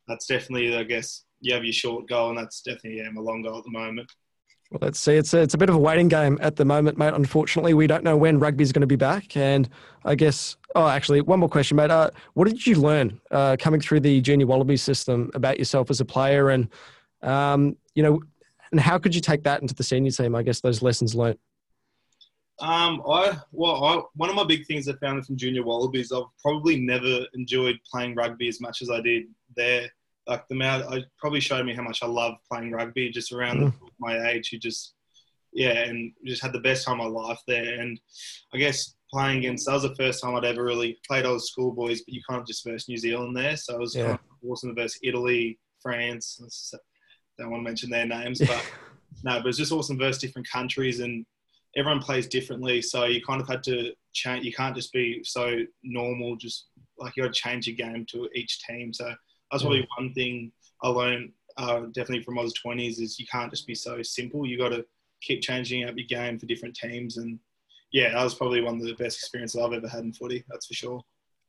that's 0.07 0.25
definitely, 0.25 0.75
I 0.75 0.83
guess, 0.83 1.25
you 1.41 1.53
have 1.53 1.63
your 1.63 1.73
short 1.73 2.07
goal, 2.07 2.29
and 2.29 2.37
that's 2.37 2.61
definitely 2.61 2.97
yeah, 2.97 3.09
my 3.11 3.21
long 3.21 3.43
goal 3.43 3.59
at 3.59 3.63
the 3.65 3.71
moment. 3.71 4.11
Well, 4.73 4.79
let's 4.81 4.99
see. 4.99 5.13
It's 5.13 5.35
a, 5.35 5.39
it's 5.39 5.53
a 5.53 5.57
bit 5.59 5.69
of 5.69 5.75
a 5.75 5.79
waiting 5.79 6.07
game 6.07 6.39
at 6.41 6.55
the 6.55 6.65
moment, 6.65 6.97
mate. 6.97 7.13
Unfortunately, 7.13 7.75
we 7.75 7.85
don't 7.85 8.03
know 8.03 8.17
when 8.17 8.39
rugby 8.39 8.63
is 8.63 8.71
going 8.71 8.81
to 8.81 8.87
be 8.87 8.95
back. 8.95 9.37
And 9.37 9.69
I 10.03 10.15
guess, 10.15 10.57
oh, 10.73 10.87
actually, 10.87 11.21
one 11.21 11.39
more 11.39 11.47
question, 11.47 11.77
mate. 11.77 11.91
Uh, 11.91 12.09
what 12.33 12.47
did 12.47 12.65
you 12.65 12.73
learn 12.73 13.21
uh, 13.29 13.55
coming 13.59 13.79
through 13.79 13.99
the 13.99 14.19
junior 14.19 14.47
Wallaby 14.47 14.77
system 14.77 15.29
about 15.35 15.59
yourself 15.59 15.91
as 15.91 16.01
a 16.01 16.05
player? 16.05 16.49
And, 16.49 16.69
um, 17.21 17.77
you 17.93 18.01
know, 18.01 18.23
and 18.71 18.79
how 18.79 18.97
could 18.97 19.13
you 19.13 19.21
take 19.21 19.43
that 19.43 19.61
into 19.61 19.75
the 19.75 19.83
senior 19.83 20.09
team? 20.09 20.33
I 20.33 20.41
guess 20.41 20.59
those 20.59 20.81
lessons 20.81 21.13
learned. 21.13 21.37
Um, 22.59 23.03
I 23.07 23.37
well, 23.51 23.83
I, 23.83 24.01
one 24.15 24.31
of 24.31 24.35
my 24.35 24.43
big 24.43 24.65
things 24.65 24.87
I 24.87 24.93
found 24.93 25.23
from 25.23 25.37
junior 25.37 25.63
Wallabies, 25.63 26.11
I've 26.11 26.23
probably 26.41 26.79
never 26.79 27.27
enjoyed 27.35 27.77
playing 27.91 28.15
rugby 28.15 28.47
as 28.47 28.59
much 28.59 28.81
as 28.81 28.89
I 28.89 29.01
did 29.01 29.25
there. 29.55 29.87
Like 30.27 30.47
the 30.47 30.55
amount, 30.55 30.93
it 30.93 31.05
probably 31.17 31.39
showed 31.39 31.65
me 31.65 31.73
how 31.73 31.83
much 31.83 32.01
I 32.01 32.07
love 32.07 32.35
playing 32.49 32.71
rugby. 32.71 33.09
Just 33.09 33.31
around 33.31 33.59
hmm. 33.59 33.85
my 33.99 34.29
age, 34.29 34.49
who 34.49 34.57
just 34.57 34.93
yeah, 35.53 35.83
and 35.83 36.11
just 36.25 36.41
had 36.41 36.53
the 36.53 36.59
best 36.59 36.85
time 36.85 36.99
of 36.99 37.11
my 37.11 37.21
life 37.21 37.39
there. 37.47 37.79
And 37.79 37.99
I 38.53 38.57
guess 38.57 38.95
playing 39.11 39.39
against 39.39 39.65
that 39.65 39.73
was 39.73 39.83
the 39.83 39.95
first 39.95 40.21
time 40.21 40.35
I'd 40.35 40.45
ever 40.45 40.63
really 40.63 40.97
played 41.07 41.25
all 41.25 41.39
schoolboys, 41.39 42.01
but 42.01 42.13
you 42.13 42.21
kind 42.27 42.41
of 42.41 42.47
just 42.47 42.65
versus 42.65 42.89
New 42.89 42.97
Zealand 42.97 43.35
there. 43.37 43.55
So 43.55 43.75
it 43.75 43.79
was 43.79 43.95
Yeah. 43.95 44.05
kind 44.05 44.19
of 44.19 44.49
awesome 44.49 44.75
versus 44.75 44.99
Italy, 45.03 45.59
France. 45.81 46.73
Don't 47.37 47.51
want 47.51 47.61
to 47.61 47.63
mention 47.63 47.89
their 47.89 48.07
names, 48.07 48.39
but 48.39 48.71
no, 49.23 49.39
but 49.39 49.47
it's 49.47 49.57
just 49.57 49.71
awesome 49.71 49.97
versus 49.97 50.21
different 50.21 50.49
countries 50.49 50.99
and 50.99 51.25
everyone 51.75 52.01
plays 52.01 52.27
differently. 52.27 52.81
So 52.81 53.05
you 53.05 53.21
kind 53.21 53.41
of 53.41 53.47
had 53.47 53.63
to 53.63 53.93
change. 54.13 54.45
You 54.45 54.53
can't 54.53 54.75
just 54.75 54.91
be 54.91 55.23
so 55.23 55.59
normal. 55.83 56.35
Just 56.35 56.67
like 56.97 57.15
you 57.15 57.23
got 57.23 57.33
to 57.33 57.39
change 57.39 57.67
your 57.67 57.75
game 57.75 58.05
to 58.11 58.29
each 58.35 58.59
team. 58.63 58.93
So 58.93 59.13
that's 59.53 59.63
probably 59.63 59.87
one 59.97 60.13
thing 60.13 60.51
I 60.81 60.89
learned 60.89 61.31
uh, 61.57 61.81
definitely 61.91 62.23
from 62.23 62.39
Oz 62.39 62.53
twenties 62.53 62.99
is 62.99 63.19
you 63.19 63.27
can't 63.31 63.51
just 63.51 63.67
be 63.67 63.75
so 63.75 64.01
simple. 64.01 64.47
You 64.47 64.57
got 64.57 64.69
to 64.69 64.83
keep 65.21 65.41
changing 65.41 65.85
up 65.85 65.95
your 65.95 66.07
game 66.07 66.39
for 66.39 66.47
different 66.47 66.75
teams. 66.75 67.17
And 67.17 67.39
yeah, 67.91 68.13
that 68.13 68.23
was 68.23 68.33
probably 68.33 68.61
one 68.61 68.75
of 68.75 68.83
the 68.83 68.95
best 68.95 69.19
experiences 69.19 69.61
I've 69.61 69.71
ever 69.71 69.87
had 69.87 70.03
in 70.03 70.11
footy. 70.11 70.43
That's 70.49 70.65
for 70.65 70.73
sure. 70.73 71.01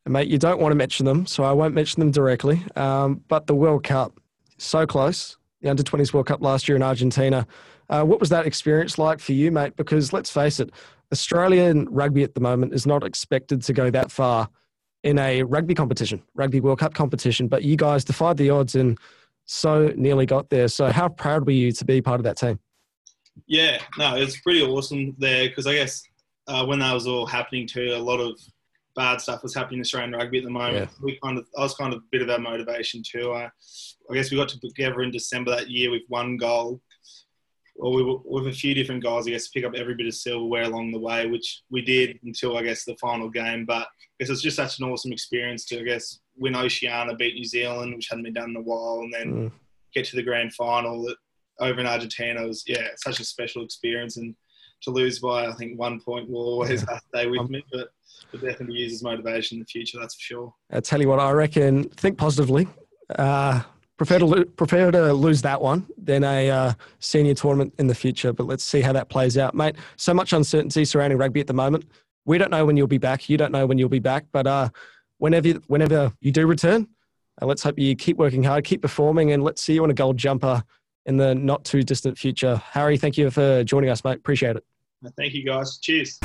And 0.05 0.13
mate, 0.13 0.29
you 0.29 0.39
don't 0.39 0.61
want 0.61 0.73
to 0.73 0.77
mention 0.77 1.07
them, 1.07 1.27
so 1.27 1.45
I 1.45 1.53
won't 1.53 1.75
mention 1.75 2.01
them 2.01 2.11
directly. 2.11 2.63
Um, 2.77 3.23
but 3.29 3.47
the 3.47 3.55
World 3.55 3.85
Cup, 3.85 4.21
so 4.59 4.87
close. 4.87 5.39
The 5.63 5.71
Under 5.71 5.83
20s 5.83 6.13
World 6.13 6.27
Cup 6.27 6.43
last 6.43 6.69
year 6.69 6.77
in 6.77 6.83
Argentina. 6.83 7.47
Uh, 7.89 8.03
what 8.03 8.21
was 8.21 8.29
that 8.29 8.47
experience 8.47 8.99
like 8.99 9.19
for 9.19 9.33
you, 9.33 9.51
mate? 9.51 9.77
Because 9.77 10.13
let's 10.13 10.31
face 10.31 10.61
it, 10.61 10.71
Australian 11.11 11.89
rugby 11.91 12.23
at 12.23 12.35
the 12.35 12.41
moment 12.41 12.75
is 12.75 12.87
not 12.87 13.03
expected 13.03 13.63
to 13.63 13.73
go 13.73 13.89
that 13.91 14.13
far 14.13 14.51
in 15.05 15.19
a 15.19 15.43
rugby 15.43 15.75
competition, 15.75 16.23
Rugby 16.35 16.61
World 16.61 16.81
Cup 16.81 16.95
competition. 16.95 17.47
But 17.47 17.63
you 17.63 17.77
guys 17.77 18.05
defied 18.05 18.37
the 18.39 18.51
odds 18.51 18.75
and 18.75 18.99
so 19.45 19.93
nearly 19.97 20.27
got 20.27 20.51
there. 20.51 20.67
So 20.69 20.91
how 20.91 21.09
proud 21.09 21.47
were 21.47 21.53
you 21.53 21.71
to 21.73 21.85
be 21.85 22.01
part 22.01 22.19
of 22.19 22.25
that 22.25 22.39
team? 22.39 22.59
Yeah, 23.47 23.79
no, 23.99 24.17
it's 24.17 24.41
pretty 24.41 24.63
awesome 24.63 25.15
there 25.19 25.49
because 25.49 25.67
I 25.67 25.75
guess 25.75 26.03
uh, 26.47 26.65
when 26.65 26.79
that 26.79 26.93
was 26.93 27.07
all 27.07 27.27
happening 27.27 27.67
too, 27.67 27.93
a 27.95 27.99
lot 27.99 28.19
of 28.19 28.39
bad 28.97 29.21
stuff 29.21 29.43
was 29.43 29.55
happening 29.55 29.79
in 29.79 29.83
Australian 29.83 30.13
rugby 30.13 30.39
at 30.39 30.45
the 30.45 30.51
moment. 30.51 30.91
We 31.03 31.19
kind 31.23 31.37
of, 31.37 31.47
I 31.59 31.63
was 31.63 31.75
kind 31.75 31.93
of 31.93 31.99
a 31.99 32.03
bit 32.11 32.23
of 32.23 32.31
our 32.31 32.39
motivation 32.39 33.03
too. 33.05 33.33
I, 33.33 33.51
I 34.11 34.15
guess 34.15 34.31
we 34.31 34.37
got 34.37 34.49
together 34.49 35.03
in 35.03 35.11
December 35.11 35.51
that 35.51 35.69
year 35.69 35.91
with 35.91 36.03
one 36.09 36.37
goal, 36.37 36.81
or 37.77 37.93
we 37.93 38.03
were, 38.05 38.19
with 38.25 38.47
a 38.47 38.53
few 38.53 38.75
different 38.75 39.03
goals. 39.03 39.27
I 39.27 39.31
guess 39.31 39.45
to 39.49 39.51
pick 39.53 39.65
up 39.65 39.75
every 39.75 39.95
bit 39.95 40.07
of 40.07 40.15
silverware 40.15 40.63
along 40.65 40.93
the 40.93 40.99
way, 40.99 41.27
which 41.27 41.63
we 41.71 41.83
did 41.83 42.19
until 42.25 42.57
I 42.57 42.63
guess 42.63 42.85
the 42.85 42.97
final 42.97 43.29
game. 43.29 43.65
But 43.65 43.83
I 43.83 43.87
guess 44.21 44.31
it's 44.31 44.43
just 44.43 44.57
such 44.57 44.79
an 44.79 44.87
awesome 44.87 45.13
experience 45.13 45.65
to 45.67 45.81
I 45.81 45.85
guess 45.85 46.21
win 46.37 46.57
Oceania, 46.57 47.15
beat 47.17 47.35
New 47.35 47.45
Zealand, 47.45 47.95
which 47.95 48.09
hadn't 48.09 48.25
been 48.25 48.33
done 48.35 48.51
in 48.51 48.57
a 48.57 48.61
while, 48.61 49.01
and 49.03 49.13
then 49.13 49.29
Mm. 49.35 49.53
get 49.95 50.05
to 50.07 50.17
the 50.17 50.23
grand 50.23 50.53
final 50.55 51.13
over 51.61 51.81
in 51.81 51.87
Argentina 51.87 52.45
was 52.47 52.65
yeah 52.67 52.89
such 52.97 53.21
a 53.21 53.25
special 53.25 53.63
experience 53.65 54.17
and 54.17 54.35
to 54.83 54.91
lose 54.91 55.21
by 55.21 55.47
I 55.47 55.53
think 55.53 55.79
one 55.79 56.01
point 56.01 56.29
will 56.29 56.43
always 56.49 56.85
to 56.85 57.01
stay 57.15 57.27
with 57.29 57.39
Um, 57.41 57.51
me 57.51 57.65
but 57.73 57.91
will 58.33 58.41
definitely 58.41 58.77
use 58.81 58.93
as 58.95 59.03
motivation 59.05 59.57
in 59.57 59.61
the 59.61 59.67
future 59.67 59.99
that's 60.01 60.15
for 60.17 60.21
sure 60.21 60.55
I 60.73 60.81
tell 60.81 61.01
you 61.01 61.09
what, 61.09 61.21
I 61.21 61.31
reckon. 61.31 61.85
Think 61.91 62.19
positively. 62.19 62.67
Uh, 63.17 63.63
prefer 64.05 64.19
to 64.19 64.27
lo- 64.27 64.45
prefer 64.45 64.91
to 64.91 65.13
lose 65.13 65.43
that 65.43 65.61
one 65.61 65.87
than 65.97 66.25
a 66.25 66.51
uh, 66.51 66.73
senior 67.01 67.35
tournament 67.35 67.75
in 67.79 67.87
the 67.87 67.95
future. 67.95 68.33
But 68.33 68.47
let's 68.47 68.63
see 68.63 68.81
how 68.81 68.93
that 68.93 69.09
plays 69.09 69.39
out, 69.39 69.55
mate. 69.55 69.77
So 69.97 70.13
much 70.13 70.33
uncertainty 70.33 70.85
surrounding 70.85 71.19
rugby 71.19 71.41
at 71.41 71.47
the 71.47 71.55
moment. 71.55 71.87
We 72.27 72.39
don't 72.39 72.51
know 72.51 72.65
when 72.65 72.77
you'll 72.77 72.87
be 72.87 72.99
back. 72.99 73.29
You 73.29 73.37
don't 73.37 73.53
know 73.53 73.67
when 73.67 73.79
you'll 73.79 73.89
be 73.89 73.99
back. 73.99 74.27
But 74.33 74.47
uh, 74.47 74.69
whenever 75.19 75.49
whenever 75.69 76.13
you 76.21 76.33
do 76.33 76.47
return, 76.47 76.87
uh, 77.41 77.47
let's 77.47 77.63
hope 77.63 77.79
you 77.79 77.97
keep 77.97 78.19
working 78.19 78.43
hard, 78.43 78.65
keep 78.65 78.83
performing, 78.83 79.33
and 79.33 79.43
let's 79.43 79.63
see 79.63 79.75
you 79.75 79.83
on 79.83 79.91
a 79.91 79.95
gold 79.95 80.19
jumper 80.19 80.63
in 81.07 81.17
the 81.17 81.35
not 81.35 81.65
too 81.65 81.83
distant 81.83 82.19
future. 82.19 82.57
Harry, 82.57 82.97
thank 82.99 83.17
you 83.17 83.31
for 83.31 83.65
joining 83.65 83.91
us, 83.91 84.05
mate. 84.05 84.19
Appreciate 84.19 84.57
it. 84.57 84.65
thank 85.17 85.35
you 85.35 85.45
guys 85.45 85.79
cheers 85.83 86.19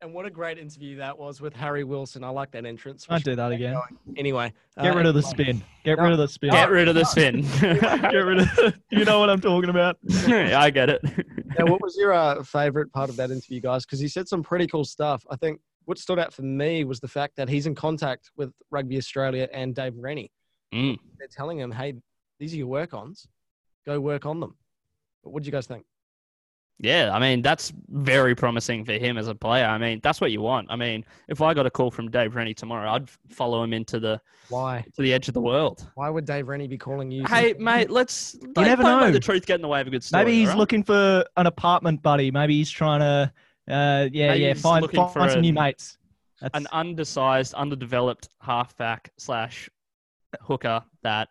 And 0.00 0.14
what 0.14 0.26
a 0.26 0.30
great 0.30 0.58
interview 0.58 0.96
that 0.98 1.18
was 1.18 1.40
with 1.40 1.52
Harry 1.54 1.82
Wilson. 1.82 2.22
I 2.22 2.28
like 2.28 2.52
that 2.52 2.64
entrance. 2.64 3.04
Don't 3.06 3.24
do 3.24 3.34
that 3.34 3.50
again. 3.50 3.76
Anyway, 4.16 4.52
Get 4.80 4.92
uh, 4.94 4.96
rid 4.96 5.06
of 5.06 5.14
the 5.16 5.22
spin. 5.22 5.60
Get 5.84 5.98
No. 5.98 6.04
rid 6.04 6.12
of 6.12 6.18
the 6.18 6.28
spin. 6.28 6.50
Get 6.50 6.70
rid 6.70 6.86
of 6.86 6.94
the 6.94 7.04
spin. 7.04 7.42
Get 7.60 8.12
rid 8.12 8.38
of. 8.40 8.74
You 8.92 9.04
know 9.04 9.18
what 9.18 9.28
I'm 9.28 9.40
talking 9.40 9.70
about. 9.70 9.98
Yeah, 10.28 10.60
I 10.60 10.70
get 10.70 10.88
it. 10.88 11.00
Now, 11.58 11.66
what 11.66 11.80
was 11.82 11.96
your 11.98 12.12
uh, 12.12 12.44
favorite 12.44 12.92
part 12.92 13.10
of 13.10 13.16
that 13.16 13.32
interview, 13.32 13.60
guys? 13.60 13.84
Because 13.84 13.98
he 13.98 14.06
said 14.06 14.28
some 14.28 14.40
pretty 14.40 14.68
cool 14.68 14.84
stuff. 14.84 15.24
I 15.30 15.36
think 15.36 15.60
what 15.84 15.98
stood 15.98 16.20
out 16.20 16.32
for 16.32 16.42
me 16.42 16.84
was 16.84 17.00
the 17.00 17.08
fact 17.08 17.34
that 17.36 17.48
he's 17.48 17.66
in 17.66 17.74
contact 17.74 18.30
with 18.36 18.52
Rugby 18.70 18.98
Australia 18.98 19.48
and 19.52 19.74
Dave 19.74 19.94
Rennie. 19.96 20.30
Mm. 20.72 20.96
They're 21.18 21.26
telling 21.28 21.58
him, 21.58 21.72
"Hey, 21.72 21.94
these 22.38 22.54
are 22.54 22.56
your 22.58 22.68
work 22.68 22.94
ons. 22.94 23.26
Go 23.84 23.98
work 23.98 24.26
on 24.26 24.38
them." 24.38 24.54
But 25.24 25.30
what 25.32 25.42
do 25.42 25.46
you 25.48 25.52
guys 25.52 25.66
think? 25.66 25.84
Yeah, 26.80 27.10
I 27.12 27.18
mean 27.18 27.42
that's 27.42 27.72
very 27.88 28.36
promising 28.36 28.84
for 28.84 28.92
him 28.92 29.18
as 29.18 29.26
a 29.26 29.34
player. 29.34 29.66
I 29.66 29.78
mean 29.78 30.00
that's 30.02 30.20
what 30.20 30.30
you 30.30 30.40
want. 30.40 30.68
I 30.70 30.76
mean, 30.76 31.04
if 31.26 31.42
I 31.42 31.52
got 31.52 31.66
a 31.66 31.70
call 31.70 31.90
from 31.90 32.10
Dave 32.10 32.36
Rennie 32.36 32.54
tomorrow, 32.54 32.88
I'd 32.90 33.10
follow 33.30 33.64
him 33.64 33.72
into 33.72 33.98
the 33.98 34.20
Why? 34.48 34.84
to 34.94 35.02
the 35.02 35.12
edge 35.12 35.26
of 35.26 35.34
the 35.34 35.40
world. 35.40 35.90
Why 35.96 36.08
would 36.08 36.24
Dave 36.24 36.46
Rennie 36.46 36.68
be 36.68 36.78
calling 36.78 37.10
you? 37.10 37.24
Hey, 37.26 37.54
mate, 37.58 37.90
let's 37.90 38.36
you 38.40 38.52
never 38.56 38.84
know. 38.84 39.10
the 39.10 39.18
truth 39.18 39.44
get 39.44 39.56
in 39.56 39.62
the 39.62 39.68
way 39.68 39.80
of 39.80 39.88
a 39.88 39.90
good 39.90 40.04
story. 40.04 40.24
Maybe 40.24 40.38
he's 40.38 40.48
alright? 40.48 40.58
looking 40.58 40.84
for 40.84 41.24
an 41.36 41.46
apartment 41.46 42.00
buddy. 42.02 42.30
Maybe 42.30 42.56
he's 42.56 42.70
trying 42.70 43.00
to, 43.00 43.32
uh, 43.68 44.08
yeah, 44.12 44.28
Maybe 44.28 44.44
yeah, 44.44 44.52
he's 44.52 44.62
find, 44.62 44.88
find 44.88 45.12
for 45.12 45.28
some 45.28 45.40
new 45.40 45.52
mates. 45.52 45.98
That's, 46.40 46.56
an 46.56 46.68
undersized, 46.70 47.54
underdeveloped 47.54 48.28
halfback 48.40 49.10
slash 49.18 49.68
hooker 50.40 50.84
that 51.02 51.28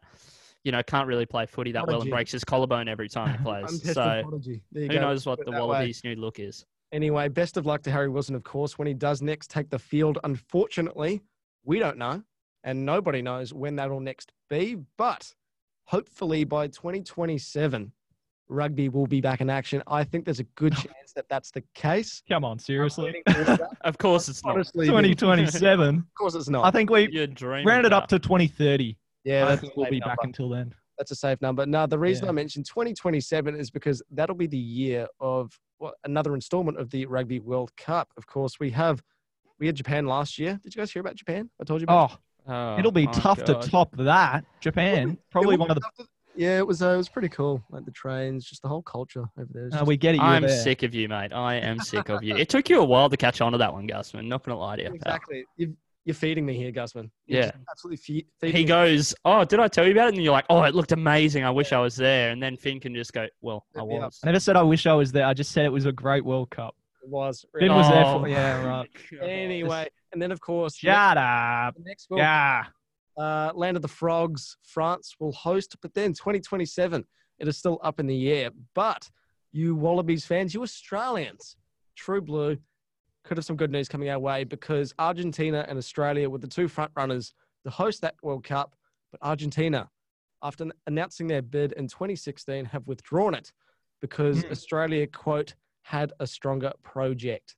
you 0.68 0.72
know 0.74 0.84
can't 0.84 1.08
really 1.08 1.26
play 1.26 1.46
footy 1.46 1.72
that 1.72 1.88
well 1.88 2.02
and 2.02 2.10
breaks 2.10 2.30
his 2.34 2.44
collarbone 2.44 2.90
every 2.90 3.08
time 3.08 3.32
he 3.32 3.38
plays. 3.44 3.82
So 3.94 4.22
prodigy. 4.22 4.62
There 4.74 4.84
you 4.84 4.90
who 4.90 4.96
go. 4.96 5.02
knows 5.02 5.26
what 5.26 5.38
the 5.40 5.44
it 5.44 5.52
that 5.52 5.62
way. 5.62 5.68
Wallabies' 5.68 6.04
new 6.04 6.16
look 6.16 6.40
is? 6.40 6.66
Anyway, 6.92 7.30
best 7.30 7.56
of 7.56 7.66
luck 7.66 7.82
to 7.84 7.92
Harry 7.92 8.10
Wilson, 8.10 8.36
of 8.36 8.44
course, 8.44 8.78
when 8.78 8.86
he 8.86 8.94
does 8.94 9.22
next 9.22 9.50
take 9.50 9.70
the 9.70 9.80
field. 9.80 10.20
Unfortunately, 10.26 11.22
we 11.64 11.80
don't 11.80 11.98
know, 11.98 12.22
and 12.66 12.86
nobody 12.86 13.22
knows 13.22 13.54
when 13.54 13.78
that'll 13.78 14.02
next 14.02 14.34
be. 14.50 14.76
But 14.98 15.34
hopefully 15.86 16.44
by 16.44 16.68
2027, 16.68 17.94
rugby 18.50 18.90
will 18.90 19.08
be 19.08 19.22
back 19.22 19.40
in 19.40 19.50
action. 19.50 19.82
I 19.88 20.04
think 20.04 20.26
there's 20.26 20.42
a 20.42 20.50
good 20.56 20.74
chance 20.76 21.14
that 21.16 21.30
that's 21.30 21.50
the 21.52 21.64
case. 21.76 22.22
come 22.28 22.44
on, 22.44 22.60
seriously. 22.60 23.08
I'm 23.08 23.14
leaning 23.14 23.46
towards 23.46 23.60
that. 23.62 23.70
Of 23.86 23.98
course, 23.98 24.28
it's 24.28 24.44
not. 24.44 24.56
Honestly, 24.56 24.88
2027. 24.88 25.96
of 25.96 26.04
course 26.18 26.36
it's 26.36 26.50
not. 26.50 26.66
I 26.66 26.72
think 26.72 26.90
we 26.90 27.08
You're 27.10 27.28
rounded 27.64 27.94
up 27.94 28.10
to 28.10 28.20
2030. 28.20 28.98
Yeah, 29.24 29.46
I 29.46 29.50
that's 29.50 29.62
think 29.62 29.76
we'll 29.76 29.86
safe 29.86 29.92
be 29.92 30.00
back 30.00 30.18
until 30.24 30.50
then. 30.50 30.74
That's 30.98 31.12
a 31.12 31.16
safe 31.16 31.40
number. 31.42 31.66
Now, 31.66 31.86
the 31.86 32.00
reason 32.00 32.26
Yeah. 32.26 32.30
I 32.30 32.34
mentioned 32.34 32.66
2027 32.66 33.56
is 33.56 33.70
because 33.70 34.02
that'll 34.12 34.36
be 34.36 34.48
the 34.48 34.58
year 34.58 35.08
of 35.20 35.52
well, 35.80 35.94
another 36.06 36.34
installment 36.34 36.80
of 36.80 36.90
the 36.90 37.06
Rugby 37.06 37.40
World 37.40 37.72
Cup. 37.78 38.10
Of 38.18 38.26
course, 38.26 38.60
we 38.60 38.72
have 38.72 39.04
we 39.60 39.68
had 39.68 39.76
Japan 39.76 40.06
last 40.08 40.40
year. 40.40 40.60
Did 40.64 40.74
you 40.76 40.82
guys 40.82 40.92
hear 40.92 41.00
about 41.02 41.16
Japan? 41.16 41.50
I 41.62 41.64
told 41.66 41.82
you 41.82 41.86
about. 41.86 42.12
Oh, 42.14 42.18
Oh, 42.50 42.78
it'll 42.80 42.94
be 42.94 43.08
tough 43.08 43.44
God. 43.44 43.62
to 43.62 43.70
top 43.70 43.94
that. 43.98 44.46
Japan, 44.62 45.10
It 45.12 45.20
probably 45.30 45.58
one 45.58 45.70
of 45.70 45.76
the. 45.76 45.82
to- 45.98 46.08
Yeah, 46.34 46.60
it 46.60 46.66
was. 46.66 46.82
Uh, 46.82 46.92
it 46.92 46.98
was 46.98 47.10
pretty 47.10 47.28
cool. 47.28 47.62
Like 47.70 47.84
the 47.84 47.92
trains, 47.92 48.46
just 48.46 48.62
the 48.62 48.70
whole 48.70 48.82
culture 48.84 49.26
over 49.38 49.50
there. 49.52 49.66
It's 49.68 49.76
Uh, 49.76 49.84
we 49.86 49.98
get 49.98 50.16
it. 50.16 50.20
You 50.20 50.24
I'm 50.24 50.44
there. 50.44 50.64
sick 50.64 50.82
of 50.84 50.96
you, 50.96 51.10
mate. 51.10 51.34
I 51.34 51.56
am 51.56 51.78
sick 51.80 52.08
of 52.08 52.24
you. 52.24 52.38
It 52.38 52.48
took 52.48 52.70
you 52.70 52.80
a 52.80 52.86
while 52.86 53.10
to 53.10 53.18
catch 53.18 53.42
on 53.42 53.52
to 53.52 53.58
that 53.58 53.74
one, 53.74 53.86
Gusman. 53.86 54.28
Not 54.28 54.44
gonna 54.44 54.58
lie 54.58 54.78
to 54.78 54.84
you. 54.84 54.94
exactly. 54.94 55.46
You've, 55.58 55.76
you're 56.08 56.14
feeding 56.16 56.46
me 56.46 56.56
here, 56.56 56.72
Gusman. 56.72 57.12
You're 57.26 57.42
Yeah. 57.42 57.52
absolutely 57.70 57.98
fe- 57.98 58.26
feeding 58.40 58.56
He 58.56 58.64
me. 58.64 58.68
goes, 58.68 59.14
"Oh, 59.26 59.44
did 59.44 59.60
I 59.60 59.68
tell 59.68 59.86
you 59.86 59.92
about 59.92 60.08
it?" 60.08 60.16
And 60.16 60.24
you're 60.24 60.32
like, 60.32 60.46
"Oh, 60.50 60.64
it 60.64 60.74
looked 60.74 60.94
amazing. 60.94 61.44
I 61.44 61.52
wish 61.52 61.74
I 61.74 61.80
was 61.80 61.98
there." 61.98 62.32
And 62.32 62.42
then 62.42 62.56
Finn 62.56 62.80
can 62.80 62.96
just 62.96 63.12
go, 63.12 63.28
"Well, 63.42 63.66
I 63.76 63.80
Yeah. 63.80 63.84
was." 63.84 64.20
I 64.24 64.28
never 64.28 64.40
said 64.40 64.56
I 64.56 64.64
wish 64.64 64.86
I 64.88 64.94
was 64.94 65.12
there. 65.12 65.26
I 65.26 65.34
just 65.34 65.52
said 65.52 65.66
it 65.66 65.70
was 65.72 65.86
a 65.86 65.92
great 65.92 66.24
World 66.24 66.50
Cup. 66.50 66.76
It 67.04 67.10
was. 67.10 67.46
Finn 67.60 67.74
was 67.74 67.90
there 67.90 68.06
Oh 68.06 68.20
for. 68.22 68.28
Yeah, 68.30 68.64
right. 68.66 68.90
Anyway, 69.22 69.88
and 70.14 70.22
then 70.22 70.32
of 70.32 70.40
course, 70.40 70.76
Shut 70.76 71.18
up. 71.18 71.76
the 71.76 71.84
next 71.84 72.10
World 72.10 72.20
Yeah. 72.22 72.66
uh, 73.18 73.52
Land 73.54 73.76
of 73.76 73.82
the 73.82 73.88
Frogs, 73.90 74.56
France 74.64 75.16
will 75.20 75.34
host, 75.34 75.76
but 75.82 75.94
then 75.94 76.14
2027, 76.14 77.06
it 77.40 77.48
is 77.50 77.58
still 77.58 77.80
up 77.84 78.00
in 78.00 78.08
the 78.08 78.32
air. 78.32 78.52
But 78.74 79.10
you 79.52 79.76
Wallabies 79.76 80.26
fans, 80.26 80.54
you 80.54 80.62
Australians, 80.64 81.58
True 81.96 82.22
Blue, 82.22 82.58
could 83.28 83.38
have 83.38 83.46
some 83.46 83.58
good 83.58 83.72
news 83.72 83.88
coming 83.90 84.10
our 84.10 84.20
way 84.20 84.44
because 84.44 84.94
Argentina 84.98 85.66
and 85.68 85.78
Australia 85.78 86.30
were 86.30 86.38
the 86.38 86.48
two 86.48 86.68
front 86.68 86.92
runners 86.96 87.34
to 87.64 87.70
host 87.70 88.02
that 88.02 88.16
World 88.24 88.44
Cup. 88.44 88.76
But 89.12 89.22
Argentina, 89.22 89.90
after 90.42 90.68
announcing 90.88 91.28
their 91.28 91.42
bid 91.42 91.74
in 91.74 91.88
2016, 91.88 92.66
have 92.66 92.88
withdrawn 92.88 93.34
it 93.36 93.52
because 94.02 94.44
Mm. 94.44 94.52
Australia, 94.52 95.08
quote, 95.08 95.56
had 95.82 96.14
a 96.20 96.28
stronger 96.28 96.72
project. 96.84 97.56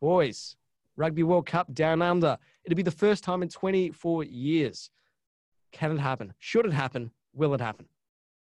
Boys, 0.00 0.56
Rugby 0.96 1.22
World 1.22 1.46
Cup 1.46 1.72
down 1.74 2.02
under. 2.02 2.38
It'll 2.64 2.76
be 2.76 2.82
the 2.82 2.90
first 2.90 3.24
time 3.24 3.42
in 3.42 3.48
24 3.48 4.24
years. 4.24 4.90
Can 5.72 5.92
it 5.92 5.98
happen? 6.00 6.34
Should 6.38 6.66
it 6.66 6.72
happen? 6.72 7.10
Will 7.32 7.54
it 7.54 7.60
happen? 7.60 7.86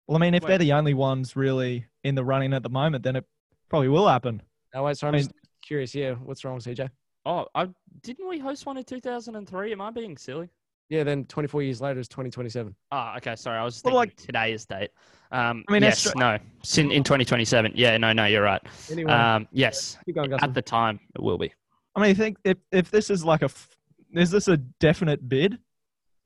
Well, 0.06 0.16
I 0.16 0.20
mean, 0.20 0.34
if 0.34 0.42
Wait. 0.42 0.48
they're 0.48 0.58
the 0.58 0.72
only 0.72 0.94
ones 0.94 1.36
really 1.36 1.86
in 2.02 2.14
the 2.14 2.24
running 2.24 2.52
at 2.52 2.62
the 2.62 2.68
moment, 2.68 3.04
then 3.04 3.16
it 3.16 3.24
probably 3.68 3.88
will 3.88 4.08
happen. 4.08 4.42
No, 4.74 4.84
wait, 4.84 4.96
so 4.98 5.08
I'm 5.08 5.14
I 5.14 5.18
just 5.18 5.32
curious. 5.64 5.94
Yeah, 5.94 6.12
what's 6.14 6.44
wrong, 6.44 6.58
CJ? 6.58 6.88
Oh, 7.26 7.46
I 7.54 7.68
didn't 8.02 8.28
we 8.28 8.38
host 8.38 8.66
one 8.66 8.76
in 8.76 8.84
2003? 8.84 9.72
Am 9.72 9.80
I 9.80 9.90
being 9.90 10.16
silly? 10.16 10.48
Yeah, 10.90 11.02
then 11.02 11.24
24 11.24 11.62
years 11.62 11.80
later 11.80 11.98
is 11.98 12.08
2027. 12.08 12.74
Ah, 12.92 13.16
okay. 13.16 13.34
Sorry, 13.36 13.58
I 13.58 13.64
was 13.64 13.80
Well, 13.82 14.00
thinking 14.02 14.16
today's 14.26 14.66
date. 14.66 14.90
Um, 15.32 15.64
I 15.68 15.72
mean, 15.72 15.82
yes, 15.82 16.06
Austra- 16.06 16.16
no, 16.16 16.38
Sin- 16.62 16.92
in 16.92 17.02
2027. 17.02 17.72
Yeah, 17.74 17.96
no, 17.96 18.12
no, 18.12 18.26
you're 18.26 18.42
right. 18.42 18.60
Anyway, 18.92 19.10
Um, 19.10 19.48
yes, 19.50 19.96
keep 20.04 20.14
going, 20.16 20.32
at 20.34 20.52
the 20.52 20.60
time 20.62 21.00
it 21.14 21.22
will 21.22 21.38
be. 21.38 21.50
I 21.96 22.00
mean, 22.02 22.10
I 22.10 22.14
think 22.14 22.36
if, 22.44 22.58
if 22.70 22.90
this 22.90 23.08
is 23.08 23.24
like 23.24 23.40
a, 23.40 23.46
f- 23.46 23.68
is 24.12 24.30
this 24.30 24.46
a 24.48 24.58
definite 24.58 25.26
bid 25.26 25.58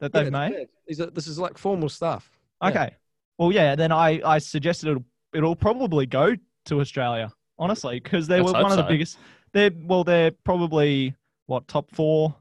that 0.01 0.13
they've 0.13 0.31
made? 0.33 0.53
Is 0.53 0.67
These 0.89 1.01
are- 1.03 1.11
This 1.11 1.29
is 1.29 1.39
like 1.39 1.57
formal 1.57 1.89
stuff. 1.89 2.29
Yeah. 2.61 2.69
Okay. 2.71 2.95
Well, 3.39 3.53
yeah. 3.53 3.77
Then 3.77 3.93
I 3.93 4.21
I 4.25 4.39
suggested 4.39 4.89
it'll 4.89 5.05
it'll 5.33 5.55
probably 5.57 6.07
go 6.07 6.35
to 6.65 6.81
Australia, 6.81 7.31
honestly, 7.59 8.01
because 8.01 8.27
they 8.27 8.41
Let's 8.41 8.53
were 8.53 8.59
hope 8.59 8.63
one 8.69 8.73
of 8.73 8.79
the 8.79 8.91
biggest. 8.91 9.19
They're 9.53 9.71
well, 9.85 10.05
they're 10.05 10.31
probably 10.45 11.15
what 11.47 11.67
top 11.69 11.91
four, 11.95 12.35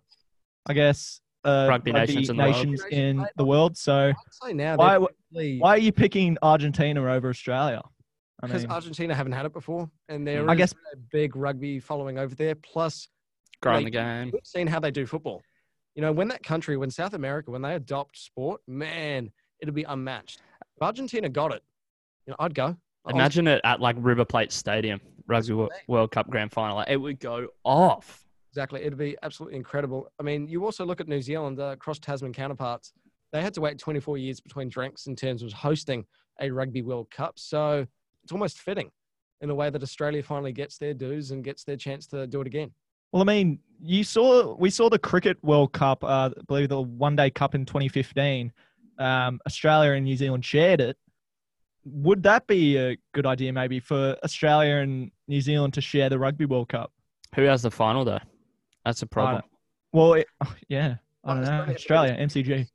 I 0.65 0.73
guess. 0.73 1.21
Uh, 1.45 1.67
Rugby 1.69 1.93
nations 1.93 2.29
in 2.29 2.35
the 2.35 2.43
world. 2.43 2.55
nations 2.55 2.81
Rugby 2.81 2.95
in 2.97 3.25
the 3.37 3.45
world. 3.45 3.77
So 3.77 3.93
I'd 4.09 4.15
say 4.43 4.53
now 4.53 4.75
why 4.75 4.97
they're 4.99 5.07
probably- 5.31 5.59
why 5.59 5.69
are 5.69 5.77
you 5.77 5.91
picking 5.93 6.37
Argentina 6.41 7.01
over 7.09 7.29
Australia? 7.29 7.81
I 8.43 8.47
because 8.47 8.63
mean, 8.63 8.71
Argentina 8.71 9.15
haven't 9.15 9.31
had 9.31 9.45
it 9.45 9.53
before, 9.53 9.89
and 10.09 10.27
there 10.27 10.47
I 10.49 10.53
is 10.53 10.57
guess- 10.57 10.73
a 10.93 10.97
big 11.11 11.35
rugby 11.35 11.79
following 11.79 12.17
over 12.19 12.35
there. 12.35 12.55
Plus, 12.55 13.07
Growing 13.61 13.85
Like, 13.85 13.93
the 13.93 13.99
game. 13.99 14.29
we've 14.31 14.45
seen 14.45 14.67
how 14.67 14.79
they 14.79 14.91
do 14.91 15.07
football. 15.07 15.41
You 15.95 16.03
know, 16.03 16.11
when 16.11 16.27
that 16.27 16.43
country, 16.43 16.77
when 16.77 16.91
South 16.91 17.15
America, 17.15 17.49
when 17.49 17.63
they 17.63 17.73
adopt 17.73 18.15
sport, 18.17 18.61
man, 18.67 19.31
it'll 19.59 19.73
be 19.73 19.81
unmatched. 19.83 20.41
If 20.75 20.83
Argentina 20.83 21.27
got 21.27 21.51
it, 21.55 21.63
you 22.27 22.31
know, 22.31 22.35
I'd 22.37 22.53
go. 22.53 22.77
I'd- 23.07 23.15
Imagine 23.17 23.47
it 23.47 23.61
at 23.63 23.79
like 23.79 23.95
River 23.99 24.25
Plate 24.25 24.51
Stadium, 24.51 24.99
Rugby 25.27 25.53
Wo- 25.53 25.63
Mate. 25.71 25.81
World 25.87 26.11
Cup 26.11 26.29
Grand 26.29 26.51
Final. 26.51 26.75
Like, 26.77 26.89
it 26.89 26.97
would 26.97 27.19
go 27.19 27.47
off. 27.63 28.25
Exactly. 28.51 28.81
It'd 28.81 28.97
be 28.97 29.15
absolutely 29.23 29.57
incredible. 29.57 30.11
I 30.19 30.23
mean, 30.23 30.47
you 30.47 30.65
also 30.65 30.85
look 30.85 30.99
at 30.99 31.07
New 31.07 31.21
Zealand, 31.21 31.59
uh, 31.59 31.75
cross 31.75 31.99
Tasman 31.99 32.33
counterparts. 32.33 32.93
They 33.31 33.41
had 33.41 33.53
to 33.55 33.61
wait 33.61 33.77
24 33.77 34.17
years 34.17 34.39
between 34.39 34.69
drinks 34.69 35.05
in 35.07 35.15
terms 35.15 35.43
of 35.43 35.51
hosting 35.53 36.05
a 36.41 36.49
Rugby 36.49 36.81
World 36.81 37.09
Cup. 37.11 37.37
So 37.37 37.85
it's 38.23 38.31
almost 38.31 38.59
fitting 38.59 38.89
in 39.41 39.49
a 39.51 39.55
way 39.55 39.69
that 39.69 39.83
Australia 39.83 40.23
finally 40.23 40.51
gets 40.53 40.77
their 40.77 40.93
dues 40.93 41.31
and 41.31 41.43
gets 41.43 41.63
their 41.63 41.75
chance 41.77 42.07
to 42.07 42.25
do 42.25 42.41
it 42.41 42.47
again. 42.47 42.71
well, 43.11 43.21
I 43.21 43.25
mean, 43.25 43.59
you 43.81 44.03
saw 44.03 44.55
we 44.55 44.69
saw 44.71 44.89
the 44.89 44.97
cricket 44.99 45.37
World 45.43 45.71
Cup, 45.73 46.03
uh, 46.03 46.31
I 46.35 46.41
believe 46.47 46.69
the 46.69 46.81
One 46.81 47.15
Day 47.15 47.29
Cup 47.29 47.53
in 47.53 47.63
2015. 47.65 48.51
Um, 48.97 49.39
Australia 49.45 49.91
and 49.91 50.03
New 50.05 50.15
Zealand 50.17 50.43
shared 50.43 50.81
it. 50.81 50.97
Would 51.91 52.23
that 52.23 52.47
be 52.47 52.77
a 52.77 52.97
good 53.13 53.25
idea, 53.25 53.53
maybe, 53.53 53.79
for 53.79 54.15
Australia 54.23 54.77
and 54.77 55.11
New 55.27 55.41
Zealand 55.41 55.73
to 55.75 55.81
share 55.81 56.09
the 56.09 56.19
Rugby 56.19 56.45
World 56.45 56.69
Cup? 56.69 56.91
Who 57.35 57.43
has 57.43 57.61
the 57.61 57.71
final 57.71 58.03
though? 58.05 58.19
That's 58.85 59.01
a 59.01 59.07
problem. 59.07 59.41
don't- 59.41 59.51
Well, 59.93 60.13
it, 60.13 60.27
oh, 60.43 60.55
yeah, 60.69 60.95
I 61.23 61.33
don't 61.33 61.43
know. 61.43 61.51
Australia- 61.73 62.13
Australia, 62.13 62.17
MCG. 62.19 62.67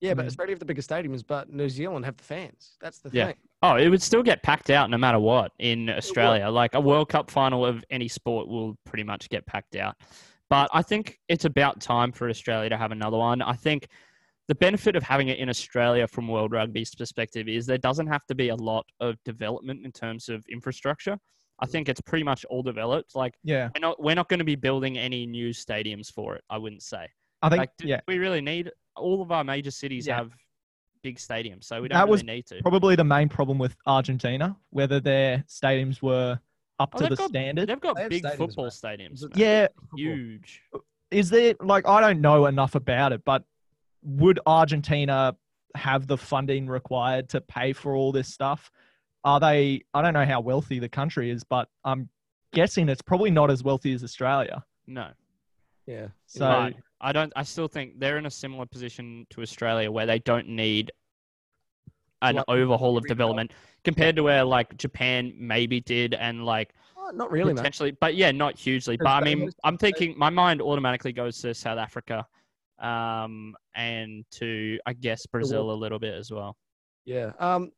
Yeah, 0.00 0.14
but. 0.14 0.24
Australia 0.26 0.52
have 0.52 0.58
the 0.60 0.64
bigger 0.64 0.80
stadiums, 0.82 1.22
but 1.26 1.52
New 1.52 1.68
Zealand 1.68 2.04
have 2.06 2.16
the 2.16 2.24
fans. 2.24 2.76
That's 2.80 3.00
the 3.00 3.10
Yeah. 3.12 3.26
thing. 3.26 3.36
Oh, 3.62 3.76
it 3.76 3.88
would 3.90 4.00
still 4.00 4.22
get 4.22 4.42
packed 4.42 4.70
out 4.70 4.88
no 4.88 4.96
matter 4.96 5.18
what 5.18 5.52
in 5.58 5.90
Australia. 5.90 6.48
Like 6.48 6.74
a 6.74 6.80
World 6.80 7.10
Cup 7.10 7.30
final 7.30 7.66
of 7.66 7.84
any 7.90 8.08
sport 8.08 8.48
will 8.48 8.78
pretty 8.86 9.04
much 9.04 9.28
get 9.28 9.44
packed 9.44 9.76
out. 9.76 9.96
But 10.48 10.70
I 10.72 10.80
think 10.82 11.20
it's 11.28 11.44
about 11.44 11.80
time 11.82 12.10
for 12.12 12.28
Australia 12.30 12.70
to 12.70 12.76
have 12.78 12.92
another 12.92 13.18
one. 13.18 13.42
I 13.42 13.52
think 13.52 13.88
the 14.50 14.54
benefit 14.56 14.96
of 14.96 15.04
having 15.04 15.28
it 15.28 15.38
in 15.38 15.48
Australia 15.48 16.08
from 16.08 16.26
World 16.26 16.50
Rugby's 16.50 16.92
perspective 16.92 17.46
is 17.46 17.66
there 17.66 17.78
doesn't 17.78 18.08
have 18.08 18.26
to 18.26 18.34
be 18.34 18.48
a 18.48 18.56
lot 18.56 18.84
of 18.98 19.14
development 19.24 19.84
in 19.84 19.92
terms 19.92 20.28
of 20.28 20.44
infrastructure. 20.48 21.16
I 21.60 21.66
mm. 21.66 21.70
think 21.70 21.88
it's 21.88 22.00
pretty 22.00 22.24
much 22.24 22.44
all 22.46 22.60
developed. 22.60 23.14
Like 23.14 23.34
Yeah, 23.44 23.68
we're 23.76 23.80
not 23.80 24.02
we're 24.02 24.16
not 24.16 24.28
going 24.28 24.40
to 24.40 24.44
be 24.44 24.56
building 24.56 24.98
any 24.98 25.24
new 25.24 25.50
stadiums 25.50 26.12
for 26.12 26.34
it. 26.34 26.42
I 26.50 26.58
wouldn't 26.58 26.82
say. 26.82 27.06
I 27.42 27.48
think. 27.48 27.60
Like, 27.60 27.70
yeah, 27.84 28.00
we 28.08 28.18
really 28.18 28.40
need 28.40 28.72
all 28.96 29.22
of 29.22 29.30
our 29.30 29.44
major 29.44 29.70
cities 29.70 30.08
Yeah. 30.08 30.16
have 30.16 30.32
big 31.04 31.18
stadiums, 31.18 31.62
so 31.62 31.80
we 31.80 31.86
don't 31.86 31.96
That 31.96 32.06
really 32.06 32.10
was 32.10 32.24
need 32.24 32.46
to. 32.46 32.60
probably 32.60 32.96
the 32.96 33.04
main 33.04 33.28
problem 33.28 33.56
with 33.56 33.76
Argentina, 33.86 34.56
whether 34.70 34.98
their 34.98 35.44
stadiums 35.46 36.02
were 36.02 36.40
up 36.80 36.90
Oh, 36.96 36.98
to 36.98 37.08
the 37.08 37.14
got- 37.14 37.28
standard. 37.28 37.68
They've 37.68 37.80
got 37.80 37.94
They 37.94 38.08
big 38.08 38.24
stadiums, 38.24 38.36
football 38.36 38.64
mate. 38.64 38.72
stadiums. 38.72 39.22
man. 39.22 39.30
Yeah, 39.36 39.68
huge. 39.94 40.60
is 41.12 41.30
there 41.30 41.54
like 41.60 41.86
I 41.86 42.00
don't 42.00 42.20
know 42.20 42.46
enough 42.46 42.74
about 42.74 43.12
it, 43.12 43.24
but 43.24 43.44
would 44.02 44.40
Argentina 44.46 45.36
have 45.74 46.06
the 46.06 46.16
funding 46.16 46.66
required 46.66 47.28
to 47.30 47.40
pay 47.40 47.72
for 47.72 47.94
all 47.94 48.12
this 48.12 48.28
stuff? 48.28 48.70
Are 49.24 49.38
they? 49.38 49.82
I 49.94 50.02
don't 50.02 50.14
know 50.14 50.24
how 50.24 50.40
wealthy 50.40 50.78
the 50.78 50.88
country 50.88 51.30
is, 51.30 51.44
but 51.44 51.68
I'm 51.84 52.08
guessing 52.52 52.88
it's 52.88 53.02
probably 53.02 53.30
not 53.30 53.50
as 53.50 53.62
wealthy 53.62 53.92
as 53.92 54.02
Australia. 54.02 54.64
No, 54.86 55.08
Yeah. 55.86 56.08
So 56.26 56.40
but 56.40 56.74
I 57.00 57.12
don't. 57.12 57.32
I 57.36 57.42
still 57.42 57.68
think 57.68 57.98
they're 58.00 58.18
in 58.18 58.26
a 58.26 58.30
similar 58.30 58.66
position 58.66 59.26
to 59.30 59.42
Australia 59.42 59.90
where 59.90 60.06
they 60.06 60.18
don't 60.20 60.48
need 60.48 60.90
an 62.22 62.36
Like, 62.36 62.44
overhaul 62.48 62.96
of 62.98 63.06
development 63.06 63.52
compared 63.84 64.16
to 64.16 64.22
where 64.22 64.44
like 64.44 64.76
Japan 64.76 65.32
maybe 65.38 65.80
did, 65.80 66.14
and 66.14 66.44
like 66.44 66.74
Uh, 66.96 67.12
not 67.12 67.30
really, 67.30 67.52
mate. 67.52 67.58
potentially, 67.58 67.92
but 67.92 68.14
yeah, 68.14 68.30
not 68.30 68.58
hugely. 68.58 68.96
But 68.96 69.08
I 69.08 69.20
mean, 69.22 69.50
I'm 69.64 69.78
thinking 69.78 70.14
my 70.18 70.30
mind 70.30 70.60
automatically 70.60 71.12
goes 71.12 71.38
to 71.42 71.54
South 71.54 71.78
Africa, 71.78 72.26
um, 72.80 73.54
and 73.74 74.24
to 74.32 74.78
I 74.86 74.92
guess 74.92 75.26
Brazil 75.26 75.70
a 75.70 75.74
little 75.74 75.98
bit 75.98 76.14
as 76.14 76.30
well. 76.30 76.56
Yeah. 77.04 77.32
Um. 77.38 77.70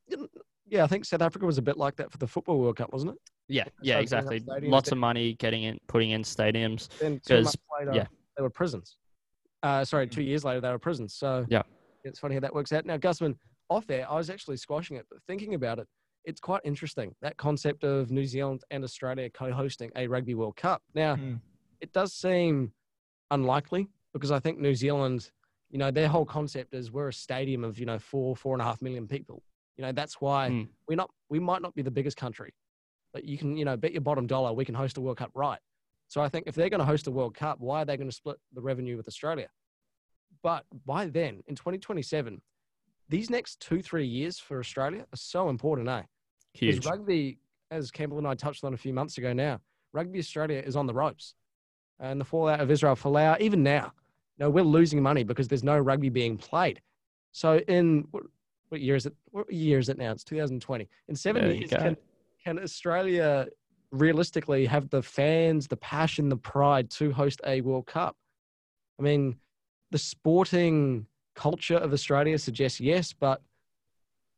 Yeah, 0.66 0.84
I 0.84 0.86
think 0.86 1.04
South 1.04 1.20
Africa 1.22 1.44
was 1.44 1.58
a 1.58 1.62
bit 1.62 1.76
like 1.76 1.96
that 1.96 2.10
for 2.10 2.18
the 2.18 2.26
football 2.26 2.58
World 2.58 2.76
Cup, 2.76 2.92
wasn't 2.92 3.12
it? 3.12 3.18
Yeah, 3.48 3.64
yeah, 3.82 4.00
putting 4.00 4.18
up 4.18 4.32
exactly. 4.32 4.68
Lots 4.68 4.90
of 4.92 4.96
money 4.98 5.34
getting 5.34 5.64
in, 5.64 5.78
putting 5.86 6.10
in 6.10 6.22
stadiums. 6.22 6.88
Then 6.98 7.20
two 7.26 7.34
'Cause, 7.34 7.44
months 7.44 7.56
later, 7.78 7.92
yeah. 7.94 8.06
they 8.36 8.42
were 8.42 8.48
prisons. 8.50 8.96
Uh, 9.62 9.84
sorry, 9.84 10.06
two 10.06 10.22
years 10.22 10.44
later 10.44 10.60
they 10.60 10.70
were 10.70 10.78
prisons. 10.78 11.14
So 11.14 11.44
Yeah. 11.50 11.62
it's 12.04 12.18
funny 12.20 12.34
how 12.34 12.40
that 12.40 12.54
works 12.54 12.72
out. 12.72 12.86
Now, 12.86 12.96
Gusman, 12.96 13.36
off 13.68 13.86
there, 13.86 14.10
I 14.10 14.16
was 14.16 14.30
actually 14.30 14.56
squashing 14.56 14.96
it, 14.96 15.04
but 15.10 15.18
thinking 15.26 15.54
about 15.54 15.78
it, 15.78 15.86
it's 16.24 16.40
quite 16.40 16.62
interesting 16.64 17.14
that 17.20 17.36
concept 17.36 17.84
of 17.84 18.10
New 18.10 18.24
Zealand 18.24 18.62
and 18.70 18.82
Australia 18.82 19.28
co-hosting 19.28 19.90
a 19.96 20.06
Rugby 20.06 20.34
World 20.34 20.56
Cup. 20.56 20.82
Now, 20.94 21.16
Mm. 21.16 21.40
it 21.80 21.92
does 21.92 22.14
seem 22.14 22.72
unlikely 23.30 23.88
because 24.12 24.30
I 24.30 24.38
think 24.38 24.58
New 24.58 24.74
Zealand, 24.74 25.30
you 25.70 25.78
know, 25.78 25.90
their 25.90 26.08
whole 26.08 26.24
concept 26.24 26.74
is 26.74 26.92
we're 26.92 27.08
a 27.08 27.12
stadium 27.12 27.64
of 27.64 27.78
you 27.78 27.86
know 27.86 27.98
four, 27.98 28.36
four 28.36 28.54
and 28.54 28.62
a 28.62 28.64
half 28.64 28.82
million 28.82 29.06
people. 29.06 29.42
You 29.76 29.82
know, 29.84 29.92
that's 29.92 30.20
why 30.20 30.50
Mm. 30.50 30.68
we're 30.86 30.96
not, 30.96 31.10
we 31.30 31.38
might 31.40 31.62
not 31.62 31.74
be 31.74 31.80
the 31.82 31.90
biggest 31.90 32.16
country, 32.18 32.52
but 33.14 33.24
you 33.24 33.38
can, 33.38 33.56
you 33.56 33.64
know, 33.64 33.74
bet 33.76 33.92
your 33.92 34.02
bottom 34.02 34.26
dollar 34.26 34.52
we 34.52 34.66
can 34.66 34.74
host 34.74 34.98
a 34.98 35.00
World 35.00 35.16
Cup 35.16 35.30
right. 35.34 35.58
So 36.08 36.20
I 36.20 36.28
think 36.28 36.46
if 36.46 36.54
they're 36.54 36.68
going 36.68 36.80
to 36.80 36.84
host 36.84 37.06
a 37.06 37.10
World 37.10 37.34
Cup, 37.34 37.58
why 37.58 37.80
are 37.82 37.84
they 37.86 37.96
going 37.96 38.10
to 38.10 38.14
split 38.14 38.36
the 38.52 38.60
revenue 38.60 38.98
with 38.98 39.08
Australia? 39.08 39.48
But 40.42 40.66
by 40.84 41.06
then, 41.06 41.42
in 41.46 41.54
2027, 41.54 42.42
these 43.08 43.30
next 43.30 43.60
two, 43.60 43.80
three 43.80 44.06
years 44.06 44.38
for 44.38 44.58
Australia 44.58 45.06
are 45.10 45.16
so 45.16 45.48
important, 45.48 45.88
eh? 45.88 46.02
Because 46.52 46.74
Huge. 46.76 46.86
rugby, 46.86 47.38
as 47.70 47.90
Campbell 47.90 48.18
and 48.18 48.26
I 48.26 48.34
touched 48.34 48.62
on 48.64 48.74
a 48.74 48.76
few 48.76 48.92
months 48.92 49.16
ago 49.16 49.32
now, 49.32 49.60
Rugby 49.94 50.18
Australia 50.18 50.62
is 50.64 50.76
on 50.76 50.86
the 50.86 50.92
ropes. 50.94 51.34
And 51.98 52.20
the 52.20 52.24
fallout 52.26 52.60
of 52.60 52.70
Israel 52.70 52.94
Folau, 52.94 53.40
even 53.40 53.62
now, 53.62 53.92
you 54.38 54.44
know, 54.44 54.50
we're 54.50 54.62
losing 54.62 55.02
money 55.02 55.24
because 55.24 55.48
there's 55.48 55.64
no 55.64 55.78
rugby 55.78 56.08
being 56.08 56.36
played. 56.36 56.80
So 57.32 57.58
in 57.68 58.06
what, 58.10 58.24
what 58.68 58.80
year 58.80 58.96
is 58.96 59.06
it? 59.06 59.14
What 59.30 59.52
year 59.52 59.78
is 59.78 59.88
it 59.88 59.98
now? 59.98 60.12
It's 60.12 60.24
2020. 60.24 60.88
In 61.08 61.16
seven 61.16 61.42
There 61.44 61.52
years, 61.52 61.70
can, 61.70 61.96
can 62.44 62.58
Australia 62.58 63.46
realistically 63.90 64.64
have 64.66 64.88
the 64.90 65.02
fans, 65.02 65.68
the 65.68 65.76
passion, 65.76 66.28
the 66.28 66.36
pride 66.36 66.90
to 66.92 67.12
host 67.12 67.40
a 67.46 67.60
World 67.60 67.86
Cup? 67.86 68.16
I 68.98 69.02
mean, 69.02 69.36
the 69.90 69.98
sporting 69.98 71.06
culture 71.34 71.76
of 71.76 71.92
Australia 71.92 72.38
suggests 72.38 72.80
yes, 72.80 73.12
but 73.12 73.42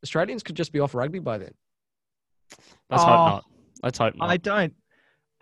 Australians 0.03 0.43
could 0.43 0.55
just 0.55 0.71
be 0.71 0.79
off 0.79 0.93
rugby 0.93 1.19
by 1.19 1.37
then. 1.37 1.53
Let's 2.89 3.03
Oh, 3.03 3.05
hope 3.05 3.27
not. 3.29 3.45
Let's 3.83 3.97
hope 3.97 4.15
not. 4.15 4.29
I 4.29 4.37
don't. 4.37 4.73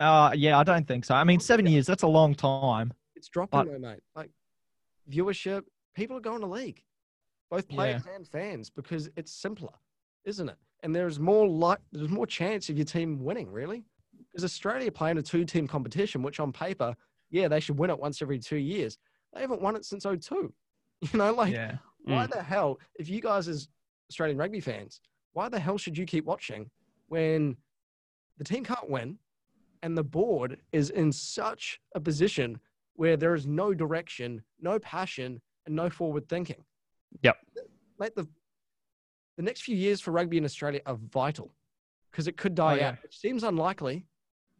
Uh, 0.00 0.32
yeah, 0.34 0.58
I 0.58 0.64
don't 0.64 0.86
think 0.86 1.04
so. 1.04 1.14
I 1.14 1.24
mean, 1.24 1.38
seven 1.40 1.66
years, 1.66 1.86
that's 1.86 2.02
a 2.02 2.08
long 2.08 2.34
time. 2.34 2.92
It's 3.14 3.28
dropping 3.28 3.60
But- 3.60 3.66
though, 3.72 3.78
mate. 3.78 4.00
Like 4.16 4.30
viewership, 5.10 5.62
people 5.94 6.16
are 6.16 6.20
going 6.20 6.40
to 6.40 6.46
league, 6.46 6.82
both 7.50 7.68
players 7.68 8.02
and 8.12 8.26
fans, 8.26 8.70
because 8.70 9.08
it's 9.16 9.32
simpler, 9.32 9.72
isn't 10.24 10.48
it? 10.48 10.56
And 10.82 10.94
there's 10.94 11.18
more 11.18 11.48
like 11.48 11.78
there's 11.92 12.10
more 12.10 12.26
chance 12.26 12.68
of 12.68 12.76
your 12.76 12.84
team 12.84 13.22
winning, 13.22 13.50
really. 13.50 13.84
Because 14.30 14.44
Australia 14.44 14.90
playing 14.90 15.18
a 15.18 15.22
two-team 15.22 15.66
competition, 15.66 16.22
which 16.22 16.40
on 16.40 16.52
paper, 16.52 16.94
yeah, 17.30 17.48
they 17.48 17.60
should 17.60 17.78
win 17.78 17.90
it 17.90 17.98
once 17.98 18.20
every 18.20 18.38
two 18.38 18.56
years. 18.56 18.98
They 19.32 19.40
haven't 19.40 19.62
won 19.62 19.76
it 19.76 19.84
since 19.84 20.04
02. 20.04 20.52
You 21.12 21.18
know, 21.18 21.34
like 21.34 21.52
yeah. 21.52 21.76
why 22.04 22.26
mm. 22.26 22.30
the 22.30 22.42
hell, 22.42 22.78
if 22.94 23.10
you 23.10 23.20
guys 23.20 23.46
as 23.46 23.68
Australian 24.10 24.38
rugby 24.38 24.60
fans, 24.60 25.02
why 25.34 25.50
the 25.50 25.58
hell 25.58 25.76
should 25.76 25.98
you 25.98 26.06
keep 26.06 26.24
watching 26.24 26.70
when 27.08 27.56
the 28.38 28.44
team 28.44 28.64
can't 28.64 28.88
win 28.88 29.18
and 29.82 29.98
the 29.98 30.02
board 30.02 30.56
is 30.72 30.88
in 30.88 31.12
such 31.12 31.78
a 31.94 32.00
position 32.00 32.58
where 32.94 33.16
there 33.16 33.34
is 33.34 33.46
no 33.46 33.74
direction, 33.74 34.42
no 34.60 34.78
passion, 34.78 35.40
and 35.66 35.74
no 35.74 35.90
forward 35.90 36.28
thinking? 36.28 36.62
Yep. 37.22 37.36
Mate, 37.98 38.14
the, 38.14 38.26
the 39.36 39.42
next 39.42 39.62
few 39.62 39.76
years 39.76 40.00
for 40.00 40.10
rugby 40.10 40.36
in 40.38 40.44
Australia 40.44 40.80
are 40.86 40.96
vital 41.12 41.52
because 42.10 42.26
it 42.28 42.36
could 42.36 42.54
die 42.54 42.74
Oh, 42.74 42.76
yeah. 42.76 42.88
out. 42.88 42.94
It 43.04 43.14
seems 43.14 43.42
unlikely, 43.44 44.06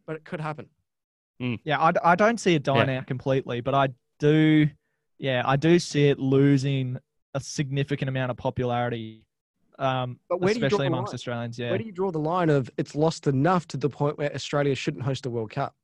but 0.05 0.15
it 0.15 0.25
could 0.25 0.41
happen. 0.41 0.67
Yeah, 1.39 1.79
I, 1.79 1.91
I 2.03 2.15
don't 2.15 2.39
see 2.39 2.55
it 2.55 2.63
dying 2.63 2.89
out 2.89 3.07
completely, 3.07 3.59
but 3.59 3.73
I 3.73 3.89
do, 4.19 4.69
yeah, 5.17 5.43
I 5.45 5.57
do 5.57 5.79
see 5.79 6.07
it 6.07 6.17
losing 6.17 6.97
a 7.33 7.41
significant 7.41 8.07
amount 8.07 8.31
of 8.31 8.37
popularity, 8.37 9.25
um, 9.77 10.17
But 10.29 10.39
where 10.39 10.53
do 10.53 10.59
you 10.61 10.61
draw 10.61 10.67
especially 10.67 10.85
the 10.85 10.93
amongst 10.93 11.09
line? 11.11 11.15
Australians. 11.15 11.59
Yeah, 11.59 11.69
Where 11.71 11.77
do 11.77 11.83
you 11.83 11.91
draw 11.91 12.09
the 12.11 12.19
line 12.19 12.49
of 12.49 12.69
it's 12.77 12.95
lost 12.95 13.27
enough 13.27 13.67
to 13.67 13.77
the 13.77 13.89
point 13.89 14.17
where 14.17 14.33
Australia 14.33 14.73
shouldn't 14.75 15.03
host 15.03 15.25
a 15.25 15.29
World 15.29 15.51
Cup? 15.51 15.75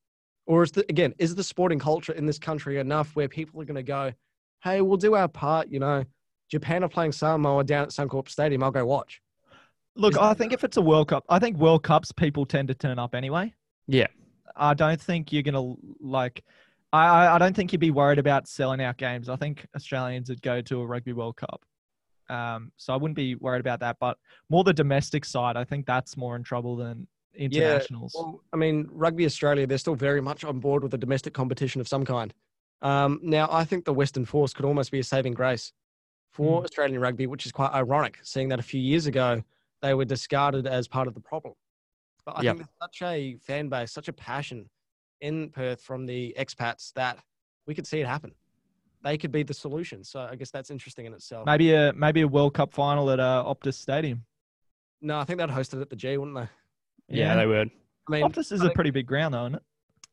Or 0.48 0.64
is 0.64 0.72
the 0.72 0.86
again, 0.90 1.14
is 1.20 1.36
the 1.36 1.44
sporting 1.44 1.80
culture 1.80 2.14
in 2.14 2.26
this 2.26 2.40
country 2.40 2.80
enough 2.80 3.16
where 3.16 3.28
people 3.30 3.62
are 3.62 3.66
going 3.66 3.76
to 3.76 3.84
go, 3.84 4.12
hey, 4.64 4.82
we'll 4.82 4.98
do 4.98 5.16
our 5.16 5.28
part, 5.28 5.70
you 5.70 5.80
know, 5.80 6.04
Japan 6.50 6.84
are 6.84 6.90
playing 6.90 7.12
Samoa 7.14 7.64
down 7.64 7.84
at 7.84 7.90
Suncorp 7.90 8.28
Stadium, 8.28 8.64
I'll 8.64 8.72
go 8.72 8.86
watch. 8.86 9.22
Look, 9.96 10.18
I 10.18 10.34
think 10.34 10.54
if 10.54 10.64
it's 10.64 10.78
a 10.78 10.82
World 10.82 11.10
Cup, 11.10 11.26
I 11.30 11.40
think 11.40 11.58
World 11.58 11.84
Cups 11.84 12.12
people 12.12 12.46
tend 12.46 12.68
to 12.70 12.74
turn 12.74 12.98
up 13.00 13.14
anyway. 13.16 13.54
Yeah. 13.88 14.08
I 14.56 14.74
don't 14.74 15.00
think 15.00 15.32
you're 15.32 15.44
gonna 15.44 15.74
like. 16.00 16.44
I 16.94 17.06
I- 17.08 17.36
I 17.36 17.38
don't 17.38 17.56
think 17.56 17.72
you'd 17.72 17.80
be 17.80 17.92
worried 17.92 18.20
about 18.20 18.48
selling 18.48 18.82
out 18.82 18.98
games. 18.98 19.30
I 19.30 19.36
think 19.38 19.66
Australians 19.76 20.30
would 20.30 20.42
go 20.42 20.62
to 20.62 20.82
a 20.82 20.86
Rugby 20.86 21.14
World 21.14 21.38
Cup. 21.38 21.64
Um, 22.30 22.72
so 22.78 22.94
I 22.94 22.98
wouldn't 22.98 23.16
be 23.16 23.36
worried 23.36 23.60
about 23.62 23.80
that. 23.82 23.98
But 24.00 24.18
more 24.50 24.64
the 24.64 24.74
domestic 24.74 25.24
side, 25.26 25.56
I 25.58 25.64
think 25.66 25.86
that's 25.86 26.16
more 26.18 26.36
in 26.36 26.44
trouble 26.44 26.76
than 26.78 27.08
internationals. 27.36 28.14
Well, 28.16 28.42
I 28.54 28.58
mean, 28.58 28.88
Rugby 28.92 29.26
Australia, 29.26 29.66
they're 29.68 29.78
still 29.78 29.96
very 29.96 30.22
much 30.22 30.44
on 30.44 30.60
board 30.60 30.84
with 30.84 30.94
a 30.94 30.98
domestic 30.98 31.34
competition 31.34 31.82
of 31.82 31.88
some 31.88 32.06
kind. 32.06 32.34
Um, 32.82 33.20
now, 33.22 33.48
I 33.52 33.64
think 33.64 33.86
the 33.86 33.94
Western 33.94 34.26
Force 34.26 34.54
could 34.54 34.66
almost 34.66 34.92
be 34.92 35.00
a 35.00 35.04
saving 35.04 35.34
grace 35.34 35.72
for 36.32 36.62
Mm. 36.62 36.64
Australian 36.64 37.02
rugby, 37.02 37.28
which 37.28 37.46
is 37.46 37.52
quite 37.52 37.72
ironic, 37.74 38.20
seeing 38.24 38.50
that 38.50 38.60
a 38.60 38.64
few 38.64 38.82
years 38.82 39.06
ago 39.06 39.44
they 39.82 39.94
were 39.94 40.06
discarded 40.06 40.66
as 40.68 40.88
part 40.88 41.08
of 41.08 41.14
the 41.14 41.20
problem. 41.20 41.54
But 42.26 42.38
I 42.38 42.42
Yep. 42.44 42.58
think 42.58 42.68
there's 42.68 42.78
such 42.82 43.02
a 43.02 43.36
fan 43.38 43.70
base, 43.70 43.92
such 43.92 44.08
a 44.08 44.14
passion 44.14 44.70
in 45.22 45.50
Perth 45.50 45.82
from 45.82 46.06
the 46.06 46.36
expats 46.38 46.94
that 46.94 47.18
we 47.68 47.76
could 47.76 47.86
see 47.86 48.00
it 48.00 48.08
happen. 48.08 48.34
They 49.04 49.18
could 49.18 49.32
be 49.32 49.44
the 49.44 49.54
solution. 49.54 50.04
So 50.04 50.22
I 50.22 50.36
guess 50.36 50.52
that's 50.52 50.70
interesting 50.70 51.06
in 51.06 51.14
itself. 51.14 51.46
maybe 51.46 51.74
a 51.74 51.92
maybe 51.94 52.22
a 52.22 52.28
World 52.28 52.54
Cup 52.54 52.72
final 52.74 53.10
at 53.10 53.20
uh, 53.20 53.44
Optus 53.46 53.74
Stadium. 53.76 54.26
No, 55.02 55.20
I 55.20 55.24
think 55.24 55.40
they'd 55.40 55.50
host 55.50 55.74
it 55.74 55.82
at 55.82 55.90
the 55.90 55.96
G, 55.96 56.18
wouldn't 56.18 56.38
they? 56.38 56.48
Yeah, 57.12 57.36
they 57.36 57.46
would. 57.46 57.70
I 58.08 58.12
mean, 58.12 58.24
Optus 58.24 58.52
is 58.52 58.54
I 58.54 58.56
a 58.56 58.60
think- 58.68 58.76
pretty 58.76 58.90
big 58.92 59.06
ground, 59.08 59.34
though, 59.34 59.44
isn't 59.46 59.56
it? 59.56 59.64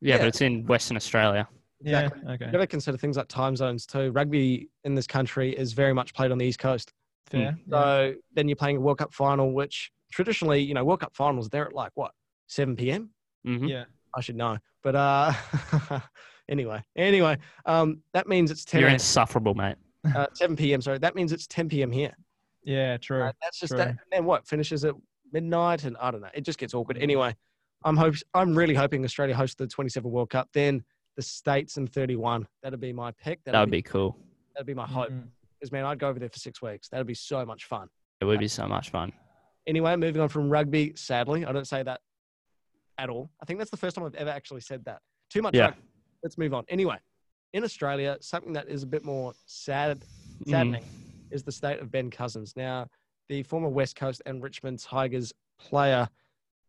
Yeah, 0.00 0.14
Yeah. 0.14 0.18
but 0.18 0.28
it's 0.28 0.40
in 0.40 0.66
Western 0.66 0.96
Australia. 0.96 1.48
Exactly. 1.80 2.22
Yeah. 2.24 2.32
Okay. 2.32 2.44
You've 2.46 2.52
got 2.52 2.58
to 2.58 2.66
consider 2.66 2.96
things 2.98 3.16
like 3.16 3.28
time 3.28 3.54
zones 3.56 3.86
too. 3.86 4.10
Rugby 4.12 4.68
in 4.84 4.94
this 4.94 5.06
country 5.06 5.56
is 5.56 5.72
very 5.72 5.92
much 5.92 6.12
played 6.14 6.30
on 6.32 6.38
the 6.38 6.44
East 6.44 6.58
Coast. 6.58 6.92
Fair. 7.26 7.40
Yeah. 7.40 7.52
So 7.70 8.14
then 8.34 8.48
you're 8.48 8.56
playing 8.56 8.76
a 8.78 8.80
World 8.80 8.98
Cup 8.98 9.12
final, 9.14 9.52
which 9.52 9.90
traditionally, 10.12 10.60
you 10.60 10.74
know, 10.74 10.84
World 10.84 11.00
Cup 11.00 11.14
finals, 11.14 11.48
they're 11.48 11.66
at 11.66 11.72
like 11.74 11.92
what, 11.94 12.12
7 12.48 12.74
p.m.? 12.76 13.10
hmm 13.44 13.64
Yeah. 13.66 13.84
I 14.14 14.20
should 14.20 14.36
know. 14.36 14.58
But 14.82 14.96
uh, 14.96 15.32
anyway, 16.48 16.82
anyway, 16.96 17.38
um, 17.66 18.00
that 18.12 18.26
means 18.28 18.50
it's 18.50 18.64
10 18.64 18.80
You're 18.80 18.90
insufferable, 18.90 19.54
mate. 19.54 19.76
uh, 20.16 20.26
7 20.34 20.56
p.m. 20.56 20.80
Sorry, 20.80 20.98
that 20.98 21.14
means 21.14 21.32
it's 21.32 21.46
10 21.46 21.68
p.m. 21.68 21.90
here. 21.92 22.14
Yeah. 22.64 22.96
True. 22.96 23.22
Right? 23.22 23.34
That's 23.42 23.58
just 23.60 23.70
true. 23.70 23.78
that. 23.78 23.88
And 23.88 23.98
then 24.10 24.24
what 24.24 24.46
finishes 24.46 24.84
at 24.84 24.94
midnight, 25.32 25.84
and 25.84 25.96
I 26.00 26.10
don't 26.10 26.20
know. 26.20 26.28
It 26.34 26.42
just 26.42 26.58
gets 26.58 26.74
awkward. 26.74 26.98
Anyway, 26.98 27.34
I'm 27.84 27.96
hope 27.96 28.14
I'm 28.34 28.54
really 28.56 28.74
hoping 28.74 29.04
Australia 29.04 29.34
hosts 29.34 29.54
the 29.56 29.66
27 29.66 30.10
World 30.10 30.30
Cup. 30.30 30.48
Then 30.52 30.82
the 31.16 31.22
states 31.22 31.76
in 31.76 31.86
31. 31.86 32.46
That'd 32.62 32.80
be 32.80 32.92
my 32.92 33.12
pick. 33.12 33.40
That 33.44 33.58
would 33.58 33.70
be 33.70 33.82
cool. 33.82 34.16
that'd 34.54 34.66
be 34.66 34.74
my 34.74 34.86
hope. 34.86 35.10
Mhm. 35.10 35.28
Because 35.58 35.70
man, 35.72 35.84
I'd 35.84 35.98
go 35.98 36.08
over 36.08 36.18
there 36.18 36.28
for 36.28 36.38
six 36.38 36.60
weeks. 36.62 36.88
That'd 36.88 37.06
be 37.06 37.14
so 37.14 37.44
much 37.46 37.64
fun. 37.66 37.88
It 38.20 38.24
would 38.24 38.38
be 38.40 38.48
so 38.48 38.66
much 38.66 38.90
fun. 38.90 39.12
Anyway, 39.66 39.94
moving 39.96 40.20
on 40.20 40.28
from 40.28 40.48
rugby. 40.50 40.94
Sadly, 40.96 41.44
I 41.44 41.52
don't 41.52 41.66
say 41.66 41.82
that 41.82 42.00
at 42.96 43.08
all. 43.10 43.30
I 43.40 43.44
think 43.44 43.58
that's 43.58 43.70
the 43.70 43.76
first 43.76 43.94
time 43.96 44.04
I've 44.04 44.14
ever 44.14 44.30
actually 44.30 44.60
said 44.62 44.84
that. 44.86 45.00
Too 45.30 45.42
much. 45.42 45.54
Yeah. 45.54 45.66
rugby. 45.66 45.82
Let's 46.22 46.38
move 46.38 46.54
on. 46.54 46.64
Anyway, 46.68 46.96
in 47.52 47.62
Australia, 47.64 48.16
something 48.20 48.52
that 48.54 48.68
is 48.68 48.82
a 48.82 48.86
bit 48.86 49.04
more 49.04 49.34
sad, 49.46 50.00
Mm. 50.44 50.50
saddening 50.50 50.84
is 51.30 51.42
the 51.44 51.52
state 51.52 51.80
of 51.80 51.90
Ben 51.90 52.10
Cousins. 52.10 52.56
Now, 52.56 52.88
the 53.28 53.42
former 53.42 53.68
West 53.68 53.96
Coast 53.96 54.22
and 54.26 54.42
Richmond 54.42 54.80
Tigers 54.80 55.32
player, 55.58 56.08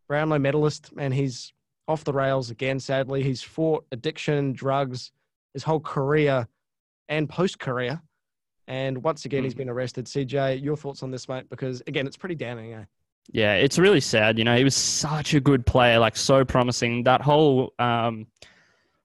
Brownlow 0.07 0.39
medalist, 0.39 0.91
and 0.97 1.13
he's 1.13 1.53
off 1.87 2.03
the 2.03 2.13
rails 2.13 2.51
again, 2.51 2.79
sadly. 2.79 3.23
He's 3.23 3.41
fought 3.41 3.85
addiction, 3.91 4.53
drugs, 4.53 5.11
his 5.53 5.63
whole 5.63 5.79
career 5.79 6.47
and 7.07 7.27
post 7.27 7.59
career. 7.59 8.01
And 8.67 9.03
once 9.03 9.25
again, 9.25 9.43
he's 9.43 9.55
been 9.55 9.69
arrested. 9.69 10.05
CJ, 10.05 10.63
your 10.63 10.77
thoughts 10.77 11.01
on 11.01 11.09
this, 11.09 11.27
mate? 11.27 11.49
Because 11.49 11.81
again, 11.87 12.05
it's 12.05 12.17
pretty 12.17 12.35
damning. 12.35 12.73
Eh? 12.73 12.83
Yeah, 13.31 13.55
it's 13.55 13.79
really 13.79 13.99
sad. 13.99 14.37
You 14.37 14.43
know, 14.43 14.55
he 14.55 14.63
was 14.63 14.75
such 14.75 15.33
a 15.33 15.39
good 15.39 15.65
player, 15.65 15.97
like 15.97 16.15
so 16.15 16.45
promising. 16.45 17.03
That 17.03 17.21
whole 17.21 17.73
um, 17.79 18.27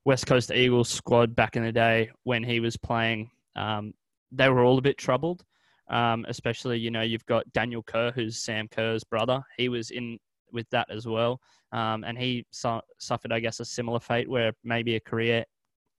West 0.04 0.26
Coast 0.26 0.52
Eagles 0.52 0.90
squad 0.90 1.34
back 1.34 1.56
in 1.56 1.64
the 1.64 1.72
day 1.72 2.10
when 2.24 2.42
he 2.42 2.60
was 2.60 2.76
playing, 2.76 3.30
um, 3.56 3.94
they 4.32 4.50
were 4.50 4.62
all 4.62 4.76
a 4.76 4.82
bit 4.82 4.98
troubled. 4.98 5.44
Um, 5.88 6.24
especially, 6.28 6.78
you 6.78 6.90
know, 6.90 7.02
you've 7.02 7.26
got 7.26 7.50
Daniel 7.52 7.82
Kerr, 7.82 8.10
who's 8.10 8.38
Sam 8.38 8.68
Kerr's 8.68 9.04
brother. 9.04 9.42
He 9.58 9.68
was 9.68 9.90
in 9.90 10.18
with 10.52 10.68
that 10.70 10.90
as 10.90 11.06
well. 11.06 11.40
Um, 11.72 12.04
and 12.04 12.16
he 12.16 12.46
su- 12.52 12.80
suffered, 12.98 13.32
I 13.32 13.40
guess, 13.40 13.60
a 13.60 13.64
similar 13.64 14.00
fate 14.00 14.28
where 14.28 14.52
maybe 14.62 14.96
a 14.96 15.00
career 15.00 15.44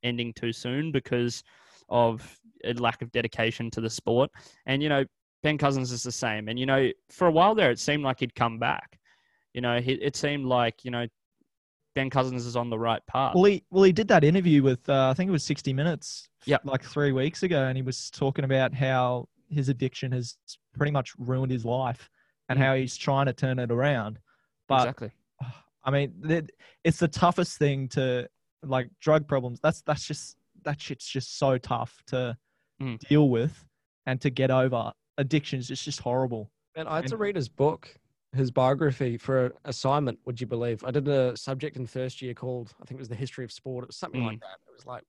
ending 0.02 0.32
too 0.32 0.52
soon 0.52 0.90
because 0.90 1.42
of 1.88 2.38
a 2.64 2.72
lack 2.74 3.02
of 3.02 3.12
dedication 3.12 3.70
to 3.72 3.80
the 3.80 3.90
sport. 3.90 4.30
And 4.66 4.82
you 4.82 4.88
know, 4.88 5.04
Ben 5.42 5.58
Cousins 5.58 5.92
is 5.92 6.02
the 6.02 6.10
same. 6.12 6.48
And 6.48 6.58
you 6.58 6.66
know, 6.66 6.90
for 7.10 7.28
a 7.28 7.30
while 7.32 7.54
there, 7.54 7.70
it 7.70 7.78
seemed 7.78 8.02
like 8.02 8.20
he'd 8.20 8.34
come 8.34 8.58
back. 8.58 8.98
You 9.54 9.60
know, 9.60 9.80
he, 9.80 9.92
it 9.92 10.16
seemed 10.16 10.46
like 10.46 10.84
you 10.84 10.90
know 10.90 11.06
Ben 11.94 12.10
Cousins 12.10 12.44
is 12.44 12.56
on 12.56 12.70
the 12.70 12.78
right 12.78 13.00
path. 13.06 13.34
Well, 13.34 13.44
he 13.44 13.62
well 13.70 13.84
he 13.84 13.92
did 13.92 14.08
that 14.08 14.24
interview 14.24 14.62
with 14.62 14.88
uh, 14.88 15.08
I 15.10 15.14
think 15.14 15.28
it 15.28 15.32
was 15.32 15.44
60 15.44 15.72
Minutes, 15.72 16.28
Yep. 16.46 16.62
like 16.64 16.82
three 16.82 17.12
weeks 17.12 17.42
ago, 17.42 17.64
and 17.64 17.76
he 17.76 17.82
was 17.82 18.10
talking 18.10 18.44
about 18.44 18.74
how 18.74 19.28
his 19.48 19.68
addiction 19.68 20.12
has 20.12 20.36
pretty 20.74 20.92
much 20.92 21.12
ruined 21.18 21.52
his 21.52 21.64
life, 21.64 22.10
and 22.48 22.58
Mm. 22.58 22.62
how 22.62 22.74
he's 22.74 22.96
trying 22.96 23.26
to 23.26 23.32
turn 23.32 23.58
it 23.58 23.70
around. 23.70 24.18
But 24.68 24.82
exactly. 24.82 25.10
I 25.84 25.90
mean, 25.90 26.48
it's 26.84 26.98
the 26.98 27.08
toughest 27.08 27.58
thing 27.58 27.88
to 27.90 28.28
like 28.62 28.90
drug 29.00 29.28
problems. 29.28 29.60
That's 29.60 29.82
that's 29.82 30.06
just 30.06 30.36
that 30.64 30.80
shit's 30.80 31.06
just 31.08 31.38
so 31.38 31.58
tough 31.58 32.02
to 32.08 32.36
Mm. 32.80 32.98
deal 33.08 33.30
with 33.30 33.64
and 34.04 34.20
to 34.20 34.28
get 34.30 34.50
over. 34.50 34.92
Addictions 35.16 35.70
is 35.70 35.82
just 35.82 36.00
horrible. 36.00 36.50
Man, 36.76 36.86
I 36.86 36.96
had 36.96 37.06
to 37.06 37.16
read 37.16 37.36
his 37.36 37.48
book, 37.48 37.98
his 38.34 38.50
biography 38.50 39.16
for 39.16 39.46
an 39.46 39.52
assignment. 39.64 40.18
Would 40.26 40.40
you 40.42 40.46
believe? 40.46 40.84
I 40.84 40.90
did 40.90 41.08
a 41.08 41.34
subject 41.36 41.76
in 41.78 41.86
first 41.86 42.20
year 42.20 42.34
called 42.34 42.74
I 42.82 42.84
think 42.84 42.98
it 42.98 43.00
was 43.00 43.08
the 43.08 43.14
history 43.14 43.44
of 43.44 43.52
sport. 43.52 43.84
It 43.84 43.86
was 43.86 43.96
something 43.96 44.22
like 44.22 44.40
that. 44.40 44.58
It 44.68 44.74
was 44.74 44.84
like, 44.84 45.04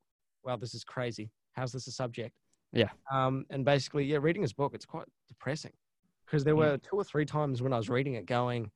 wow, 0.46 0.56
this 0.56 0.74
is 0.74 0.84
crazy. 0.86 1.30
How's 1.54 1.74
this 1.74 1.88
a 1.88 1.92
subject? 1.92 2.36
Yeah. 2.72 2.90
Um, 3.12 3.46
and 3.50 3.64
basically, 3.66 4.06
yeah, 4.06 4.18
reading 4.18 4.42
his 4.42 4.54
book, 4.54 4.74
it's 4.74 4.86
quite 4.86 5.08
depressing 5.28 5.74
because 6.26 6.44
there 6.44 6.56
Mm. 6.56 6.58
were 6.60 6.78
two 6.78 6.96
or 6.96 7.04
three 7.04 7.26
times 7.26 7.62
when 7.62 7.74
I 7.74 7.78
was 7.78 7.90
reading 7.90 8.16
it, 8.16 8.26
going, 8.26 8.72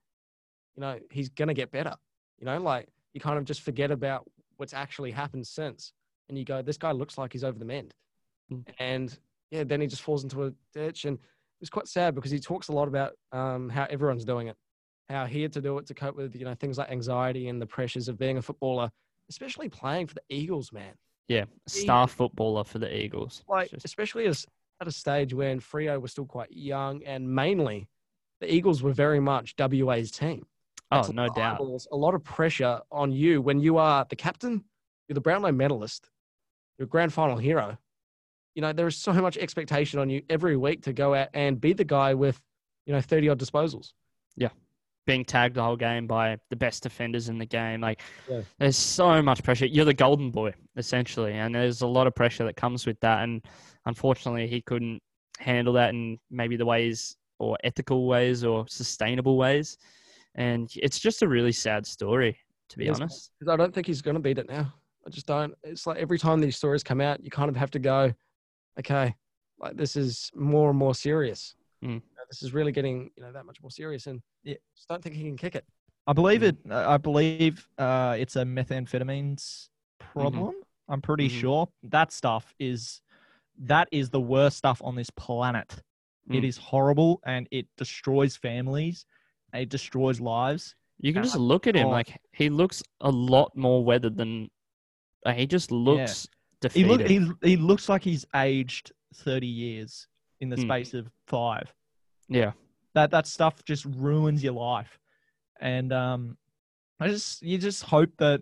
you 0.76 0.82
know, 0.82 1.00
he's 1.12 1.30
gonna 1.30 1.54
get 1.54 1.72
better. 1.72 1.96
You 2.38 2.46
know, 2.46 2.60
like 2.60 2.90
you 3.14 3.20
kind 3.22 3.38
of 3.38 3.46
just 3.46 3.62
forget 3.62 3.92
about 3.92 4.30
what's 4.58 4.74
actually 4.74 5.12
happened 5.12 5.46
since, 5.48 5.94
and 6.30 6.38
you 6.38 6.46
go, 6.46 6.62
this 6.62 6.78
guy 6.78 6.92
looks 6.92 7.18
like 7.18 7.34
he's 7.34 7.44
over 7.44 7.60
the 7.60 7.66
mend, 7.66 7.94
Mm. 8.52 8.66
and 8.80 9.20
yeah, 9.52 9.64
then 9.66 9.82
he 9.82 9.88
just 9.88 10.02
falls 10.02 10.24
into 10.24 10.46
a 10.46 10.52
ditch 10.74 11.06
and 11.06 11.18
it 11.18 11.60
was 11.60 11.70
quite 11.70 11.88
sad 11.88 12.16
because 12.16 12.32
he 12.32 12.40
talks 12.40 12.70
a 12.70 12.72
lot 12.72 12.88
about 12.88 13.14
um, 13.34 13.70
how 13.70 13.86
everyone's 13.90 14.26
doing 14.26 14.48
it, 14.48 14.58
how 15.10 15.26
he 15.26 15.42
had 15.42 15.52
to 15.54 15.62
do 15.62 15.78
it 15.78 15.86
to 15.88 15.94
cope 15.94 16.16
with 16.16 16.36
you 16.36 16.46
know 16.46 16.56
things 16.56 16.78
like 16.78 16.90
anxiety 16.90 17.50
and 17.50 17.62
the 17.62 17.68
pressures 17.68 18.08
of 18.08 18.18
being 18.18 18.38
a 18.38 18.42
footballer, 18.42 18.90
especially 19.30 19.68
playing 19.70 20.08
for 20.08 20.16
the 20.16 20.24
Eagles, 20.30 20.72
man. 20.72 20.96
Yeah, 21.32 21.46
star 21.68 22.08
footballer 22.08 22.64
for 22.66 22.80
the 22.80 22.94
Eagles. 22.94 23.44
Like 23.48 23.70
Just- 23.72 23.86
especially 23.86 24.26
as 24.28 24.46
at 24.82 24.88
a 24.88 24.92
stage 24.92 25.34
when 25.34 25.60
Freo 25.60 26.02
was 26.02 26.12
still 26.12 26.26
quite 26.26 26.52
young, 26.52 27.04
and 27.04 27.34
mainly 27.34 27.88
the 28.42 28.54
Eagles 28.54 28.82
were 28.84 28.92
very 28.92 29.20
much 29.20 29.56
WA's 29.58 30.12
team. 30.12 30.46
oh, 30.92 30.98
That's 30.98 31.10
a 31.10 31.14
no 31.14 31.30
doubt. 31.30 31.56
eyeballs, 31.56 31.88
A 31.92 31.96
lot 31.96 32.16
of 32.16 32.24
pressure 32.24 32.82
on 32.92 33.12
you 33.14 33.42
when 33.42 33.60
you 33.62 33.78
are 33.78 34.06
the 34.10 34.16
captain, 34.16 34.66
you're 35.08 35.14
the 35.14 35.22
Brownlow 35.22 35.52
medalist, 35.52 36.10
you're 36.78 36.86
a 36.86 36.90
grand 36.90 37.14
final 37.14 37.38
hero. 37.38 37.78
You 38.56 38.62
know, 38.64 38.74
there 38.74 38.88
is 38.88 38.98
so 38.98 39.14
much 39.14 39.38
expectation 39.38 40.00
on 40.00 40.10
you 40.10 40.24
every 40.30 40.58
week 40.58 40.82
to 40.84 40.92
go 40.94 41.14
out 41.14 41.30
and 41.34 41.62
be 41.62 41.72
the 41.74 41.86
guy 41.86 42.14
with, 42.16 42.42
you 42.86 42.92
know, 42.94 43.00
30 43.00 43.30
odd 43.30 43.40
disposals. 43.40 43.94
Being 45.08 45.26
tagged 45.26 45.56
the 45.56 45.64
whole 45.64 45.76
game 45.76 46.06
by 46.06 46.38
the 46.50 46.56
best 46.56 46.84
defenders 46.84 47.28
in 47.30 47.38
the 47.38 47.46
game. 47.46 47.82
Like, 47.82 48.02
Yeah. 48.30 48.42
there's 48.60 48.78
so 48.78 49.22
much 49.22 49.44
pressure. 49.44 49.66
You're 49.66 49.86
the 49.86 49.94
golden 49.94 50.30
boy, 50.30 50.54
essentially. 50.78 51.34
And 51.34 51.54
there's 51.56 51.82
a 51.82 51.88
lot 51.88 52.06
of 52.08 52.14
pressure 52.16 52.46
that 52.46 52.56
comes 52.56 52.86
with 52.86 53.00
that. 53.00 53.24
And 53.24 53.44
unfortunately, 53.86 54.48
he 54.48 54.62
couldn't 54.62 55.02
handle 55.40 55.74
that 55.74 55.90
in 55.90 56.20
maybe 56.30 56.56
the 56.56 56.66
ways 56.66 57.16
or 57.40 57.58
ethical 57.64 58.08
ways 58.08 58.44
or 58.44 58.68
sustainable 58.68 59.38
ways. 59.38 59.78
And 60.36 60.70
it's 60.76 61.00
just 61.00 61.24
a 61.24 61.28
really 61.28 61.52
sad 61.52 61.86
story, 61.88 62.38
to 62.70 62.78
be 62.78 62.88
is. 62.88 63.00
honest. 63.00 63.32
I 63.50 63.56
don't 63.56 63.74
think 63.74 63.88
he's 63.88 64.02
going 64.04 64.16
to 64.16 64.22
beat 64.22 64.38
it 64.38 64.48
now. 64.48 64.72
I 65.06 65.10
just 65.10 65.26
don't. 65.26 65.56
It's 65.64 65.88
like 65.88 65.98
every 65.98 66.20
time 66.20 66.40
these 66.40 66.58
stories 66.58 66.84
come 66.84 67.02
out, 67.02 67.24
you 67.24 67.32
kind 67.32 67.50
of 67.50 67.56
have 67.56 67.72
to 67.72 67.80
go, 67.80 68.14
okay, 68.80 69.16
like 69.60 69.76
this 69.76 69.96
is 69.96 70.30
more 70.36 70.70
and 70.70 70.78
more 70.78 70.94
serious. 70.94 71.56
Mm. 71.84 72.04
You 72.32 72.36
know, 72.36 72.38
This 72.40 72.44
is 72.44 72.54
really 72.54 72.72
getting, 72.72 73.12
you 73.16 73.24
know, 73.24 73.32
that 73.32 73.46
much 73.46 73.62
more 73.62 73.72
serious. 73.72 74.08
And 74.08 74.22
Yeah. 74.44 74.56
just 74.76 74.88
don't 74.88 75.04
think 75.04 75.16
he 75.16 75.24
can 75.24 75.38
kick 75.38 75.56
it. 75.56 75.66
I 76.08 76.14
believe 76.14 76.44
it. 76.44 76.58
I 76.70 76.98
believe 76.98 77.68
uh, 77.78 78.16
it's 78.20 78.36
a 78.36 78.44
methamphetamines 78.44 79.70
problem. 80.00 80.56
I'm 80.88 81.02
pretty 81.02 81.30
Mhm. 81.30 81.40
sure 81.40 81.68
that 81.84 82.12
stuff 82.12 82.54
is 82.60 83.02
that 83.64 83.88
is 83.92 84.10
the 84.10 84.20
worst 84.20 84.58
stuff 84.58 84.82
on 84.84 84.96
this 84.96 85.10
planet. 85.12 85.84
It 86.30 86.42
Mm. 86.42 86.48
is 86.48 86.58
horrible 86.58 87.20
and 87.26 87.48
it 87.52 87.68
destroys 87.78 88.36
families. 88.36 89.06
It 89.54 89.70
destroys 89.70 90.20
lives. 90.20 90.76
You 91.00 91.12
can 91.14 91.20
And 91.20 91.26
just 91.26 91.36
I- 91.36 91.40
look 91.40 91.68
at 91.68 91.76
him. 91.76 91.88
oh. 91.88 91.92
Like, 91.92 92.20
he 92.32 92.50
looks 92.50 92.82
a 93.02 93.12
lot 93.12 93.56
more 93.56 93.84
weathered 93.84 94.18
than. 94.18 94.50
uh, 95.24 95.34
he 95.34 95.46
just 95.46 95.70
looks 95.70 96.24
He 96.26 96.60
defeated. 96.62 96.88
look 96.90 97.02
he 97.44 97.48
he 97.50 97.56
looks 97.58 97.88
like 97.88 98.02
he's 98.04 98.26
aged 98.34 98.92
30 99.14 99.46
years 99.46 100.08
in 100.40 100.50
the 100.50 100.56
Mm. 100.56 100.64
space 100.64 100.94
of 100.96 101.12
five. 101.28 101.72
Yeah. 102.32 102.52
That 102.94 103.12
that 103.12 103.28
stuff 103.28 103.64
just 103.64 103.86
ruins 103.86 104.44
your 104.44 104.54
life. 104.54 105.00
And 105.60 105.94
um 105.94 106.38
I 107.00 107.08
just 107.08 107.42
you 107.42 107.58
just 107.58 107.84
hope 107.84 108.10
that 108.18 108.42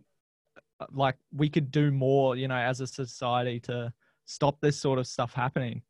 uh, 0.79 0.85
like 0.91 1.15
we 1.33 1.49
could 1.49 1.69
do 1.71 1.91
more, 1.91 2.35
you 2.35 2.47
know, 2.47 2.55
as 2.55 2.81
a 2.81 2.87
society 2.87 3.59
to 3.61 3.93
stop 4.25 4.59
this 4.61 4.79
sort 4.79 4.99
of 4.99 5.07
stuff 5.07 5.33
happening 5.33 5.81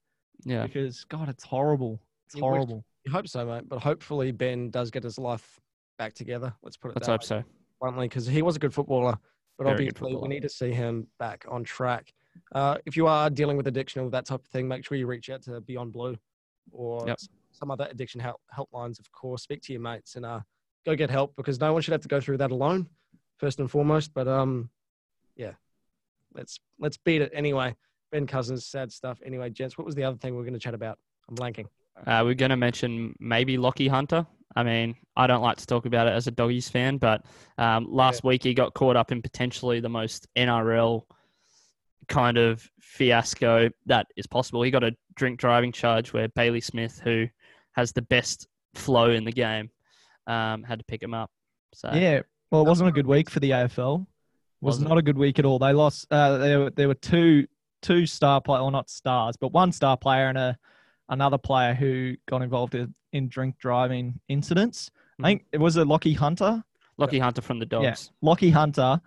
Yeah. 0.46 0.66
because 0.66 1.04
god, 1.06 1.30
it's 1.30 1.44
horrible. 1.44 2.02
It's 2.26 2.36
You 2.36 2.42
wish- 2.44 2.50
horrible. 2.50 2.86
You 3.06 3.12
hope 3.14 3.28
so, 3.28 3.46
mate. 3.46 3.64
But 3.70 3.80
hopefully 3.82 4.32
Ben 4.32 4.70
does 4.72 4.92
get 4.92 5.04
his 5.04 5.18
life 5.18 5.60
back 5.98 6.14
together. 6.14 6.54
Let's 6.64 6.76
put 6.78 6.92
it 6.92 6.96
Let's 6.96 7.08
that 7.08 7.14
hope 7.14 7.22
way, 7.22 7.26
so. 7.26 7.44
bluntly, 7.80 8.08
because 8.10 8.26
he 8.28 8.42
was 8.42 8.56
a 8.58 8.60
good 8.60 8.74
footballer. 8.74 9.18
But 9.58 9.64
Very 9.66 9.86
good 9.86 9.96
obviously, 9.98 10.16
we 10.22 10.28
need 10.28 10.42
to 10.44 10.50
see 10.50 10.72
him 10.72 11.08
back 11.18 11.46
on 11.50 11.64
track. 11.64 12.14
Uh, 12.54 12.78
if 12.86 12.98
you 12.98 13.08
are 13.08 13.30
dealing 13.30 13.56
with 13.58 13.68
addiction 13.68 14.02
or 14.02 14.10
that 14.12 14.26
type 14.26 14.42
of 14.42 14.48
thing, 14.48 14.68
make 14.68 14.86
sure 14.86 14.98
you 14.98 15.08
reach 15.08 15.30
out 15.30 15.42
to 15.44 15.60
Beyond 15.62 15.92
Blue 15.94 16.18
or 16.72 17.08
Yep. 17.08 17.20
Some 17.60 17.72
other 17.72 17.88
addiction 17.90 18.20
help 18.20 18.42
helplines, 18.56 19.00
of 19.00 19.12
course. 19.12 19.44
Speak 19.44 19.62
to 19.64 19.74
your 19.74 19.82
mates 19.82 20.16
and 20.16 20.26
uh, 20.26 20.40
go 20.86 20.96
get 20.96 21.10
help 21.10 21.36
because 21.36 21.60
no 21.60 21.74
one 21.74 21.82
should 21.82 21.92
have 21.92 22.02
to 22.02 22.08
go 22.08 22.22
through 22.22 22.38
that 22.38 22.52
alone, 22.52 22.88
first 23.38 23.60
and 23.60 23.70
foremost. 23.70 24.14
But 24.14 24.28
um, 24.28 24.70
yeah, 25.36 25.54
let's 26.34 26.60
let's 26.80 26.98
beat 26.98 27.22
it 27.22 27.32
anyway. 27.34 27.76
Ben 28.12 28.26
Cousins, 28.26 28.66
sad 28.66 28.92
stuff. 28.92 29.20
Anyway, 29.26 29.50
gents, 29.50 29.78
what 29.78 29.86
was 29.86 29.96
the 29.96 30.04
other 30.04 30.18
thing 30.18 30.36
we 30.36 30.42
are 30.42 30.46
going 30.46 30.54
to 30.54 30.60
chat 30.60 30.74
about? 30.74 30.98
I'm 31.30 31.36
blanking. 31.36 31.66
Uh, 32.08 32.22
we're 32.24 32.34
going 32.34 32.50
to 32.50 32.58
mention 32.58 33.16
maybe 33.20 33.58
Lockie 33.58 33.88
Hunter. 33.88 34.26
I 34.56 34.64
mean, 34.64 34.96
I 35.16 35.28
don't 35.28 35.42
like 35.42 35.58
to 35.58 35.68
talk 35.68 35.86
about 35.86 36.08
it 36.08 36.14
as 36.14 36.26
a 36.26 36.32
doggies 36.32 36.70
fan, 36.70 36.98
but 36.98 37.24
um, 37.58 37.86
last 37.90 38.24
week 38.24 38.44
he 38.44 38.54
got 38.54 38.74
caught 38.74 38.96
up 38.96 39.12
in 39.12 39.22
potentially 39.22 39.80
the 39.80 39.90
most 39.90 40.28
NRL 40.36 41.04
kind 42.08 42.38
of 42.38 42.68
fiasco 42.80 43.70
that 43.86 44.08
is 44.18 44.26
possible. 44.26 44.64
He 44.64 44.72
got 44.72 44.84
a 44.84 44.96
drink 45.16 45.40
driving 45.40 45.72
charge 45.72 46.14
where 46.14 46.28
Bailey 46.30 46.62
Smith, 46.62 47.00
who 47.04 47.28
has 47.80 47.92
the 47.94 48.02
best 48.02 48.48
flow 48.76 49.10
in 49.10 49.24
the 49.24 49.32
game, 49.32 49.70
um, 50.28 50.64
had 50.64 50.80
to 50.80 50.86
pick 50.86 51.02
him 51.02 51.14
up. 51.14 51.32
So 51.74 51.90
Yeah. 51.94 52.22
Well, 52.52 52.62
it 52.62 52.68
wasn't 52.68 52.90
a 52.90 52.92
good 52.92 53.08
week 53.08 53.30
for 53.30 53.40
the 53.40 53.52
AFL. 53.52 54.00
Was 54.62 54.76
Wasn't. 54.76 54.90
not 54.90 54.98
a 54.98 55.02
good 55.02 55.18
week 55.18 55.40
at 55.40 55.46
all. 55.46 55.60
They 55.60 55.72
lost. 55.72 56.08
Uh, 56.12 56.38
there, 56.38 56.60
were- 56.60 56.70
there 56.72 56.88
were 56.90 56.96
two 57.14 57.48
two 57.82 58.06
star 58.06 58.42
player, 58.42 58.60
or 58.62 58.72
not 58.72 58.90
stars, 58.90 59.38
but 59.38 59.54
one 59.54 59.72
star 59.72 59.96
player 59.96 60.28
and 60.28 60.38
a 60.38 60.58
another 61.08 61.38
player 61.38 61.74
who 61.74 62.16
got 62.28 62.42
involved 62.42 62.76
in, 62.76 62.94
in 63.14 63.30
drink 63.30 63.58
driving 63.58 64.20
incidents. 64.28 64.92
I 65.20 65.24
think 65.24 65.46
it 65.54 65.60
was 65.60 65.78
a 65.78 65.86
Lockie 65.86 66.14
Hunter. 66.14 66.62
Lockie 66.98 67.20
Hunter 67.20 67.42
from 67.42 67.60
the 67.60 67.66
Dogs 67.66 67.84
Yeah. 67.86 68.28
Lockie 68.30 68.50
Hunter. 68.50 69.00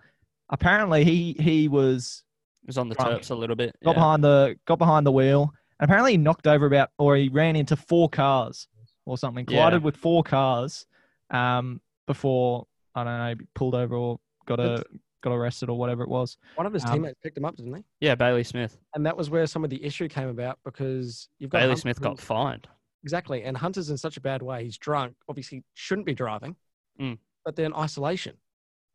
Apparently, 0.49 1.03
he 1.03 1.35
he 1.39 1.67
was 1.67 2.23
was 2.65 2.77
on 2.79 2.89
the 2.89 2.95
Drunk. 2.95 3.21
Terps 3.21 3.29
a 3.29 3.35
little 3.35 3.55
bit. 3.55 3.75
got 3.83 3.91
yeah. 3.91 3.93
behind 3.93 4.23
the 4.23 4.55
got 4.65 4.79
behind 4.79 5.05
the 5.05 5.11
wheel, 5.11 5.53
and 5.79 5.89
apparently 5.89 6.11
he 6.11 6.17
knocked 6.17 6.47
over 6.47 6.65
about 6.65 6.89
or 6.97 7.15
he 7.15 7.29
ran 7.29 7.55
into 7.55 7.75
four 7.75 8.09
cars 8.09 8.67
or 9.05 9.17
something, 9.17 9.45
Yeah. 9.49 9.57
collided 9.57 9.83
with 9.83 9.97
four 9.97 10.23
cars, 10.23 10.85
um, 11.29 11.81
before 12.07 12.67
I 12.95 13.03
don't 13.03 13.17
know, 13.39 13.45
pulled 13.55 13.75
over 13.75 13.95
or 13.95 14.19
got 14.45 14.59
a 14.59 14.83
got 15.21 15.31
arrested 15.31 15.69
or 15.69 15.77
whatever 15.77 16.03
it 16.03 16.09
was. 16.09 16.37
One 16.55 16.67
of 16.67 16.73
his 16.73 16.83
Um, 16.85 16.91
teammates 16.91 17.17
picked 17.23 17.37
him 17.37 17.45
up, 17.45 17.55
didn't 17.55 17.73
he? 17.73 17.83
Yeah, 18.01 18.13
Bailey 18.15 18.43
Smith. 18.43 18.77
And 18.93 19.05
that 19.05 19.15
was 19.15 19.29
where 19.29 19.47
some 19.47 19.63
of 19.63 19.69
the 19.69 19.81
issue 19.83 20.07
came 20.09 20.27
about 20.27 20.59
because 20.65 21.29
you've 21.39 21.49
got 21.49 21.59
Bailey 21.59 21.69
Hunter 21.69 21.81
Smith 21.81 22.01
got 22.01 22.19
fined. 22.19 22.67
Exactly. 23.03 23.43
And 23.43 23.55
Hunter's 23.55 23.89
in 23.89 23.97
such 23.97 24.17
a 24.17 24.21
bad 24.21 24.41
way. 24.41 24.63
He's 24.65 24.77
drunk, 24.77 25.15
obviously 25.29 25.63
shouldn't 25.75 26.05
be 26.05 26.13
driving, 26.13 26.55
Mm. 26.99 27.17
but 27.45 27.55
then 27.55 27.73
isolation. 27.73 28.35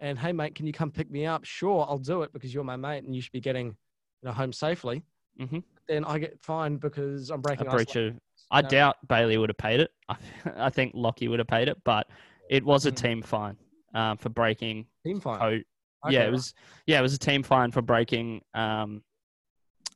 And 0.01 0.19
hey, 0.19 0.33
mate, 0.33 0.55
can 0.55 0.67
you 0.67 0.73
come 0.73 0.91
pick 0.91 1.11
me 1.11 1.25
up? 1.27 1.45
Sure, 1.45 1.85
I'll 1.89 1.99
do 1.99 2.23
it 2.23 2.33
because 2.33 2.53
you're 2.55 2.63
my 2.63 2.77
mate 2.77 3.05
and 3.05 3.17
you 3.17 3.23
should 3.23 3.33
be 3.33 3.41
getting 3.41 3.67
you 3.69 3.75
know, 4.25 4.33
home 4.33 4.53
safely. 4.53 5.03
Mhm. 5.41 5.63
Then 5.87 6.05
I 6.05 6.19
get 6.19 6.39
fined 6.41 6.81
because 6.81 7.31
I'm 7.31 7.41
breaking. 7.41 7.67
A 7.67 7.71
breach 7.71 7.97
of. 7.97 8.15
I 8.51 8.63
No. 8.63 8.69
doubt 8.69 8.97
Bailey 9.09 9.37
would 9.37 9.51
have 9.51 9.59
paid 9.59 9.81
it. 9.81 9.91
I, 10.09 10.17
I 10.57 10.71
think 10.71 10.93
Lockie 10.95 11.29
would 11.29 11.39
have 11.39 11.49
paid 11.49 11.69
it, 11.69 11.79
but 11.85 12.09
it 12.51 12.65
was 12.65 12.87
a 12.87 12.93
Mm. 12.93 12.97
team 12.97 13.23
fine 13.23 13.57
um, 13.95 14.17
for 14.17 14.29
breaking 14.31 14.87
team 15.05 15.21
fine. 15.21 15.39
code. 15.39 15.65
Okay, 16.07 16.15
yeah, 16.15 16.27
it 16.27 16.31
was. 16.33 16.55
Yeah, 16.87 16.99
it 16.99 17.03
was 17.03 17.15
a 17.15 17.19
team 17.19 17.43
fine 17.43 17.71
for 17.73 17.83
breaking. 17.83 18.43
Um, 18.55 19.03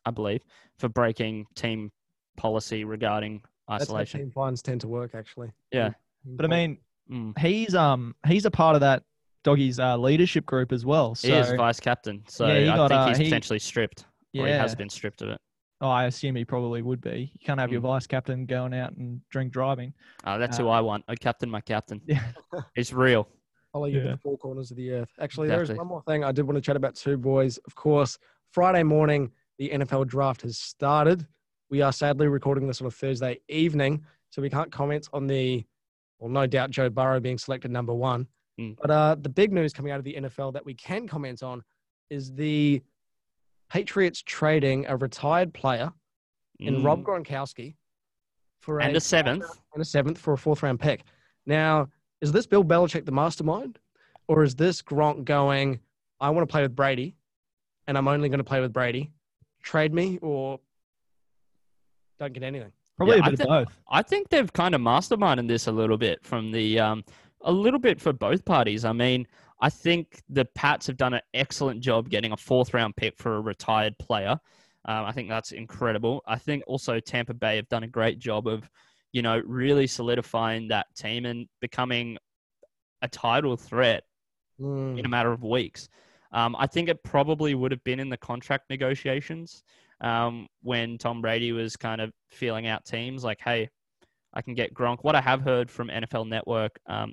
I 0.05 0.11
believe 0.11 0.43
for 0.79 0.89
breaking 0.89 1.47
team 1.55 1.93
policy 2.37 2.85
regarding 2.85 3.43
That's 3.69 3.85
how 3.89 3.95
isolation. 3.95 4.21
team 4.21 4.31
fines 4.33 4.61
tend 4.63 4.81
to 4.83 4.89
work, 4.89 5.15
actually. 5.15 5.53
Yeah. 5.71 5.91
Team 6.25 6.37
But 6.37 6.47
I 6.47 6.49
mean, 6.49 6.79
Mm. 7.11 7.37
he's 7.39 7.75
um 7.75 8.15
he's 8.27 8.45
a 8.45 8.51
part 8.51 8.75
of 8.77 8.81
that 8.83 9.03
doggies 9.45 9.79
uh, 9.81 9.97
leadership 9.97 10.47
group 10.47 10.71
as 10.73 10.85
well. 10.87 11.15
So 11.17 11.29
he 11.29 11.35
is 11.35 11.53
vice 11.55 11.81
captain, 11.81 12.23
so 12.29 12.47
Yeah, 12.47 12.73
I 12.73 12.77
got, 12.77 12.89
think 12.89 13.01
uh, 13.01 13.09
he's 13.09 13.17
he- 13.19 13.25
potentially 13.25 13.59
stripped. 13.59 14.07
Or 14.35 14.47
he 14.47 14.53
yeah, 14.53 14.61
has 14.63 14.75
been 14.75 14.89
stripped 14.89 15.23
of 15.23 15.29
it. 15.31 15.39
oh, 15.81 15.89
I 15.91 16.05
assume 16.05 16.37
he 16.37 16.45
probably 16.45 16.81
would 16.83 17.01
be. 17.01 17.31
You 17.35 17.45
can't 17.45 17.59
have 17.61 17.71
your 17.73 17.81
Mm. 17.81 17.85
vice 17.95 18.07
captain 18.07 18.47
going 18.47 18.73
out 18.73 18.93
and 18.97 19.21
drink 19.31 19.53
driving. 19.53 19.93
Uh, 20.25 20.39
that's 20.39 20.59
Uh, 20.59 20.63
who 20.63 20.69
I 20.69 20.81
want. 20.81 21.05
A 21.09 21.17
captain, 21.17 21.51
my 21.51 21.61
captain. 21.61 22.01
Yeah. 22.07 22.23
It's 22.77 22.93
real. 22.93 23.29
follow 23.73 23.87
you 23.87 24.01
to 24.03 24.09
the 24.11 24.17
four 24.19 24.37
corners 24.39 24.71
of 24.71 24.77
the 24.77 24.91
earth. 24.93 25.11
Actually, 25.19 25.49
there's 25.49 25.71
one 25.73 25.87
more 25.87 26.03
thing 26.03 26.23
I 26.25 26.31
did 26.33 26.45
want 26.45 26.57
to 26.57 26.61
chat 26.61 26.77
about 26.77 26.95
too, 26.95 27.17
boys. 27.17 27.57
Of 27.67 27.75
course, 27.75 28.19
Friday 28.53 28.83
morning, 28.83 29.31
the 29.59 29.71
NFL 29.71 30.07
draft 30.07 30.43
has 30.43 30.59
started. 30.59 31.27
We 31.71 31.81
are 31.83 31.93
sadly 31.93 32.29
recording 32.29 32.67
this 32.67 32.81
on 32.83 32.87
a 32.87 32.91
Thursday 32.91 33.41
evening, 33.49 34.05
so 34.31 34.43
we 34.43 34.51
can't 34.51 34.71
comment 34.71 35.09
on 35.15 35.27
the, 35.27 35.65
well, 36.19 36.29
no 36.31 36.47
doubt 36.47 36.71
Joe 36.71 36.91
Burrow 36.91 37.19
being 37.19 37.39
selected 37.39 37.71
number 37.71 37.95
one. 37.95 38.27
Mm. 38.61 38.77
But 38.81 38.91
uh, 38.91 39.17
the 39.19 39.31
big 39.31 39.53
news 39.53 39.73
coming 39.73 39.91
out 39.91 39.99
of 39.99 40.05
the 40.05 40.15
NFL 40.15 40.53
that 40.53 40.65
we 40.67 40.75
can 40.75 41.09
comment 41.09 41.43
on 41.43 41.63
is 42.11 42.33
the 42.35 42.83
Patriots 43.77 44.23
trading 44.23 44.85
a 44.87 44.97
retired 44.99 45.55
player 45.55 45.91
in 46.59 46.83
Rob 46.85 47.03
Mm. 47.03 47.05
Gronkowski 47.25 47.75
for 48.61 48.83
and 48.83 48.93
a 48.93 48.99
a 48.99 49.01
seventh. 49.01 49.45
and 49.73 49.81
a 49.81 49.85
seventh 49.85 50.19
for 50.19 50.35
a 50.35 50.37
fourth 50.37 50.63
round 50.63 50.79
pick. 50.79 51.05
Now, 51.47 51.89
is 52.21 52.33
this 52.33 52.47
Bill 52.47 52.63
Belichick 52.63 53.07
the 53.07 53.13
mastermind, 53.13 53.79
or 54.29 54.43
is 54.43 54.55
this 54.55 54.83
Gronk 54.83 55.25
going, 55.25 55.81
I 56.21 56.29
want 56.29 56.47
to 56.47 56.53
play 56.53 56.61
with 56.61 56.77
Brady, 56.77 57.17
and 57.87 57.97
I'm 57.97 58.09
only 58.09 58.29
going 58.29 58.39
to 58.39 58.45
play 58.45 58.61
with 58.61 58.75
Brady? 58.75 59.11
Trade 59.63 59.95
me 59.95 60.19
or 60.21 60.61
don't 62.21 62.35
get 62.35 62.43
anything. 62.43 62.73
Probably 62.99 63.17
Yeah, 63.17 63.23
a 63.23 63.27
I 63.27 63.31
bit 63.31 63.39
thi- 63.39 63.45
of 63.45 63.49
both. 63.69 63.79
I 63.91 64.03
think 64.03 64.29
they've 64.29 64.53
kind 64.53 64.75
of 64.75 64.83
masterminded 64.83 65.49
this 65.49 65.67
a 65.67 65.73
little 65.73 65.97
bit 65.97 66.23
from 66.23 66.53
the 66.53 66.79
um, 66.79 67.05
a 67.41 67.51
little 67.51 67.81
bit 67.81 68.03
for 68.03 68.13
both 68.13 68.45
parties. 68.45 68.85
I 68.85 68.93
mean, 68.93 69.27
I 69.63 69.71
think 69.71 70.21
the 70.29 70.45
Pats 70.45 70.87
have 70.89 70.97
done 70.99 71.15
an 71.15 71.23
excellent 71.33 71.81
job 71.81 72.11
getting 72.11 72.33
a 72.33 72.37
fourth 72.37 72.75
round 72.75 72.97
pick 72.97 73.17
for 73.17 73.37
a 73.37 73.41
retired 73.41 73.97
player. 73.99 74.39
Um, 74.85 75.05
I 75.05 75.13
think 75.13 75.29
that's 75.29 75.53
incredible. 75.53 76.23
I 76.27 76.37
think 76.37 76.65
also 76.67 76.99
Tampa 77.01 77.33
Bay 77.33 77.57
have 77.57 77.69
done 77.69 77.85
a 77.85 77.89
great 77.89 78.19
job 78.19 78.49
of, 78.49 78.69
you 79.13 79.23
know, 79.23 79.41
really 79.47 79.87
solidifying 79.87 80.69
that 80.69 80.87
team 80.97 81.25
and 81.25 81.47
becoming 81.61 82.19
a 83.01 83.09
title 83.09 83.57
threat 83.57 84.03
Hmm. 84.59 84.99
in 84.99 85.07
a 85.07 85.09
matter 85.09 85.33
of 85.33 85.43
weeks. 85.43 85.89
Um, 86.33 86.55
I 86.59 86.67
think 86.67 86.89
it 86.89 87.03
probably 87.03 87.55
would 87.55 87.73
have 87.73 87.83
been 87.85 88.01
in 88.01 88.09
the 88.09 88.17
contract 88.17 88.71
negotiations 88.71 89.65
um, 90.01 90.47
when 90.63 90.99
Tom 90.99 91.21
Brady 91.21 91.53
was 91.53 91.77
kind 91.77 92.01
of 92.01 92.13
feeling 92.31 92.67
out 92.67 92.85
teams 92.85 93.25
like, 93.25 93.41
hey, 93.41 93.69
I 94.35 94.43
can 94.43 94.55
get 94.55 94.73
Gronk. 94.73 94.99
What 95.03 95.15
I 95.15 95.21
have 95.21 95.43
heard 95.43 95.71
from 95.71 95.89
NFL 95.89 96.29
Network 96.29 96.79
um, 96.87 97.13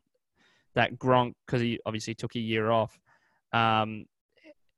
that 0.76 0.98
Gronk, 0.98 1.34
because 1.46 1.62
he 1.62 1.80
obviously 1.86 2.14
took 2.14 2.36
a 2.36 2.40
year 2.40 2.72
off, 2.72 3.00
um, 3.54 4.06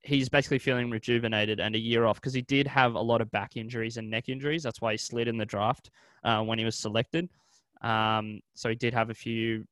he's 0.03 0.29
basically 0.29 0.59
feeling 0.59 0.89
rejuvenated 0.89 1.59
and 1.59 1.75
a 1.75 1.79
year 1.79 2.05
off 2.05 2.15
because 2.15 2.33
he 2.33 2.41
did 2.41 2.65
have 2.65 2.95
a 2.95 3.01
lot 3.01 3.21
of 3.21 3.29
back 3.31 3.55
injuries 3.55 3.97
and 3.97 4.09
neck 4.09 4.29
injuries. 4.29 4.63
That's 4.63 4.81
why 4.81 4.93
he 4.93 4.97
slid 4.97 5.27
in 5.27 5.37
the 5.37 5.45
draft 5.45 5.91
uh, 6.23 6.41
when 6.41 6.57
he 6.57 6.65
was 6.65 6.75
selected. 6.75 7.29
Um, 7.81 8.41
so 8.55 8.69
he 8.69 8.75
did 8.75 8.93
have 8.93 9.09
a 9.09 9.13
few 9.13 9.65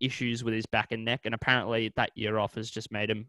issues 0.00 0.44
with 0.44 0.54
his 0.54 0.66
back 0.66 0.92
and 0.92 1.04
neck, 1.04 1.22
and 1.24 1.34
apparently 1.34 1.92
that 1.96 2.10
year 2.14 2.38
off 2.38 2.54
has 2.54 2.70
just 2.70 2.90
made 2.92 3.10
him 3.10 3.26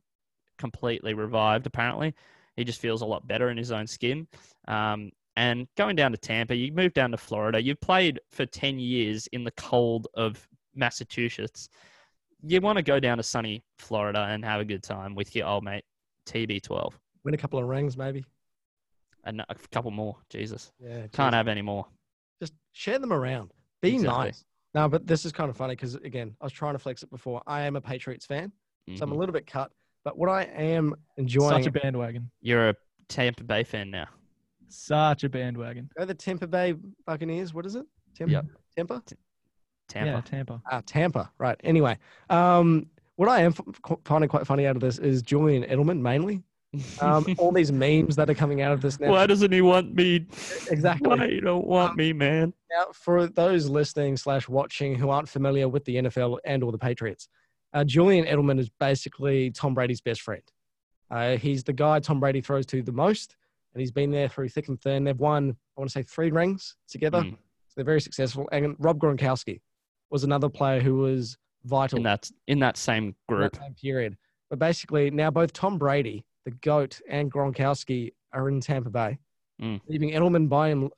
completely 0.57 1.13
revived. 1.13 1.67
Apparently, 1.67 2.13
he 2.55 2.63
just 2.63 2.81
feels 2.81 3.01
a 3.01 3.05
lot 3.05 3.27
better 3.27 3.49
in 3.49 3.57
his 3.57 3.71
own 3.71 3.87
skin. 3.87 4.27
Um, 4.67 5.11
and 5.35 5.67
going 5.77 5.95
down 5.95 6.11
to 6.11 6.17
Tampa, 6.17 6.55
you 6.55 6.71
moved 6.71 6.95
down 6.95 7.11
to 7.11 7.17
Florida. 7.17 7.61
You've 7.61 7.79
played 7.79 8.19
for 8.31 8.45
ten 8.45 8.79
years 8.79 9.27
in 9.27 9.43
the 9.43 9.51
cold 9.51 10.07
of 10.15 10.47
Massachusetts. 10.75 11.69
You 12.43 12.61
want 12.61 12.77
to 12.77 12.83
go 12.83 12.99
down 12.99 13.17
to 13.17 13.23
sunny 13.23 13.63
Florida 13.79 14.27
and 14.29 14.45
have 14.45 14.61
a 14.61 14.65
good 14.65 14.83
time 14.83 15.15
with 15.15 15.35
your 15.35 15.47
old 15.47 15.63
mate 15.63 15.83
TB12 16.27 16.93
Win 17.23 17.33
a 17.33 17.37
couple 17.37 17.59
of 17.59 17.65
rings, 17.65 17.97
maybe. 17.97 18.23
and 19.23 19.41
a 19.49 19.55
couple 19.71 19.91
more. 19.91 20.15
Jesus, 20.29 20.71
Yeah, 20.79 21.07
can't 21.11 21.33
have 21.33 21.47
any 21.47 21.61
more. 21.61 21.85
just 22.41 22.53
share 22.73 22.99
them 22.99 23.11
around. 23.11 23.51
Be 23.81 23.95
Exactly. 23.95 24.25
nice. 24.25 24.45
No, 24.73 24.87
but 24.87 25.07
this 25.07 25.25
is 25.25 25.31
kind 25.31 25.49
of 25.49 25.57
funny 25.57 25.73
because 25.75 25.95
again, 25.95 26.35
I 26.39 26.45
was 26.45 26.53
trying 26.53 26.73
to 26.75 26.79
flex 26.79 27.03
it 27.03 27.09
before. 27.09 27.41
I 27.47 27.61
am 27.63 27.75
a 27.75 27.81
Patriots 27.81 28.25
fan, 28.25 28.51
so 28.95 29.03
I'm 29.03 29.11
a 29.11 29.15
Mhm. 29.15 29.19
little 29.19 29.33
bit 29.33 29.47
cut. 29.47 29.71
But 30.03 30.17
what 30.17 30.29
I 30.29 30.43
am 30.43 30.93
enjoying, 31.17 31.63
Such 31.63 31.67
a 31.67 31.71
bandwagon. 31.71 32.29
You're 32.41 32.69
a 32.69 32.75
Tampa 33.09 33.43
Bay 33.43 33.63
fan 33.63 33.89
now. 33.91 34.07
Such 34.69 35.23
a 35.23 35.29
bandwagon. 35.29 35.89
go 35.97 36.05
the 36.05 36.13
Tampa 36.13 36.47
Bay 36.47 36.73
Buccaneers. 37.05 37.53
What 37.53 37.65
is 37.65 37.75
it? 37.75 37.85
Tampa. 38.15 38.31
Yep. 38.33 38.45
Tampa. 38.77 39.03
Tampa. 39.87 40.11
Yeah, 40.11 40.21
Tampa. 40.21 40.61
Ah, 40.69 40.81
Tampa. 40.85 41.31
Right. 41.37 41.59
Anyway, 41.63 41.97
um, 42.29 42.87
what 43.15 43.29
I 43.29 43.41
am 43.41 43.53
f- 43.57 43.97
finding 44.05 44.29
quite 44.29 44.45
funny 44.45 44.65
out 44.65 44.75
of 44.75 44.81
this 44.81 44.99
is 44.99 45.21
Julian 45.21 45.63
Edelman 45.63 45.99
mainly. 45.99 46.43
Um, 47.01 47.25
all 47.37 47.51
these 47.51 47.71
memes 47.71 48.15
that 48.15 48.29
are 48.29 48.35
coming 48.35 48.61
out 48.61 48.71
of 48.71 48.81
this 48.81 48.99
now. 48.99 49.09
Why 49.09 49.25
doesn't 49.25 49.51
he 49.51 49.61
want 49.61 49.95
me? 49.95 50.27
Exactly. 50.69 51.09
Why 51.09 51.25
you 51.25 51.41
don't 51.41 51.65
want 51.65 51.95
me, 51.95 52.13
man? 52.13 52.53
Now, 52.71 52.87
for 52.93 53.27
those 53.27 53.69
listening 53.69 54.17
slash 54.17 54.47
watching 54.47 54.95
who 54.95 55.09
aren't 55.09 55.29
familiar 55.29 55.67
with 55.67 55.85
the 55.85 55.95
NFL 55.95 56.39
and 56.45 56.63
or 56.63 56.71
the 56.71 56.77
Patriots, 56.77 57.29
uh, 57.73 57.83
Julian 57.83 58.25
Edelman 58.25 58.59
is 58.59 58.69
basically 58.79 59.51
Tom 59.51 59.73
Brady's 59.73 60.01
best 60.01 60.21
friend. 60.21 60.43
Uh, 61.09 61.37
he's 61.37 61.63
the 61.63 61.73
guy 61.73 61.99
Tom 61.99 62.19
Brady 62.19 62.41
throws 62.41 62.65
to 62.67 62.81
the 62.81 62.91
most, 62.91 63.35
and 63.73 63.79
he's 63.79 63.91
been 63.91 64.11
there 64.11 64.27
through 64.27 64.49
thick 64.49 64.67
and 64.67 64.79
thin. 64.81 65.03
They've 65.03 65.17
won, 65.17 65.55
I 65.77 65.81
want 65.81 65.89
to 65.89 65.93
say, 65.93 66.03
three 66.03 66.31
rings 66.31 66.75
together. 66.87 67.21
Mm. 67.21 67.31
So 67.31 67.73
they're 67.75 67.85
very 67.85 68.01
successful. 68.01 68.49
And 68.51 68.75
Rob 68.79 68.99
Gronkowski 68.99 69.61
was 70.09 70.23
another 70.23 70.49
player 70.49 70.79
who 70.79 70.95
was 70.97 71.37
vital 71.65 71.97
in 71.97 72.03
that 72.03 72.29
in 72.47 72.59
that 72.59 72.77
same 72.77 73.05
in 73.05 73.15
group. 73.27 73.51
that 73.53 73.59
time 73.59 73.75
period. 73.81 74.17
But 74.49 74.59
basically, 74.59 75.11
now 75.11 75.29
both 75.29 75.51
Tom 75.53 75.77
Brady, 75.77 76.25
the 76.45 76.51
GOAT, 76.51 77.01
and 77.09 77.31
Gronkowski 77.31 78.13
are 78.33 78.47
in 78.49 78.61
Tampa 78.61 78.89
Bay, 78.89 79.17
Mm. 79.61 79.81
leaving 79.87 80.11
Edelman 80.11 80.47
by 80.47 80.69
him, 80.69 80.89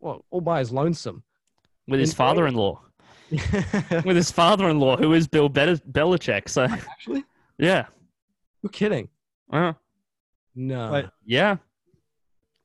well, 0.00 0.24
all 0.30 0.40
by 0.40 0.58
his 0.60 0.70
lonesome. 0.70 1.22
with 1.88 1.98
his 1.98 2.14
father-in-law. 2.14 2.80
With 3.30 4.14
his 4.16 4.30
father-in-law, 4.30 4.98
who 4.98 5.14
is 5.14 5.26
Bill 5.26 5.48
Be- 5.48 5.60
Belichick. 5.90 6.48
So 6.50 6.64
Actually, 6.64 7.24
yeah, 7.58 7.86
you're 8.62 8.70
kidding. 8.70 9.08
uh, 9.50 9.72
No. 10.54 10.92
Wait. 10.92 11.06
yeah, 11.24 11.56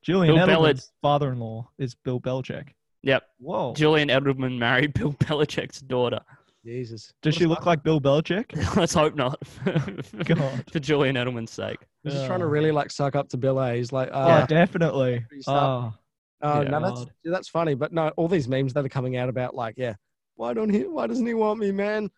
Julian 0.02 0.34
Bill 0.34 0.46
Belichick- 0.46 0.74
Edelman's 0.74 0.92
father-in-law 1.02 1.68
is 1.78 1.94
Bill 1.94 2.20
Belichick. 2.20 2.68
Yep. 3.02 3.24
Whoa. 3.38 3.74
Julian 3.74 4.08
Edelman 4.08 4.58
married 4.58 4.94
Bill 4.94 5.12
Belichick's 5.20 5.80
daughter. 5.80 6.20
Jesus. 6.64 7.12
Does 7.22 7.34
she 7.34 7.46
look 7.46 7.64
like 7.66 7.82
Bill 7.82 8.00
Belichick? 8.00 8.54
Let's 8.76 8.92
hope 8.94 9.14
not. 9.14 9.40
God. 10.24 10.64
For 10.70 10.80
Julian 10.80 11.16
Edelman's 11.16 11.50
sake. 11.52 11.78
He's 12.02 12.12
just 12.14 12.26
trying 12.26 12.40
to 12.40 12.44
Oh. 12.46 12.48
really 12.48 12.72
like 12.72 12.90
suck 12.90 13.16
up 13.16 13.28
to 13.30 13.36
Bill 13.36 13.58
A. 13.60 13.74
He's 13.76 13.92
like, 13.92 14.10
Oh, 14.12 14.18
uh, 14.20 14.46
definitely. 14.46 15.24
Pretty 15.28 15.42
stuff. 15.42 15.94
Oh, 15.94 15.94
oh, 16.42 16.60
yeah. 16.62 16.68
no, 16.68 16.80
that's 16.80 17.00
God. 17.04 17.12
that's 17.24 17.48
funny. 17.48 17.74
But 17.74 17.92
no, 17.92 18.08
all 18.16 18.28
these 18.28 18.48
memes 18.48 18.72
that 18.74 18.84
are 18.84 18.88
coming 18.90 19.16
out 19.16 19.28
about 19.28 19.54
like, 19.54 19.74
yeah, 19.78 19.94
why 20.36 20.52
don't 20.52 20.68
he? 20.70 20.80
Why 20.86 21.06
doesn't 21.06 21.26
he 21.26 21.34
want 21.34 21.58
me, 21.60 21.72
man? 21.72 22.10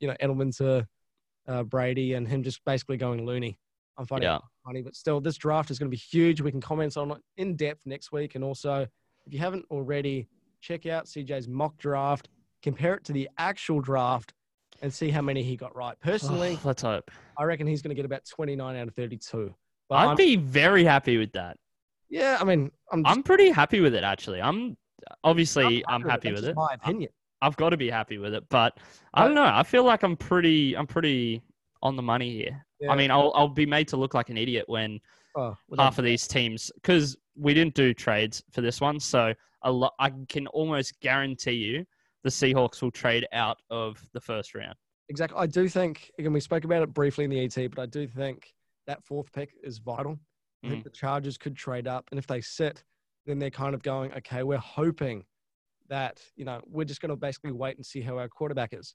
You 0.00 0.08
know, 0.08 0.14
Edelman 0.22 0.54
to 0.58 0.86
uh, 1.48 1.62
Brady 1.62 2.14
and 2.14 2.28
him 2.28 2.42
just 2.42 2.60
basically 2.66 2.96
going 2.96 3.24
loony. 3.24 3.58
I'm 3.96 4.06
finding 4.06 4.28
Yeah. 4.28 4.36
it 4.36 4.42
funny, 4.66 4.82
but 4.82 4.96
still, 4.96 5.20
this 5.20 5.36
draft 5.36 5.70
is 5.70 5.78
going 5.78 5.88
to 5.90 5.94
be 5.94 5.96
huge. 5.96 6.40
We 6.40 6.50
can 6.50 6.60
comment 6.60 6.96
on 6.96 7.12
it 7.12 7.18
in 7.36 7.54
depth 7.56 7.86
next 7.86 8.12
week, 8.12 8.34
and 8.34 8.42
also, 8.44 8.86
if 9.26 9.32
you 9.32 9.38
haven't 9.38 9.64
already, 9.70 10.28
check 10.60 10.86
out 10.86 11.06
CJ's 11.06 11.48
mock 11.48 11.76
draft. 11.78 12.28
Compare 12.62 12.94
it 12.94 13.04
to 13.04 13.12
the 13.12 13.28
actual 13.38 13.80
draft. 13.80 14.32
And 14.82 14.92
see 14.92 15.08
how 15.10 15.22
many 15.22 15.42
he 15.42 15.56
got 15.56 15.74
right. 15.74 15.98
Personally, 16.00 16.58
oh, 16.60 16.68
Let's 16.68 16.82
hope. 16.82 17.10
I 17.38 17.44
reckon 17.44 17.66
he's 17.66 17.80
going 17.80 17.90
to 17.90 17.94
get 17.94 18.04
about 18.04 18.24
29 18.26 18.76
out 18.76 18.88
of 18.88 18.94
32. 18.94 19.54
But 19.88 19.94
I'd 19.94 20.06
I'm- 20.08 20.16
be 20.16 20.36
very 20.36 20.84
happy 20.84 21.16
with 21.16 21.32
that. 21.32 21.56
yeah, 22.10 22.36
I 22.40 22.44
mean, 22.44 22.70
I'm, 22.92 23.02
just, 23.04 23.16
I'm 23.16 23.22
pretty 23.22 23.50
happy 23.50 23.80
with 23.80 23.94
it 23.94 24.02
actually. 24.04 24.42
I'm 24.42 24.76
obviously 25.22 25.84
I'm 25.88 26.02
happy 26.02 26.28
That's 26.30 26.42
with 26.42 26.44
just 26.44 26.50
it. 26.50 26.56
My 26.56 26.74
opinion. 26.74 27.10
I've 27.40 27.56
got 27.56 27.70
to 27.70 27.76
be 27.76 27.88
happy 27.88 28.18
with 28.18 28.34
it, 28.34 28.44
but 28.48 28.78
I 29.14 29.24
don't 29.24 29.34
know. 29.34 29.44
I 29.44 29.62
feel 29.62 29.84
like 29.84 30.02
I'm 30.02 30.16
pretty 30.16 30.76
I'm 30.76 30.86
pretty 30.86 31.42
on 31.82 31.96
the 31.96 32.02
money 32.02 32.32
here. 32.32 32.64
Yeah. 32.80 32.90
I 32.90 32.96
mean, 32.96 33.10
I'll 33.10 33.32
I'll 33.34 33.48
be 33.48 33.66
made 33.66 33.88
to 33.88 33.96
look 33.96 34.12
like 34.14 34.28
an 34.28 34.36
idiot 34.36 34.64
when 34.66 35.00
Oh, 35.36 35.56
well, 35.68 35.80
half 35.80 35.98
of 35.98 36.04
these 36.04 36.26
teams 36.26 36.70
because 36.76 37.16
we 37.36 37.54
didn't 37.54 37.74
do 37.74 37.92
trades 37.92 38.42
for 38.52 38.60
this 38.60 38.80
one, 38.80 39.00
so 39.00 39.34
a 39.62 39.72
lot 39.72 39.94
I 39.98 40.12
can 40.28 40.46
almost 40.48 41.00
guarantee 41.00 41.52
you 41.52 41.84
the 42.22 42.30
Seahawks 42.30 42.80
will 42.82 42.90
trade 42.90 43.26
out 43.32 43.58
of 43.70 44.02
the 44.12 44.20
first 44.20 44.54
round. 44.54 44.74
exactly. 45.08 45.38
I 45.38 45.46
do 45.46 45.68
think 45.68 46.10
again 46.18 46.32
we 46.32 46.40
spoke 46.40 46.64
about 46.64 46.82
it 46.82 46.94
briefly 46.94 47.24
in 47.24 47.30
the 47.30 47.40
ET, 47.40 47.66
but 47.68 47.80
I 47.82 47.86
do 47.86 48.06
think 48.06 48.54
that 48.86 49.04
fourth 49.04 49.32
pick 49.32 49.54
is 49.62 49.78
vital. 49.78 50.18
I 50.62 50.66
Mm. 50.66 50.70
think 50.70 50.84
the 50.84 50.90
Chargers 50.90 51.36
could 51.36 51.56
trade 51.56 51.86
up, 51.88 52.06
and 52.10 52.18
if 52.18 52.26
they 52.26 52.40
sit, 52.40 52.84
then 53.26 53.38
they're 53.38 53.50
kind 53.50 53.74
of 53.74 53.82
going, 53.82 54.12
okay, 54.14 54.42
we're 54.42 54.56
hoping 54.58 55.24
that 55.88 56.22
you 56.36 56.44
know 56.44 56.60
we're 56.66 56.84
just 56.84 57.00
going 57.00 57.10
to 57.10 57.16
basically 57.16 57.52
wait 57.52 57.76
and 57.76 57.84
see 57.84 58.00
how 58.00 58.18
our 58.18 58.28
quarterback 58.28 58.72
is. 58.72 58.94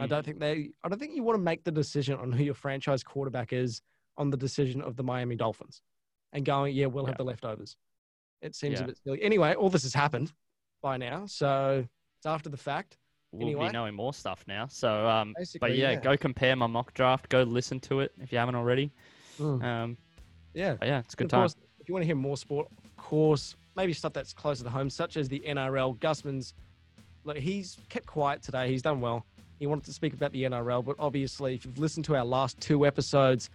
I 0.00 0.06
Mm. 0.06 0.08
don't 0.08 0.24
think 0.24 0.40
they. 0.40 0.70
I 0.82 0.88
don't 0.88 0.98
think 0.98 1.14
you 1.14 1.22
want 1.22 1.36
to 1.38 1.42
make 1.42 1.62
the 1.64 1.70
decision 1.70 2.18
on 2.18 2.32
who 2.32 2.42
your 2.42 2.54
franchise 2.54 3.04
quarterback 3.04 3.52
is 3.52 3.82
on 4.16 4.30
the 4.30 4.36
decision 4.36 4.80
of 4.82 4.96
the 4.96 5.02
Miami 5.02 5.36
Dolphins, 5.36 5.82
and 6.32 6.44
going, 6.44 6.74
yeah, 6.74 6.86
we'll 6.86 7.06
have 7.06 7.16
the 7.16 7.24
leftovers. 7.24 7.76
It 8.42 8.54
seems 8.54 8.78
Yeah. 8.78 8.84
a 8.84 8.86
bit 8.88 8.98
silly. 8.98 9.22
Anyway, 9.22 9.54
all 9.54 9.70
this 9.70 9.82
has 9.84 9.94
happened 9.94 10.32
by 10.82 10.96
now, 10.96 11.26
so 11.26 11.84
it's 12.18 12.26
after 12.26 12.48
the 12.48 12.56
fact. 12.56 12.98
we'll 13.32 13.42
Anyway. 13.48 13.66
be 13.66 13.72
knowing 13.72 13.94
more 13.96 14.14
stuff 14.14 14.44
now. 14.46 14.68
So, 14.68 15.08
um, 15.08 15.34
but 15.60 15.74
yeah, 15.76 15.90
yeah. 15.90 16.00
go 16.00 16.16
compare 16.16 16.54
my 16.54 16.68
mock 16.68 16.94
draft. 16.94 17.28
Go 17.28 17.42
listen 17.42 17.80
to 17.80 17.98
it 17.98 18.12
if 18.20 18.30
you 18.30 18.38
haven't 18.38 18.54
already. 18.54 18.92
Mm. 19.40 19.64
Um, 19.64 19.96
Yeah. 20.52 20.76
yeah, 20.82 21.00
it's 21.00 21.14
a 21.14 21.16
good 21.16 21.24
of 21.24 21.30
time. 21.32 21.40
course, 21.40 21.56
if 21.80 21.88
you 21.88 21.94
want 21.94 22.02
to 22.02 22.06
hear 22.06 22.14
more 22.14 22.36
sport, 22.36 22.68
of 22.84 22.96
course, 22.96 23.56
maybe 23.74 23.92
stuff 23.92 24.12
that's 24.12 24.32
closer 24.32 24.62
to 24.62 24.70
home, 24.70 24.88
such 24.88 25.16
as 25.16 25.28
the 25.28 25.40
NRL. 25.40 25.94
Gusman's, 25.98 26.54
look, 27.24 27.36
he's 27.38 27.76
kept 27.88 28.06
quiet 28.06 28.40
today. 28.40 28.68
He's 28.70 28.82
done 28.82 29.00
well. 29.00 29.26
He 29.58 29.66
wanted 29.66 29.84
to 29.86 29.92
speak 29.92 30.12
about 30.14 30.30
the 30.30 30.44
NRL, 30.44 30.84
but 30.84 30.94
obviously, 31.00 31.54
if 31.56 31.64
you've 31.64 31.78
listened 31.80 32.04
to 32.04 32.14
our 32.14 32.24
last 32.24 32.60
two 32.60 32.86
episodes, 32.86 33.50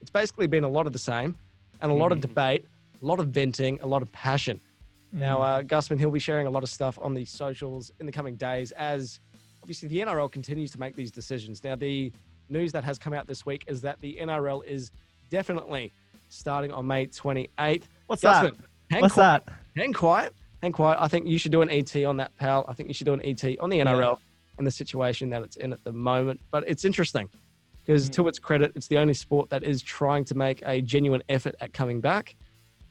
it's 0.00 0.10
basically 0.10 0.46
been 0.46 0.64
a 0.64 0.68
lot 0.68 0.86
of 0.86 0.92
the 0.92 0.98
same 0.98 1.36
and 1.80 1.90
a 1.90 1.94
lot 1.94 2.12
of 2.12 2.18
Mhm. 2.18 2.22
debate, 2.22 2.66
a 3.02 3.04
lot 3.04 3.20
of 3.20 3.28
venting, 3.28 3.78
a 3.82 3.86
lot 3.86 4.02
of 4.02 4.10
passion. 4.12 4.60
Now, 5.12 5.38
Mm. 5.38 5.42
uh, 5.42 5.62
Gusman, 5.62 5.98
he'll 5.98 6.10
be 6.10 6.18
sharing 6.20 6.46
a 6.46 6.50
lot 6.50 6.62
of 6.62 6.68
stuff 6.68 6.98
on 7.02 7.14
the 7.14 7.24
socials 7.24 7.90
in 8.00 8.06
the 8.06 8.12
coming 8.12 8.36
days 8.36 8.70
as 8.72 9.20
obviously 9.62 9.88
the 9.88 10.00
NRL 10.00 10.28
continues 10.28 10.70
to 10.72 10.80
make 10.80 10.94
these 10.96 11.10
decisions. 11.10 11.62
Now, 11.64 11.74
the 11.76 12.12
news 12.48 12.72
that 12.72 12.84
has 12.84 12.98
come 12.98 13.12
out 13.12 13.26
this 13.26 13.44
week 13.44 13.64
is 13.66 13.80
that 13.82 14.00
the 14.00 14.18
NRL 14.20 14.62
is 14.62 14.90
definitely 15.28 15.92
starting 16.28 16.72
on 16.72 16.86
May 16.86 17.06
28th. 17.06 17.88
what's 18.06 18.22
that? 18.22 18.54
Hang 18.90 19.02
What's 19.02 19.14
quiet, 19.14 19.44
that? 19.46 19.54
Hang 19.76 19.92
quiet. 19.92 20.34
Hang 20.62 20.72
quiet. 20.72 20.98
I 21.00 21.06
think 21.08 21.26
you 21.26 21.38
should 21.38 21.52
do 21.52 21.62
an 21.62 21.70
ET 21.70 22.04
on 22.04 22.16
that, 22.18 22.36
pal. 22.36 22.64
I 22.68 22.72
think 22.74 22.88
you 22.88 22.94
should 22.94 23.04
do 23.06 23.14
an 23.14 23.20
ET 23.24 23.56
on 23.60 23.70
the 23.70 23.78
NRL 23.80 24.18
and 24.58 24.66
the 24.66 24.70
situation 24.70 25.30
that 25.30 25.42
it's 25.42 25.56
in 25.56 25.72
at 25.72 25.82
the 25.84 25.92
moment. 25.92 26.40
But 26.50 26.64
it's 26.68 26.84
interesting 26.84 27.28
because, 27.90 28.08
Mm. 28.08 28.12
to 28.12 28.28
its 28.28 28.38
credit, 28.38 28.70
it's 28.76 28.86
the 28.86 28.98
only 28.98 29.14
sport 29.14 29.50
that 29.50 29.64
is 29.64 29.82
trying 29.82 30.24
to 30.26 30.36
make 30.36 30.62
a 30.64 30.80
genuine 30.80 31.22
effort 31.28 31.56
at 31.60 31.72
coming 31.72 32.00
back. 32.00 32.36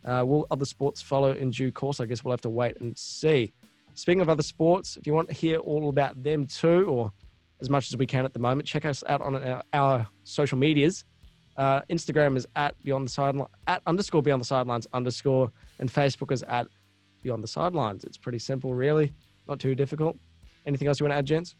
Uh, 0.03 0.23
will 0.27 0.45
other 0.51 0.65
sports 0.65 1.01
follow 1.01 1.31
in 1.31 1.51
due 1.51 1.71
course? 1.71 2.01
I 2.01 2.05
guess 2.05 2.21
we'll 2.23 2.33
have 2.33 2.41
to 2.41 2.49
wait 2.49 2.75
and 2.81 2.97
see. 2.97 3.53
Speaking 3.93 4.19
of 4.19 4.27
other 4.27 4.43
sports, 4.43 4.97
if 4.97 5.07
you 5.07 5.13
want 5.13 5.29
to 5.29 5.33
hear 5.33 5.59
all 5.59 5.87
about 5.87 6.21
them 6.21 6.45
too, 6.47 6.85
or 6.89 7.13
as 7.61 7.69
much 7.69 7.87
as 7.87 7.95
we 7.95 8.05
can 8.05 8.25
at 8.25 8.33
the 8.33 8.39
moment, 8.39 8.67
check 8.67 8.83
us 8.83 9.01
out 9.07 9.21
on 9.21 9.35
our, 9.37 9.63
our 9.71 10.07
social 10.25 10.57
medias. 10.57 11.05
Uh, 11.55 11.79
Instagram 11.89 12.35
is 12.35 12.45
at 12.57 12.75
beyond 12.83 13.05
the 13.07 13.11
sideline 13.11 13.47
at 13.67 13.81
underscore 13.87 14.21
beyond 14.21 14.41
the 14.41 14.45
sidelines 14.45 14.85
underscore, 14.93 15.49
and 15.79 15.89
Facebook 15.89 16.31
is 16.33 16.43
at 16.43 16.67
beyond 17.23 17.41
the 17.41 17.47
sidelines. 17.47 18.03
It's 18.03 18.17
pretty 18.17 18.39
simple, 18.39 18.73
really, 18.73 19.13
not 19.47 19.59
too 19.61 19.75
difficult. 19.75 20.17
Anything 20.65 20.89
else 20.89 20.99
you 20.99 21.05
want 21.05 21.13
to 21.13 21.17
add, 21.17 21.25
gents? 21.25 21.55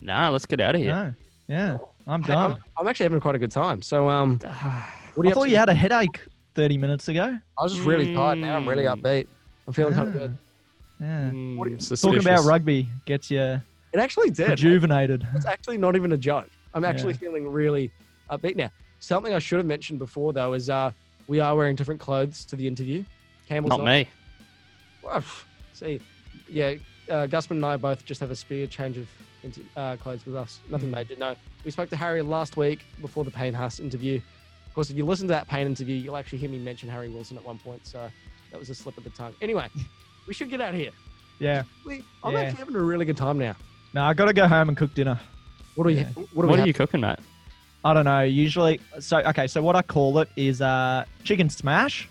Nah, 0.00 0.30
let's 0.30 0.46
get 0.46 0.60
out 0.60 0.74
of 0.74 0.80
here. 0.80 0.94
No. 0.94 1.14
Yeah, 1.48 1.78
I'm 2.06 2.22
done. 2.22 2.52
I'm, 2.52 2.58
I'm 2.78 2.88
actually 2.88 3.04
having 3.04 3.20
quite 3.20 3.34
a 3.34 3.38
good 3.38 3.52
time. 3.52 3.82
So, 3.82 4.08
um, 4.08 4.38
what 4.38 4.46
are 4.46 4.50
I 4.50 5.22
you 5.24 5.28
up 5.28 5.34
thought 5.34 5.48
you 5.50 5.56
had 5.56 5.68
a 5.68 5.74
headache 5.74 6.20
30 6.54 6.78
minutes 6.78 7.08
ago. 7.08 7.36
I 7.58 7.62
was 7.62 7.74
just 7.74 7.86
really 7.86 8.14
tired. 8.14 8.38
Now 8.38 8.56
I'm 8.56 8.68
really 8.68 8.84
Mm. 8.84 9.00
upbeat. 9.00 9.26
I'm 9.66 9.72
feeling 9.72 9.94
kind 9.94 10.08
of 10.08 10.14
good. 10.14 10.38
Yeah. 11.00 11.30
Mm, 11.30 11.56
What 11.56 11.68
are 11.68 11.70
you- 11.70 11.76
Talking 11.76 12.18
about 12.20 12.44
rugby 12.44 12.88
gets 13.04 13.30
you 13.30 13.40
It 13.40 13.98
actually 13.98 14.30
did. 14.30 14.48
rejuvenated. 14.50 15.26
It's 15.34 15.44
actually 15.46 15.76
not 15.78 15.94
even 15.96 16.12
a 16.12 16.16
joke. 16.16 16.48
I'm 16.74 16.84
actually 16.84 17.12
Yeah. 17.14 17.18
feeling 17.18 17.48
really 17.48 17.90
upbeat 18.30 18.56
now. 18.56 18.70
Something 19.00 19.34
I 19.34 19.38
should 19.38 19.58
have 19.58 19.66
mentioned 19.66 19.98
before 19.98 20.32
though 20.32 20.54
is 20.54 20.70
uh, 20.70 20.90
we 21.28 21.40
are 21.40 21.54
wearing 21.54 21.76
different 21.76 22.00
clothes 22.00 22.44
to 22.46 22.56
the 22.56 22.66
interview. 22.66 23.04
Campbell's 23.48 23.78
Not 23.78 23.84
me. 23.86 24.08
Well, 25.02 25.22
see, 25.74 26.00
yeah, 26.48 26.74
uh, 27.10 27.26
Gusman 27.26 27.52
and 27.52 27.66
I 27.66 27.76
both 27.76 28.04
just 28.04 28.20
have 28.20 28.30
a 28.30 28.36
spear 28.36 28.66
change 28.66 28.96
of 28.96 29.06
inter- 29.46 29.62
uh, 29.76 29.96
clothes 29.96 30.24
with 30.26 30.36
us. 30.36 30.60
Nothing 30.70 30.90
major. 30.90 31.14
No, 31.18 31.34
we 31.64 31.70
spoke 31.70 31.88
to 31.90 31.96
Harry 31.96 32.22
last 32.22 32.56
week 32.56 32.80
before 33.00 33.24
the 33.24 33.30
Payne 33.30 33.54
Haas 33.54 33.80
interview. 33.80 34.16
Of 34.66 34.74
course, 34.74 34.90
if 34.90 34.96
you 34.96 35.04
listen 35.06 35.26
to 35.28 35.32
that 35.32 35.48
Payne 35.48 35.66
interview, 35.66 35.96
you'll 35.96 36.16
actually 36.16 36.38
hear 36.38 36.50
me 36.50 36.58
mention 36.58 36.88
Harry 36.88 37.08
Wilson 37.08 37.36
at 37.38 37.44
one 37.44 37.58
point. 37.58 37.86
So 37.86 38.08
that 38.50 38.58
was 38.60 38.68
a 38.70 38.74
slip 38.74 38.98
of 38.98 39.04
the 39.04 39.10
tongue. 39.10 39.34
Anyway, 39.40 39.68
we 40.28 40.34
should 40.34 40.50
get 40.50 40.60
out 40.60 40.74
of 40.74 40.80
here. 40.80 40.90
Yeah. 41.38 41.62
We, 41.86 42.02
I'm 42.22 42.32
Yeah. 42.34 42.40
actually 42.40 42.58
having 42.58 42.76
a 42.76 42.80
really 42.82 43.04
good 43.06 43.16
time 43.16 43.38
now. 43.38 43.56
No, 43.94 44.04
I 44.04 44.12
got 44.14 44.26
to 44.26 44.32
go 44.34 44.46
home 44.46 44.68
and 44.68 44.76
cook 44.76 44.92
dinner. 44.94 45.18
What 45.74 45.84
do 45.84 45.88
we? 45.88 46.00
Yeah. 46.00 46.04
What 46.14 46.42
do 46.42 46.48
What 46.48 46.56
we 46.58 46.62
are 46.62 46.66
you 46.66 46.74
cooking, 46.74 47.00
mate? 47.00 47.18
I 47.84 47.94
don't 47.94 48.04
know. 48.04 48.22
Usually, 48.22 48.80
so 48.98 49.18
okay. 49.18 49.46
So 49.46 49.62
what 49.62 49.76
I 49.76 49.82
call 49.82 50.18
it 50.18 50.28
is 50.36 50.60
uh, 50.60 51.04
chicken 51.24 51.48
smash, 51.48 52.08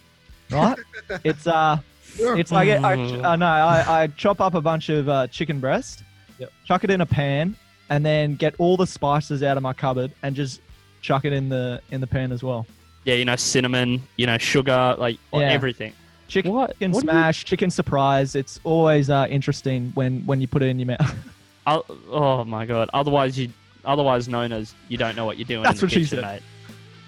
right? 0.52 0.78
it's 1.24 1.48
uh, 1.48 1.78
it's 2.18 2.52
like 2.52 2.70
I, 2.70 2.94
I 2.94 3.36
know 3.36 3.46
I, 3.46 4.04
I 4.04 4.08
chop 4.08 4.40
up 4.40 4.54
a 4.54 4.62
bunch 4.62 4.90
of 4.90 5.10
uh, 5.10 5.28
chicken 5.28 5.60
breast, 5.60 6.04
Yep. 6.40 6.52
chuck 6.66 6.84
it 6.84 6.90
in 6.90 7.02
a 7.02 7.06
pan, 7.06 7.56
and 7.90 8.06
then 8.06 8.36
get 8.36 8.56
all 8.58 8.78
the 8.78 8.88
spices 8.88 9.44
out 9.44 9.58
of 9.58 9.64
my 9.64 9.74
cupboard 9.74 10.12
and 10.24 10.36
just 10.36 10.62
chuck 11.02 11.24
it 11.26 11.34
in 11.34 11.50
the 11.50 11.82
in 11.92 12.02
the 12.02 12.08
pan 12.08 12.32
as 12.32 12.44
well. 12.44 12.66
Yeah, 13.04 13.16
you 13.16 13.26
know, 13.26 13.36
cinnamon, 13.36 14.02
you 14.18 14.26
know, 14.26 14.38
sugar, 14.38 14.96
like 14.98 15.20
Yeah. 15.34 15.42
everything. 15.42 15.94
Chicken 16.28 16.52
What? 16.54 16.72
chicken 16.72 16.92
What 16.92 17.02
do 17.02 17.06
you- 17.08 17.12
smash, 17.12 17.46
chicken 17.46 17.70
surprise. 17.70 18.36
It's 18.36 18.60
always 18.64 19.10
uh, 19.12 19.28
interesting 19.30 19.92
when 19.94 20.26
when 20.26 20.42
you 20.42 20.48
put 20.48 20.62
it 20.64 20.68
in 20.68 20.80
your 20.80 20.88
mouth. 20.88 21.16
Oh, 21.68 21.84
oh 22.12 22.44
my 22.44 22.68
god. 22.68 22.92
Otherwise, 22.94 23.40
you, 23.40 23.50
otherwise 23.86 24.28
known 24.28 24.52
as 24.52 24.76
you 24.88 24.98
don't 24.98 25.16
know 25.16 25.26
what 25.26 25.40
you're 25.40 25.48
doing 25.48 25.64
That's 25.64 25.82
in 25.82 25.88
the 25.90 25.96
what 25.96 26.00
she 26.00 26.06
said. 26.06 26.22
mate. 26.22 26.42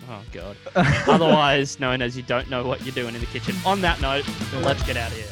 Oh 0.10 0.22
god. 0.34 0.56
otherwise 1.08 1.80
known 1.80 2.02
as 2.02 2.18
you 2.18 2.24
don't 2.24 2.50
know 2.50 2.66
what 2.66 2.82
you're 2.84 2.96
doing 2.96 3.14
in 3.14 3.22
the 3.22 3.28
kitchen. 3.28 3.56
On 3.68 3.82
that 3.82 4.02
note, 4.02 4.26
let's 4.64 4.82
get 4.84 4.98
out 4.98 5.12
of 5.12 5.18
here. 5.18 5.28